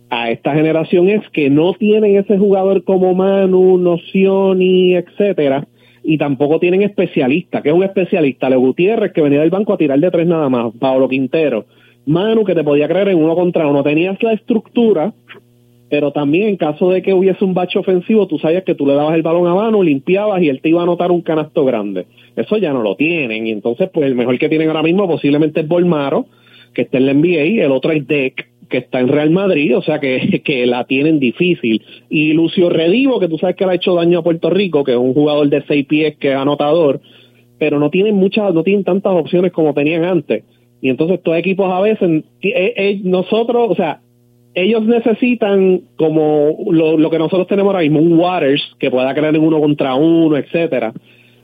a 0.10 0.32
esta 0.32 0.54
generación 0.54 1.10
es 1.10 1.28
que 1.30 1.50
no 1.50 1.74
tienen 1.74 2.16
ese 2.18 2.38
jugador 2.38 2.84
como 2.84 3.14
Manu, 3.14 3.78
Nocioni, 3.78 4.96
etcétera, 4.96 5.68
y 6.04 6.18
tampoco 6.18 6.60
tienen 6.60 6.82
especialista. 6.82 7.62
que 7.62 7.70
es 7.70 7.76
un 7.76 7.84
especialista? 7.84 8.50
Leo 8.50 8.60
Gutiérrez, 8.60 9.12
que 9.14 9.22
venía 9.22 9.42
del 9.42 9.50
banco 9.50 9.74
a 9.74 9.78
tirar 9.78 10.00
de 10.00 10.10
tres 10.10 10.28
nada 10.28 10.50
más, 10.50 10.74
Pablo 10.80 11.08
Quintero, 11.08 11.66
Manu, 12.10 12.43
que 12.43 12.55
te 12.55 12.64
podía 12.64 12.88
creer 12.88 13.10
en 13.10 13.24
uno 13.24 13.36
contra 13.36 13.68
uno. 13.68 13.84
Tenías 13.84 14.22
la 14.24 14.34
estructura, 14.34 15.14
pero 15.91 16.12
también 16.12 16.47
en 16.47 16.57
caso 16.57 16.89
de 16.89 17.03
que 17.03 17.14
hubiese 17.14 17.45
un 17.45 17.53
bache 17.53 17.78
ofensivo, 17.78 18.26
tú 18.26 18.39
sabías 18.39 18.64
que 18.64 18.74
tú 18.74 18.88
le 18.88 18.95
dabas 18.95 19.14
el 19.14 19.22
balón 19.22 19.45
a 19.45 19.53
Manu, 19.53 19.84
limpiabas 19.84 20.41
y 20.41 20.49
él 20.49 20.60
te 20.60 20.70
iba 20.70 20.80
a 20.80 20.84
anotar 20.84 21.12
un 21.12 21.22
canasto 21.22 21.64
grande. 21.66 22.07
Eso 22.36 22.57
ya 22.57 22.74
no 22.74 22.82
lo 22.82 22.95
tienen, 22.95 23.45
y 23.45 23.51
entonces, 23.51 23.91
pues 23.93 24.07
el 24.07 24.16
mejor 24.16 24.39
que 24.39 24.49
tienen 24.49 24.70
ahora 24.70 24.82
mismo 24.82 25.07
posiblemente 25.07 25.62
es 25.62 25.68
Bolmaro, 25.68 26.26
que 26.74 26.82
está 26.82 26.97
en 26.97 27.05
la 27.05 27.14
NBA, 27.14 27.64
el 27.64 27.72
otro 27.72 27.91
es 27.91 28.07
Deck, 28.07 28.47
que 28.70 28.78
está 28.78 28.99
en 28.99 29.10
Real 29.10 29.30
Madrid, 29.30 29.78
o 29.78 29.84
sea 29.84 29.99
que, 29.99 30.41
que 30.45 30.66
la 30.66 30.86
tienen 30.86 31.20
difícil. 31.20 31.84
Y 32.10 32.34
Lucio 32.34 32.70
Redivo, 32.70 33.20
que 33.20 33.28
tú 33.28 33.38
sabes 33.38 33.55
que 33.55 33.66
le 33.68 33.74
ha 33.74 33.76
hecho 33.76 33.93
daño 33.93 34.20
a 34.20 34.24
Puerto 34.24 34.49
Rico, 34.49 34.84
que 34.84 34.93
es 34.93 34.97
un 34.97 35.14
jugador 35.14 35.47
de 35.47 35.64
seis 35.68 35.86
pies 35.86 36.18
que 36.18 36.30
es 36.30 36.36
anotador, 36.36 37.01
pero 37.60 37.78
no 37.78 37.91
tienen 37.91 38.16
muchas, 38.16 38.51
no 38.51 38.64
tienen 38.64 38.84
tantas 38.84 39.14
opciones 39.14 39.51
como 39.51 39.76
tenían 39.76 40.05
antes. 40.05 40.43
Y 40.82 40.90
entonces 40.90 41.18
estos 41.18 41.36
equipos 41.38 41.72
a 41.72 41.82
veces, 41.82 42.24
eh, 42.42 42.74
eh, 42.76 43.02
nosotros, 43.04 43.70
o 43.70 43.76
sea, 43.76 44.02
ellos 44.54 44.86
necesitan 44.86 45.82
como 45.96 46.58
lo, 46.72 47.10
que 47.10 47.20
nosotros 47.20 47.48
tenemos 47.48 47.72
ahora 47.74 47.84
mismo, 47.84 48.00
un 48.00 48.18
Waters 48.18 48.76
que 48.80 48.90
pueda 48.90 49.14
crear 49.14 49.36
en 49.36 49.44
uno 49.44 49.60
contra 49.60 49.96
uno, 49.96 50.38
etcétera. 50.38 50.94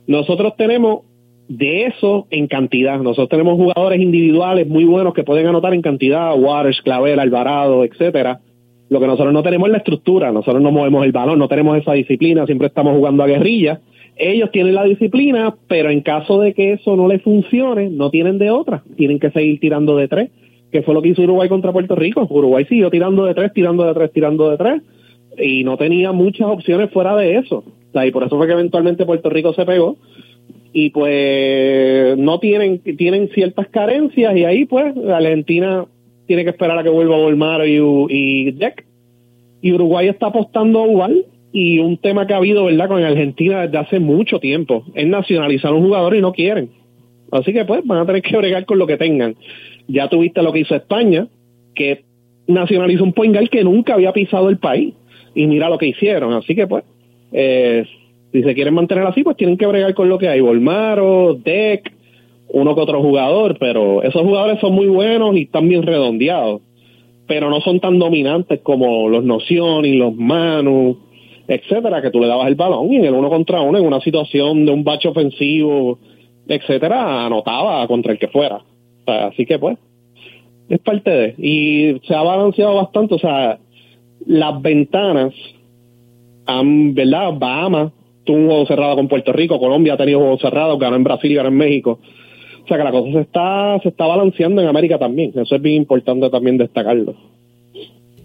Nosotros 0.08 0.56
tenemos 0.58 1.02
de 1.48 1.86
eso 1.86 2.28
en 2.32 2.48
cantidad. 2.48 3.00
Nosotros 3.00 3.30
tenemos 3.30 3.56
jugadores 3.56 4.00
individuales 4.02 4.68
muy 4.68 4.86
buenos 4.86 5.14
que 5.14 5.24
pueden 5.24 5.48
anotar 5.48 5.74
en 5.74 5.82
cantidad, 5.82 6.38
Waters, 6.38 6.82
Clavel, 6.82 7.20
Alvarado, 7.20 7.84
etcétera. 7.84 8.40
Lo 8.90 9.00
que 9.00 9.08
nosotros 9.08 9.34
no 9.34 9.44
tenemos 9.44 9.68
es 9.68 9.72
la 9.72 9.78
estructura, 9.80 10.32
nosotros 10.32 10.62
no 10.62 10.72
movemos 10.72 11.06
el 11.06 11.12
balón, 11.12 11.40
no 11.40 11.48
tenemos 11.48 11.78
esa 11.78 11.94
disciplina, 11.94 12.46
siempre 12.46 12.68
estamos 12.68 12.96
jugando 12.96 13.24
a 13.24 13.28
guerrilla. 13.28 13.82
Ellos 14.18 14.50
tienen 14.52 14.76
la 14.76 14.86
disciplina, 14.86 15.56
pero 15.68 15.90
en 15.90 16.02
caso 16.02 16.40
de 16.40 16.54
que 16.54 16.74
eso 16.74 16.96
no 16.96 17.08
les 17.08 17.22
funcione, 17.22 17.90
no 17.90 18.10
tienen 18.10 18.38
de 18.38 18.50
otra, 18.50 18.84
tienen 18.96 19.20
que 19.20 19.32
seguir 19.32 19.60
tirando 19.60 19.98
de 19.98 20.08
tres, 20.08 20.30
que 20.72 20.84
fue 20.84 20.94
lo 20.94 21.02
que 21.02 21.10
hizo 21.10 21.22
Uruguay 21.22 21.50
contra 21.50 21.74
Puerto 21.74 21.96
Rico. 21.96 22.26
Uruguay 22.30 22.66
siguió 22.66 22.90
tirando 22.90 23.26
de 23.26 23.34
tres, 23.34 23.52
tirando 23.54 23.84
de 23.86 23.94
tres, 23.94 24.12
tirando 24.14 24.50
de 24.50 24.58
tres, 24.58 24.82
y 25.38 25.64
no 25.64 25.78
tenía 25.78 26.12
muchas 26.12 26.48
opciones 26.48 26.92
fuera 26.92 27.16
de 27.16 27.38
eso. 27.38 27.64
y 27.94 28.12
por 28.12 28.24
eso 28.24 28.38
fue 28.38 28.48
que 28.48 28.54
eventualmente 28.54 29.06
Puerto 29.06 29.30
Rico 29.30 29.54
se 29.54 29.66
pegó 29.66 29.98
y 30.78 30.90
pues 30.90 32.18
no 32.18 32.40
tienen 32.40 32.80
tienen 32.98 33.30
ciertas 33.30 33.70
carencias 33.70 34.36
y 34.36 34.44
ahí 34.44 34.66
pues 34.66 34.94
Argentina 35.08 35.86
tiene 36.28 36.44
que 36.44 36.50
esperar 36.50 36.78
a 36.78 36.84
que 36.84 36.90
vuelva 36.90 37.16
Volmar 37.16 37.66
y, 37.66 37.78
y 38.10 38.52
Deck 38.52 38.86
y 39.62 39.72
Uruguay 39.72 40.10
está 40.10 40.28
apostando 40.28 40.86
igual 40.86 41.26
y 41.58 41.80
un 41.80 41.96
tema 41.96 42.28
que 42.28 42.34
ha 42.34 42.38
habido 42.38 42.66
verdad 42.66 42.90
con 42.90 43.02
Argentina 43.02 43.62
desde 43.62 43.78
hace 43.78 44.00
mucho 44.02 44.42
tiempo 44.42 44.84
es 44.94 45.08
nacionalizar 45.08 45.72
un 45.72 45.86
jugador 45.86 46.14
y 46.14 46.20
no 46.20 46.34
quieren. 46.34 46.70
Así 47.32 47.54
que 47.54 47.64
pues 47.64 47.80
van 47.86 48.00
a 48.00 48.06
tener 48.06 48.22
que 48.22 48.36
bregar 48.36 48.66
con 48.66 48.78
lo 48.78 48.86
que 48.86 48.98
tengan. 48.98 49.38
Ya 49.88 50.10
tuviste 50.10 50.44
lo 50.44 50.52
que 50.52 50.60
hizo 50.60 50.76
España 50.76 51.30
que 51.74 52.04
nacionalizó 52.46 53.06
un 53.06 53.14
poingal 53.14 53.50
que 53.50 53.64
nunca 53.64 53.94
había 53.94 54.12
pisado 54.12 54.50
el 54.50 54.58
país 54.58 54.96
y 55.34 55.48
mira 55.48 55.70
lo 55.70 55.78
que 55.78 55.88
hicieron. 55.88 56.34
Así 56.34 56.56
que 56.56 56.68
pues 56.68 56.84
eh, 57.32 57.86
si 58.34 58.44
se 58.44 58.54
quieren 58.54 58.74
mantener 58.74 59.06
así, 59.06 59.24
pues 59.24 59.38
tienen 59.38 59.58
que 59.58 59.66
bregar 59.66 59.94
con 59.94 60.10
lo 60.10 60.18
que 60.18 60.28
hay. 60.28 60.42
Volmaro, 60.42 61.36
Deck, 61.36 61.90
uno 62.50 62.76
que 62.76 62.82
otro 62.82 63.02
jugador, 63.02 63.56
pero 63.58 64.04
esos 64.04 64.24
jugadores 64.24 64.60
son 64.60 64.74
muy 64.74 64.88
buenos 64.88 65.38
y 65.38 65.44
están 65.44 65.70
bien 65.70 65.84
redondeados, 65.84 66.64
pero 67.28 67.50
no 67.50 67.62
son 67.62 67.80
tan 67.80 67.98
dominantes 67.98 68.60
como 68.60 69.08
los 69.08 69.24
Noción 69.24 69.86
y 69.86 69.94
los 69.96 70.14
Manu, 70.14 71.05
etcétera, 71.48 72.02
que 72.02 72.12
tú 72.12 72.20
le 72.20 72.28
dabas 72.28 72.48
el 72.48 72.56
balón 72.56 72.92
y 72.92 72.98
en 72.98 73.06
el 73.06 73.14
uno 73.14 73.30
contra 73.30 73.62
uno, 73.62 73.78
en 73.78 73.86
una 73.86 74.02
situación 74.02 74.66
de 74.66 74.72
un 74.72 74.84
bache 74.84 75.08
ofensivo, 75.08 76.00
etcétera, 76.48 77.26
anotaba 77.26 77.88
contra 77.88 78.12
el 78.14 78.20
que 78.20 78.28
fuera. 78.28 78.62
así 79.06 79.46
que 79.46 79.60
pues, 79.60 79.78
es 80.70 80.80
parte 80.80 81.12
de. 81.12 81.36
Y 81.38 82.00
se 82.08 82.16
ha 82.16 82.22
balanceado 82.22 82.76
bastante, 82.76 83.16
o 83.16 83.20
sea, 83.20 83.60
las 84.26 84.62
ventanas 84.62 85.34
han, 86.46 86.94
¿verdad? 86.94 87.34
Bahamas 87.38 87.92
tuvo 88.24 88.38
un 88.38 88.48
juego 88.48 88.66
cerrado 88.66 88.96
con 88.96 89.08
Puerto 89.08 89.32
Rico, 89.32 89.60
Colombia 89.60 89.94
ha 89.94 89.98
tenido 89.98 90.20
juegos 90.20 90.42
cerrados, 90.42 90.80
ganó 90.80 90.96
en 90.96 91.04
Brasil 91.04 91.32
y 91.32 91.36
ganó 91.36 91.50
en 91.50 91.58
México. 91.58 92.00
O 92.64 92.68
sea 92.68 92.78
que 92.78 92.84
la 92.84 92.92
cosa 92.92 93.12
se 93.12 93.20
está, 93.20 93.80
se 93.84 93.90
está 93.90 94.08
balanceando 94.08 94.62
en 94.62 94.68
América 94.68 94.98
también. 94.98 95.32
Eso 95.36 95.56
es 95.56 95.62
bien 95.62 95.76
importante 95.76 96.30
también 96.32 96.58
destacarlo. 96.58 97.14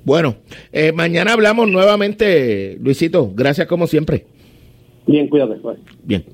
Bueno, 0.04 0.36
eh, 0.72 0.92
mañana 0.92 1.32
hablamos 1.32 1.68
nuevamente, 1.68 2.78
Luisito. 2.80 3.32
Gracias 3.34 3.66
como 3.66 3.86
siempre. 3.86 4.26
Bien, 5.06 5.28
cuídate. 5.28 5.56
Bien. 6.04 6.24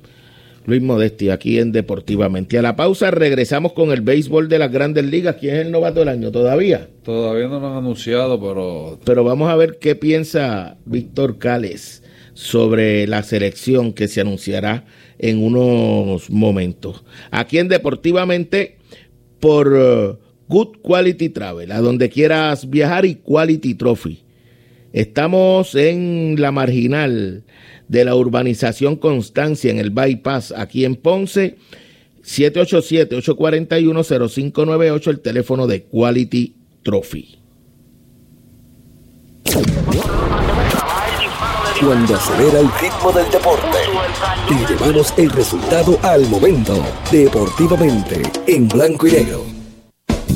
Luis 0.65 0.81
Modesti, 0.81 1.29
aquí 1.29 1.59
en 1.59 1.71
Deportivamente. 1.71 2.57
A 2.57 2.61
la 2.61 2.75
pausa 2.75 3.09
regresamos 3.09 3.71
con 3.71 3.91
el 3.91 4.01
béisbol 4.01 4.49
de 4.49 4.59
las 4.59 4.69
grandes 4.69 5.05
ligas. 5.05 5.37
¿Quién 5.39 5.55
es 5.55 5.65
el 5.65 5.71
novato 5.71 6.01
del 6.01 6.09
año? 6.09 6.29
¿Todavía? 6.31 6.89
Todavía 7.03 7.47
no 7.47 7.61
lo 7.61 7.67
han 7.67 7.77
anunciado, 7.77 8.37
pero... 8.37 8.99
Pero 9.05 9.23
vamos 9.23 9.49
a 9.49 9.55
ver 9.55 9.77
qué 9.79 9.95
piensa 9.95 10.77
Víctor 10.83 11.37
Cales 11.37 12.03
sobre 12.33 13.07
la 13.07 13.23
selección 13.23 13.93
que 13.93 14.09
se 14.09 14.19
anunciará 14.19 14.83
en 15.19 15.41
unos 15.41 16.29
momentos. 16.29 17.05
Aquí 17.31 17.59
en 17.59 17.69
Deportivamente 17.69 18.77
por 19.39 19.71
uh, 19.71 20.17
Good 20.47 20.77
Quality 20.81 21.29
Travel, 21.29 21.71
a 21.71 21.79
donde 21.81 22.09
quieras 22.09 22.69
viajar 22.69 23.05
y 23.05 23.15
Quality 23.15 23.73
Trophy. 23.75 24.19
Estamos 24.93 25.75
en 25.75 26.35
la 26.39 26.51
marginal 26.51 27.43
de 27.87 28.05
la 28.05 28.15
urbanización 28.15 28.95
Constancia 28.95 29.69
en 29.71 29.79
el 29.79 29.89
Bypass, 29.91 30.53
aquí 30.55 30.85
en 30.85 30.95
Ponce. 30.95 31.57
787-841-0598, 32.23 35.07
el 35.07 35.19
teléfono 35.19 35.67
de 35.67 35.83
Quality 35.83 36.55
Trophy. 36.83 37.37
cuando 41.79 42.15
acelera 42.15 42.59
el 42.59 42.69
ritmo 42.81 43.11
del 43.11 43.29
deporte. 43.31 43.77
Y 44.49 44.65
llevamos 44.65 45.13
el 45.17 45.29
resultado 45.29 45.99
al 46.01 46.27
momento, 46.27 46.83
deportivamente, 47.11 48.23
en 48.47 48.67
blanco 48.67 49.07
y 49.07 49.11
negro. 49.11 49.56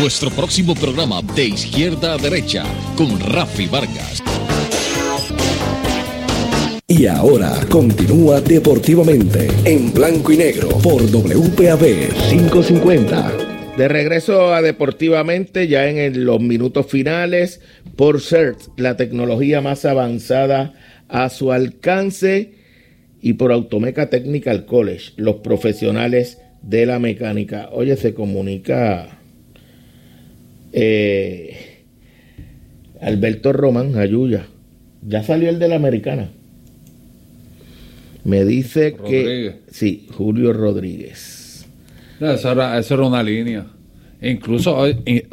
Nuestro 0.00 0.30
próximo 0.30 0.76
programa 0.76 1.22
de 1.34 1.46
izquierda 1.46 2.14
a 2.14 2.18
derecha 2.18 2.64
con 2.96 3.18
Rafi 3.18 3.66
Vargas. 3.66 4.22
Y 6.86 7.06
ahora 7.06 7.58
continúa 7.68 8.40
deportivamente 8.40 9.48
en 9.64 9.92
blanco 9.92 10.30
y 10.30 10.36
negro 10.36 10.68
por 10.84 11.02
WPAB 11.02 12.12
550. 12.30 13.32
De 13.76 13.88
regreso 13.88 14.54
a 14.54 14.62
Deportivamente, 14.62 15.66
ya 15.66 15.88
en 15.88 16.24
los 16.24 16.40
minutos 16.40 16.86
finales, 16.86 17.60
por 17.96 18.20
CERT, 18.20 18.78
la 18.78 18.96
tecnología 18.96 19.60
más 19.60 19.84
avanzada 19.84 20.74
a 21.08 21.28
su 21.28 21.50
alcance, 21.50 22.52
y 23.20 23.32
por 23.32 23.50
Automeca 23.50 24.10
Technical 24.10 24.64
College, 24.64 25.14
los 25.16 25.36
profesionales 25.36 26.38
de 26.62 26.86
la 26.86 27.00
mecánica. 27.00 27.68
Oye, 27.72 27.96
se 27.96 28.14
comunica 28.14 29.17
eh, 30.72 31.84
Alberto 33.00 33.52
Román 33.52 33.96
Ayuya. 33.96 34.46
Ya 35.06 35.22
salió 35.22 35.48
el 35.48 35.58
de 35.58 35.68
la 35.68 35.76
americana. 35.76 36.30
Me 38.24 38.44
dice 38.44 38.94
que. 38.94 39.60
Sí, 39.70 40.08
Julio 40.12 40.52
Rodríguez. 40.52 41.66
eso, 42.20 42.52
era, 42.52 43.02
una 43.06 43.22
línea. 43.22 43.66
Incluso 44.20 44.84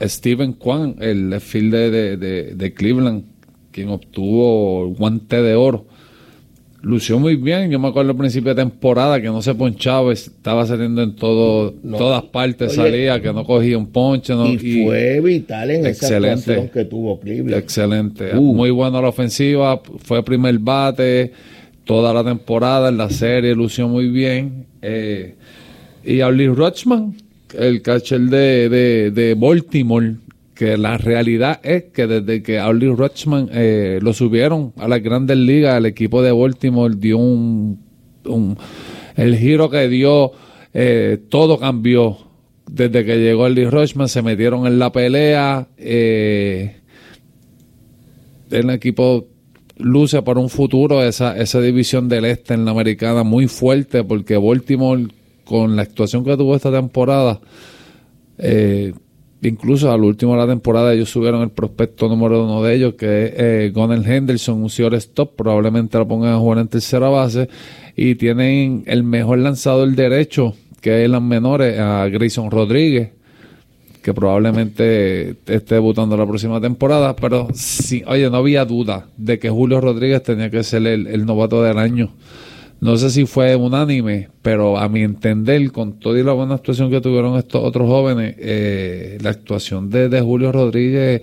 Steven 0.02 0.54
Kwan, 0.54 0.96
el 1.00 1.40
fielder 1.42 2.18
de, 2.18 2.56
de 2.56 2.74
Cleveland, 2.74 3.24
quien 3.72 3.90
obtuvo 3.90 4.88
el 4.88 4.94
guante 4.94 5.42
de 5.42 5.56
oro 5.56 5.88
lució 6.86 7.20
muy 7.20 7.36
bien. 7.36 7.72
Yo 7.72 7.80
me 7.80 7.88
acuerdo 7.88 8.12
al 8.12 8.18
principio 8.18 8.54
de 8.54 8.62
temporada 8.62 9.20
que 9.20 9.28
no 9.28 9.42
se 9.42 9.54
ponchaba, 9.56 10.14
estaba 10.14 10.66
saliendo 10.66 11.02
en 11.02 11.16
todo, 11.16 11.74
todas 11.98 12.24
partes, 12.24 12.74
salía, 12.74 13.20
que 13.22 13.34
no 13.34 13.44
cogía 13.44 13.78
un 13.78 13.88
ponche. 13.88 14.34
y, 14.62 14.86
fue 14.86 15.20
vital 15.20 15.72
en 15.72 15.88
excelente, 15.88 16.54
esa 16.54 16.72
que 16.72 16.86
tuvo 16.86 17.20
Cleveland. 17.20 17.62
Excelente. 17.62 18.38
Uh. 18.38 18.54
Muy 18.54 18.70
bueno 18.70 19.02
la 19.02 19.10
ofensiva, 19.10 19.82
fue 20.04 20.24
primer 20.24 20.60
bate 20.60 21.32
toda 21.86 22.14
la 22.14 22.24
temporada 22.24 22.90
en 22.90 22.98
la 22.98 23.10
serie, 23.10 23.56
lució 23.56 23.88
muy 23.88 24.10
bien. 24.10 24.66
Eh, 24.82 25.36
y 26.04 26.22
a 26.22 26.30
Lee 26.30 26.48
Rochman, 26.48 27.16
el 27.58 27.82
catcher 27.82 28.22
de, 28.22 28.70
de, 28.70 29.12
de 29.12 29.34
Baltimore, 29.34 30.16
que 30.56 30.78
la 30.78 30.98
realidad 30.98 31.60
es 31.64 31.84
que 31.94 32.08
desde 32.08 32.42
que 32.42 32.60
Auli 32.60 32.88
Rochman 32.88 33.50
eh, 33.52 34.00
lo 34.02 34.14
subieron 34.14 34.74
a 34.78 34.88
las 34.88 35.04
grandes 35.04 35.38
ligas, 35.38 35.78
el 35.78 35.86
equipo 35.86 36.22
de 36.22 36.32
Baltimore 36.32 36.96
dio 36.98 37.18
un, 37.18 37.78
el 39.16 39.38
giro 39.38 39.70
que 39.70 39.88
dio, 39.90 40.32
eh, 40.74 41.20
todo 41.30 41.60
cambió. 41.60 42.18
Desde 42.68 43.06
que 43.06 43.18
llegó 43.18 43.46
Auli 43.46 43.66
Rochman 43.66 44.08
se 44.08 44.22
metieron 44.22 44.66
en 44.66 44.80
la 44.80 44.92
pelea. 44.92 45.68
Eh, 45.78 46.78
el 48.50 48.70
equipo 48.70 49.28
luce 49.78 50.22
por 50.22 50.38
un 50.38 50.50
futuro 50.50 51.04
esa, 51.04 51.38
esa 51.38 51.60
división 51.60 52.08
del 52.08 52.26
este 52.26 52.54
en 52.54 52.64
la 52.64 52.72
americana 52.72 53.24
muy 53.24 53.48
fuerte 53.48 54.04
porque 54.06 54.38
Baltimore 54.38 55.08
con 55.44 55.76
la 55.76 55.82
actuación 55.82 56.24
que 56.24 56.38
tuvo 56.38 56.56
esta 56.56 56.72
temporada 56.72 57.42
eh, 58.38 58.94
Incluso 59.42 59.92
al 59.92 60.04
último 60.04 60.34
de 60.34 60.40
la 60.40 60.48
temporada 60.48 60.94
ellos 60.94 61.10
subieron 61.10 61.42
el 61.42 61.50
prospecto 61.50 62.08
número 62.08 62.44
uno 62.46 62.64
de 62.64 62.76
ellos, 62.76 62.94
que 62.96 63.26
es 63.26 63.34
eh, 63.36 63.72
Gonel 63.74 64.06
Henderson, 64.06 64.64
un 64.64 64.70
stop, 64.70 65.36
probablemente 65.36 65.98
lo 65.98 66.08
pongan 66.08 66.34
a 66.34 66.38
jugar 66.38 66.60
en 66.60 66.68
tercera 66.68 67.10
base. 67.10 67.50
Y 67.96 68.16
tienen 68.16 68.84
el 68.88 69.04
mejor 69.04 69.40
lanzador 69.40 69.90
derecho, 69.92 70.56
que 70.82 71.04
es 71.04 71.10
las 71.10 71.22
menores, 71.22 71.80
a 71.80 72.08
Grayson 72.08 72.50
Rodríguez, 72.50 73.12
que 74.02 74.14
probablemente 74.14 75.32
esté 75.46 75.76
debutando 75.76 76.18
la 76.18 76.26
próxima 76.26 76.60
temporada. 76.60 77.16
Pero 77.16 77.48
sí, 77.54 78.04
oye, 78.08 78.30
no 78.30 78.38
había 78.38 78.66
duda 78.66 79.08
de 79.18 79.38
que 79.38 79.50
Julio 79.50 79.80
Rodríguez 79.80 80.24
tenía 80.24 80.50
que 80.50 80.64
ser 80.64 80.88
el 80.88 81.26
novato 81.26 81.62
del 81.62 81.78
año 81.78 82.12
no 82.82 82.98
sé 82.98 83.10
si 83.10 83.26
fue 83.26 83.56
unánime, 83.56 84.30
pero 84.42 84.78
a 84.78 84.90
mi 84.90 85.02
entender, 85.02 85.72
con 85.72 86.00
toda 86.00 86.22
la 86.24 86.34
buena 86.34 86.56
actuación 86.56 86.92
que 86.92 87.02
tuvieron 87.02 87.38
estos 87.38 87.64
otros 87.64 87.88
jóvenes, 87.88 88.36
eh, 88.38 89.18
la 89.22 89.30
actuación 89.30 89.90
de, 89.90 90.22
Julio 90.22 90.52
Rodríguez 90.52 91.22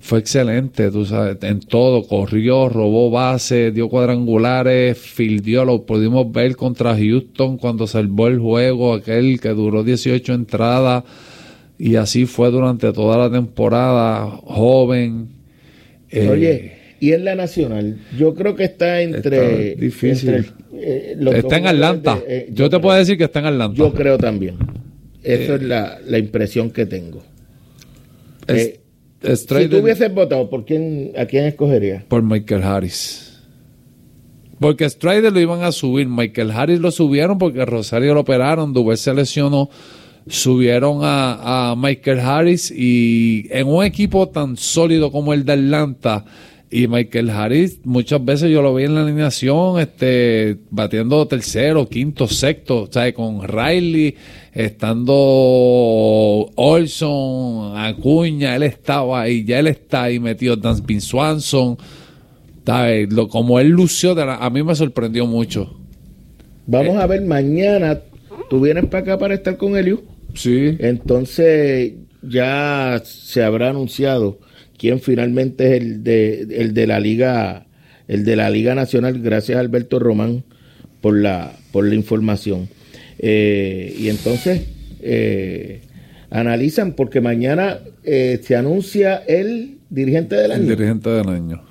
fue 0.00 0.20
excelente, 0.20 0.90
tú 0.90 1.04
sabes, 1.04 1.38
en 1.42 1.60
todo, 1.60 2.06
corrió, 2.06 2.68
robó 2.68 3.10
base, 3.10 3.72
dio 3.72 3.88
cuadrangulares, 3.88 4.96
fildió, 4.96 5.64
lo 5.64 5.84
pudimos 5.84 6.30
ver 6.32 6.56
contra 6.56 6.96
Houston 6.96 7.56
cuando 7.56 7.86
salvó 7.86 8.28
el 8.28 8.38
juego, 8.38 8.94
aquel 8.94 9.40
que 9.40 9.50
duró 9.50 9.84
18 9.84 10.32
entradas, 10.32 11.04
y 11.78 11.96
así 11.96 12.26
fue 12.26 12.50
durante 12.50 12.92
toda 12.92 13.18
la 13.18 13.30
temporada, 13.30 14.26
joven. 14.44 15.28
Eh, 16.10 16.28
Oye, 16.28 16.81
y 17.02 17.14
en 17.14 17.24
la 17.24 17.34
nacional, 17.34 17.98
yo 18.16 18.32
creo 18.32 18.54
que 18.54 18.62
está 18.62 19.02
entre... 19.02 19.74
difícil. 19.74 20.46
Eh, 20.72 21.16
está 21.34 21.56
en 21.56 21.66
Atlanta. 21.66 22.20
Eh, 22.28 22.48
yo, 22.52 22.70
te 22.70 22.78
puedo 22.78 22.96
decir 22.96 23.18
que 23.18 23.24
está 23.24 23.40
en 23.40 23.46
Atlanta. 23.46 23.76
Yo 23.76 23.92
creo 23.92 24.18
también. 24.18 24.54
Esa 25.20 25.56
es 25.56 25.62
la, 25.62 26.16
impresión 26.16 26.70
que 26.70 26.86
tengo. 26.86 27.20
Eh, 28.46 28.78
si 29.20 29.68
tú 29.68 29.78
hubieses 29.78 30.14
votado, 30.14 30.48
¿por 30.48 30.64
quién, 30.64 31.10
¿a 31.18 31.26
quién 31.26 31.46
escogerías? 31.46 32.04
Por 32.04 32.22
Michael 32.22 32.62
Harris. 32.62 33.36
Porque 34.60 34.88
Strider 34.88 35.32
lo 35.32 35.40
iban 35.40 35.64
a 35.64 35.72
subir. 35.72 36.06
Michael 36.06 36.52
Harris 36.52 36.78
lo 36.78 36.92
subieron 36.92 37.36
porque 37.36 37.64
Rosario 37.64 38.14
lo 38.14 38.20
operaron. 38.20 38.72
Dubé 38.72 38.96
se 38.96 39.12
lesionó. 39.12 39.70
Subieron 40.28 41.00
a, 41.02 41.72
a 41.72 41.74
Michael 41.74 42.20
Harris 42.20 42.70
y 42.70 43.48
en 43.50 43.66
un 43.66 43.84
equipo 43.84 44.28
tan 44.28 44.56
sólido 44.56 45.10
como 45.10 45.32
el 45.32 45.44
de 45.44 45.54
Atlanta 45.54 46.24
y 46.72 46.88
Michael 46.88 47.28
Harris, 47.28 47.80
muchas 47.84 48.24
veces 48.24 48.50
yo 48.50 48.62
lo 48.62 48.74
vi 48.74 48.84
en 48.84 48.94
la 48.94 49.02
alineación, 49.02 49.78
este, 49.78 50.56
batiendo 50.70 51.28
tercero, 51.28 51.86
quinto, 51.86 52.26
sexto, 52.26 52.88
¿sabes? 52.90 53.12
Con 53.12 53.46
Riley, 53.46 54.16
estando 54.54 55.12
Olson, 56.56 57.76
Acuña, 57.76 58.56
él 58.56 58.62
estaba 58.62 59.20
ahí, 59.20 59.44
ya 59.44 59.58
él 59.58 59.66
está 59.66 60.04
ahí 60.04 60.18
metido, 60.18 60.56
Dansby 60.56 61.02
Swanson, 61.02 61.76
¿sabes? 62.64 63.12
Lo, 63.12 63.28
como 63.28 63.60
él 63.60 63.68
lució, 63.68 64.18
a 64.18 64.48
mí 64.48 64.62
me 64.62 64.74
sorprendió 64.74 65.26
mucho. 65.26 65.78
Vamos 66.66 66.96
a 66.96 67.06
ver, 67.06 67.20
mañana, 67.20 68.00
¿tú 68.48 68.62
vienes 68.62 68.86
para 68.86 69.02
acá 69.02 69.18
para 69.18 69.34
estar 69.34 69.58
con 69.58 69.76
Eliu? 69.76 70.00
Sí. 70.32 70.74
Entonces, 70.78 71.92
ya 72.22 73.02
se 73.04 73.44
habrá 73.44 73.68
anunciado 73.68 74.38
quién 74.78 75.00
finalmente 75.00 75.76
es 75.76 75.82
el 75.82 76.04
de, 76.04 76.46
el 76.50 76.74
de 76.74 76.86
la 76.86 77.00
Liga 77.00 77.66
el 78.08 78.24
de 78.24 78.36
la 78.36 78.50
Liga 78.50 78.74
Nacional, 78.74 79.20
gracias 79.20 79.56
a 79.56 79.60
Alberto 79.60 79.98
Román 79.98 80.44
por 81.00 81.16
la, 81.16 81.52
por 81.72 81.86
la 81.86 81.94
información. 81.94 82.68
Eh, 83.18 83.94
y 83.98 84.08
entonces 84.08 84.62
eh, 85.00 85.80
analizan, 86.30 86.92
porque 86.92 87.20
mañana 87.20 87.78
eh, 88.04 88.40
se 88.42 88.56
anuncia 88.56 89.16
el 89.26 89.78
dirigente 89.88 90.36
del 90.36 90.52
año. 90.52 90.62
El 90.62 90.68
dirigente 90.68 91.10
del 91.10 91.28
año. 91.28 91.62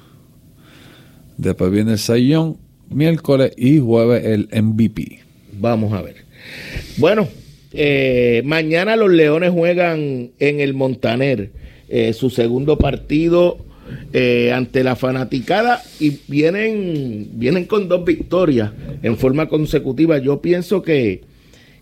Después 1.38 1.72
viene 1.72 1.94
el 1.94 2.00
Sayón, 2.00 2.58
miércoles 2.90 3.52
y 3.58 3.80
jueves 3.80 4.26
el 4.26 4.50
MVP. 4.64 5.20
Vamos 5.60 5.94
a 5.94 6.02
ver. 6.02 6.16
Bueno, 6.98 7.28
mañana 8.44 8.96
los 8.96 9.12
Leones 9.12 9.52
juegan 9.52 10.32
en 10.40 10.60
el 10.60 10.74
Montaner 10.74 11.52
su 12.14 12.30
segundo 12.30 12.78
partido 12.78 13.58
eh, 14.14 14.52
ante 14.54 14.84
la 14.84 14.96
fanaticada 14.96 15.82
y 16.00 16.20
vienen, 16.28 17.30
vienen 17.34 17.66
con 17.66 17.88
dos 17.88 18.06
victorias 18.06 18.72
en 19.04 19.18
forma 19.18 19.48
consecutiva. 19.48 20.18
Yo 20.18 20.42
pienso 20.42 20.82
que, 20.82 21.22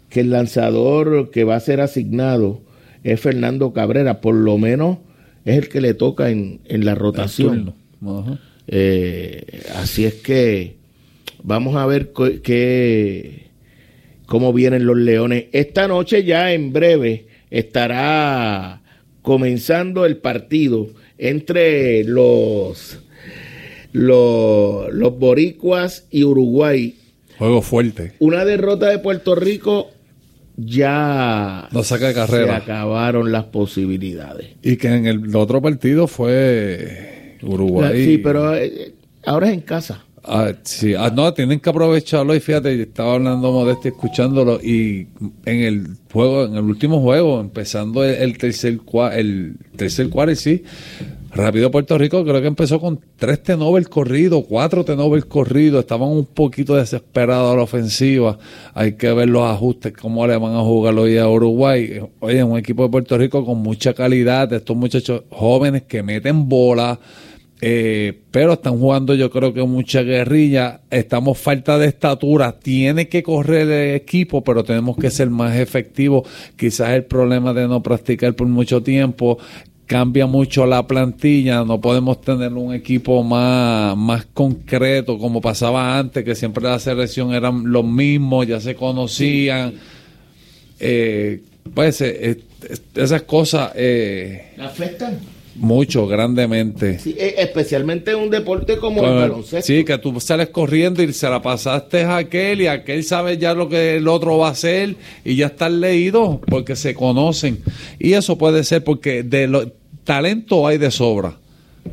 que 0.10 0.22
el 0.22 0.32
lanzador 0.32 1.32
que 1.32 1.44
va 1.44 1.56
a 1.56 1.60
ser 1.60 1.82
asignado 1.82 2.62
es 3.04 3.20
Fernando 3.20 3.74
Cabrera, 3.74 4.22
por 4.22 4.36
lo 4.36 4.58
menos 4.58 5.00
es 5.46 5.58
el 5.58 5.70
que 5.70 5.82
le 5.82 5.94
toca 5.94 6.30
en, 6.30 6.60
en 6.66 6.86
la 6.86 6.96
rotación. 6.96 7.74
Eh, 8.68 9.64
así 9.76 10.06
es 10.06 10.16
que 10.16 10.76
vamos 11.42 11.76
a 11.76 11.86
ver 11.86 12.12
qué, 12.44 13.48
cómo 14.26 14.54
vienen 14.54 14.86
los 14.86 14.98
leones. 14.98 15.46
Esta 15.52 15.88
noche 15.88 16.24
ya 16.24 16.54
en 16.54 16.72
breve 16.72 17.26
estará 17.50 18.82
comenzando 19.30 20.08
el 20.08 20.18
partido 20.18 20.88
entre 21.20 22.04
los, 22.04 23.00
los, 23.92 24.92
los 24.92 25.20
boricuas 25.20 26.08
y 26.10 26.24
Uruguay. 26.24 26.98
Juego 27.38 27.62
fuerte. 27.62 28.14
Una 28.18 28.44
derrota 28.44 28.90
de 28.90 28.98
Puerto 28.98 29.36
Rico 29.36 29.92
ya 30.58 31.70
no 31.72 31.84
saca 31.84 32.08
de 32.08 32.16
carrera. 32.16 32.58
Se 32.58 32.64
acabaron 32.64 33.32
las 33.32 33.44
posibilidades. 33.44 34.48
Y 34.64 34.78
que 34.78 34.88
en 34.88 35.06
el 35.06 35.36
otro 35.36 35.62
partido 35.62 36.08
fue 36.08 37.38
Uruguay. 37.44 38.04
Sí, 38.04 38.18
pero 38.18 38.56
eh, 38.56 38.96
ahora 39.28 39.50
es 39.50 39.54
en 39.54 39.62
casa. 39.62 40.06
Ah, 40.32 40.54
sí, 40.62 40.94
ah, 40.94 41.12
no, 41.12 41.34
tienen 41.34 41.60
que 41.60 41.72
aprovecharlo 41.72 42.36
y 42.36 42.40
fíjate, 42.40 42.80
estaba 42.84 43.16
hablando 43.16 43.52
modesto 43.52 43.88
escuchándolo 43.88 44.60
y 44.62 45.08
en 45.46 45.62
el 45.62 45.88
juego, 46.14 46.46
en 46.46 46.56
el 46.56 46.66
último 46.66 47.02
juego, 47.02 47.40
empezando 47.40 48.04
el, 48.04 48.38
tercer 48.38 48.80
el 49.14 49.56
tercer 49.76 50.10
cuarto, 50.10 50.36
sí, 50.36 50.64
rápido 51.32 51.72
Puerto 51.72 51.98
Rico 51.98 52.24
creo 52.24 52.42
que 52.42 52.48
empezó 52.48 52.80
con 52.80 53.00
tres 53.16 53.42
T-Nobel 53.42 53.90
corridos, 53.90 54.46
cuatro 54.48 54.86
T-Nobel 54.86 55.26
corridos, 55.26 55.80
estaban 55.80 56.10
un 56.10 56.26
poquito 56.26 56.76
desesperados 56.76 57.52
a 57.52 57.58
la 57.58 57.64
ofensiva, 57.64 58.38
hay 58.76 58.94
que 58.98 59.12
ver 59.12 59.30
los 59.30 59.50
ajustes, 59.50 59.94
cómo 59.94 60.28
le 60.28 60.38
van 60.38 60.54
a 60.54 60.62
jugar 60.62 60.94
hoy 60.94 61.18
a 61.18 61.28
Uruguay, 61.28 62.02
oye, 62.20 62.44
un 62.44 62.56
equipo 62.56 62.84
de 62.84 62.90
Puerto 62.90 63.18
Rico 63.18 63.44
con 63.44 63.58
mucha 63.58 63.96
calidad, 63.96 64.54
estos 64.54 64.78
muchachos 64.78 65.24
jóvenes 65.32 65.86
que 65.88 66.04
meten 66.04 66.48
bola, 66.48 67.00
eh, 67.62 68.18
pero 68.32 68.54
están 68.54 68.80
jugando 68.80 69.16
yo 69.16 69.30
creo 69.30 69.54
que 69.54 69.62
mucha 69.64 70.02
guerrilla, 70.02 70.82
estamos 70.90 71.38
falta 71.38 71.78
de 71.78 71.88
estatura, 71.88 72.58
tiene 72.58 73.10
que 73.10 73.22
correr 73.22 73.70
el 73.70 73.96
equipo, 73.96 74.44
pero 74.44 74.64
tenemos 74.64 74.96
que 74.98 75.12
ser 75.12 75.30
más 75.30 75.58
efectivos, 75.58 76.28
quizás 76.56 76.92
el 76.92 77.04
problema 77.04 77.54
de 77.54 77.68
no 77.68 77.84
practicar 77.84 78.34
por 78.34 78.48
mucho 78.48 78.82
tiempo, 78.82 79.38
cambia 79.88 80.26
mucho 80.26 80.66
la 80.66 80.88
plantilla, 80.88 81.66
no 81.66 81.82
podemos 81.82 82.22
tener 82.22 82.54
un 82.54 82.74
equipo 82.74 83.24
más, 83.24 83.98
más 83.98 84.26
concreto 84.28 85.18
como 85.18 85.42
pasaba 85.42 85.98
antes, 85.98 86.24
que 86.24 86.36
siempre 86.36 86.64
la 86.64 86.80
selección 86.80 87.34
eran 87.34 87.70
los 87.70 87.84
mismos, 87.84 88.48
ya 88.48 88.62
se 88.62 88.76
conocían. 88.76 89.74
Eh, 90.80 91.42
pues 91.74 92.00
eh, 92.02 92.40
esas 92.96 93.24
cosas... 93.24 93.74
¿Afectan? 94.60 95.20
Mucho, 95.60 96.08
grandemente. 96.08 97.00
E, 97.06 97.36
especialmente 97.38 98.12
en 98.12 98.18
un 98.18 98.30
deporte 98.30 98.78
como 98.78 99.04
el 99.04 99.14
baloncesto. 99.14 99.68
Sí, 99.68 99.84
que 99.84 99.98
tú 99.98 100.18
sales 100.20 100.50
corriendo 100.50 101.04
y 101.04 101.12
se 101.12 101.30
la 101.30 101.42
pasaste 101.42 102.04
a 102.04 102.18
aquel 102.18 102.62
y 102.62 102.68
aquel 102.68 103.04
sabe 103.04 103.38
ya 103.38 103.54
lo 103.54 103.68
que 103.68 103.98
el 103.98 104.08
otro 104.08 104.38
va 104.38 104.48
a 104.48 104.52
hacer 104.52 104.96
y 105.26 105.36
ya 105.36 105.48
están 105.48 105.82
leídos 105.82 106.40
porque 106.48 106.76
se 106.76 106.94
conocen. 106.94 107.60
Y 108.00 108.14
eso 108.14 108.38
puede 108.38 108.64
ser 108.64 108.84
porque 108.86 109.24
de 109.24 109.48
lo, 109.48 109.70
talento 110.06 110.66
hay 110.66 110.78
de 110.78 110.92
sobra. 110.92 111.36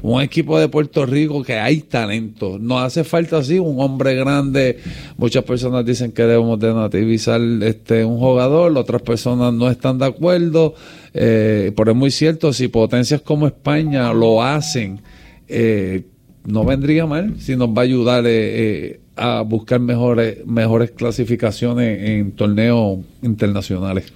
Un 0.03 0.21
equipo 0.23 0.59
de 0.59 0.69
Puerto 0.69 1.07
Rico 1.07 1.43
que 1.43 1.55
hay 1.55 1.81
talento. 1.81 2.59
Nos 2.59 2.83
hace 2.83 3.03
falta 3.03 3.39
así 3.39 3.59
un 3.59 3.81
hombre 3.81 4.15
grande. 4.15 4.79
Muchas 5.17 5.43
personas 5.45 5.85
dicen 5.85 6.13
que 6.13 6.23
debemos 6.23 6.59
de 6.61 6.73
nativizar 6.73 7.41
este, 7.63 8.05
un 8.05 8.19
jugador, 8.19 8.77
otras 8.77 9.03
personas 9.03 9.53
no 9.53 9.71
están 9.71 9.99
de 9.99 10.07
acuerdo 10.07 10.75
eh, 11.19 11.73
pero 11.75 11.93
es 11.93 11.97
muy 11.97 12.11
cierto, 12.11 12.53
si 12.53 12.69
potencias 12.69 13.23
como 13.23 13.47
España 13.47 14.13
lo 14.13 14.43
hacen, 14.43 15.01
eh, 15.49 16.05
no 16.45 16.63
vendría 16.65 17.07
mal 17.07 17.41
si 17.41 17.57
nos 17.57 17.71
va 17.71 17.81
a 17.81 17.85
ayudar 17.85 18.25
eh, 18.27 19.01
a 19.17 19.41
buscar 19.41 19.81
mejores, 19.81 20.45
mejores 20.47 20.91
clasificaciones 20.91 22.07
en 22.07 22.33
torneos 22.33 22.99
internacionales. 23.23 24.13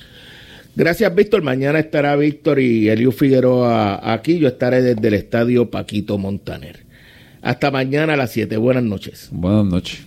Gracias, 0.76 1.14
Víctor. 1.14 1.42
Mañana 1.42 1.78
estará 1.78 2.14
Víctor 2.16 2.60
y 2.60 2.90
Eliu 2.90 3.12
Figueroa 3.12 4.12
aquí. 4.12 4.38
Yo 4.38 4.48
estaré 4.48 4.82
desde 4.82 5.08
el 5.08 5.14
estadio 5.14 5.70
Paquito 5.70 6.18
Montaner. 6.18 6.84
Hasta 7.40 7.70
mañana 7.70 8.12
a 8.12 8.16
las 8.16 8.30
7. 8.32 8.58
Buenas 8.58 8.84
noches. 8.84 9.28
Buenas 9.32 9.64
noches. 9.64 10.06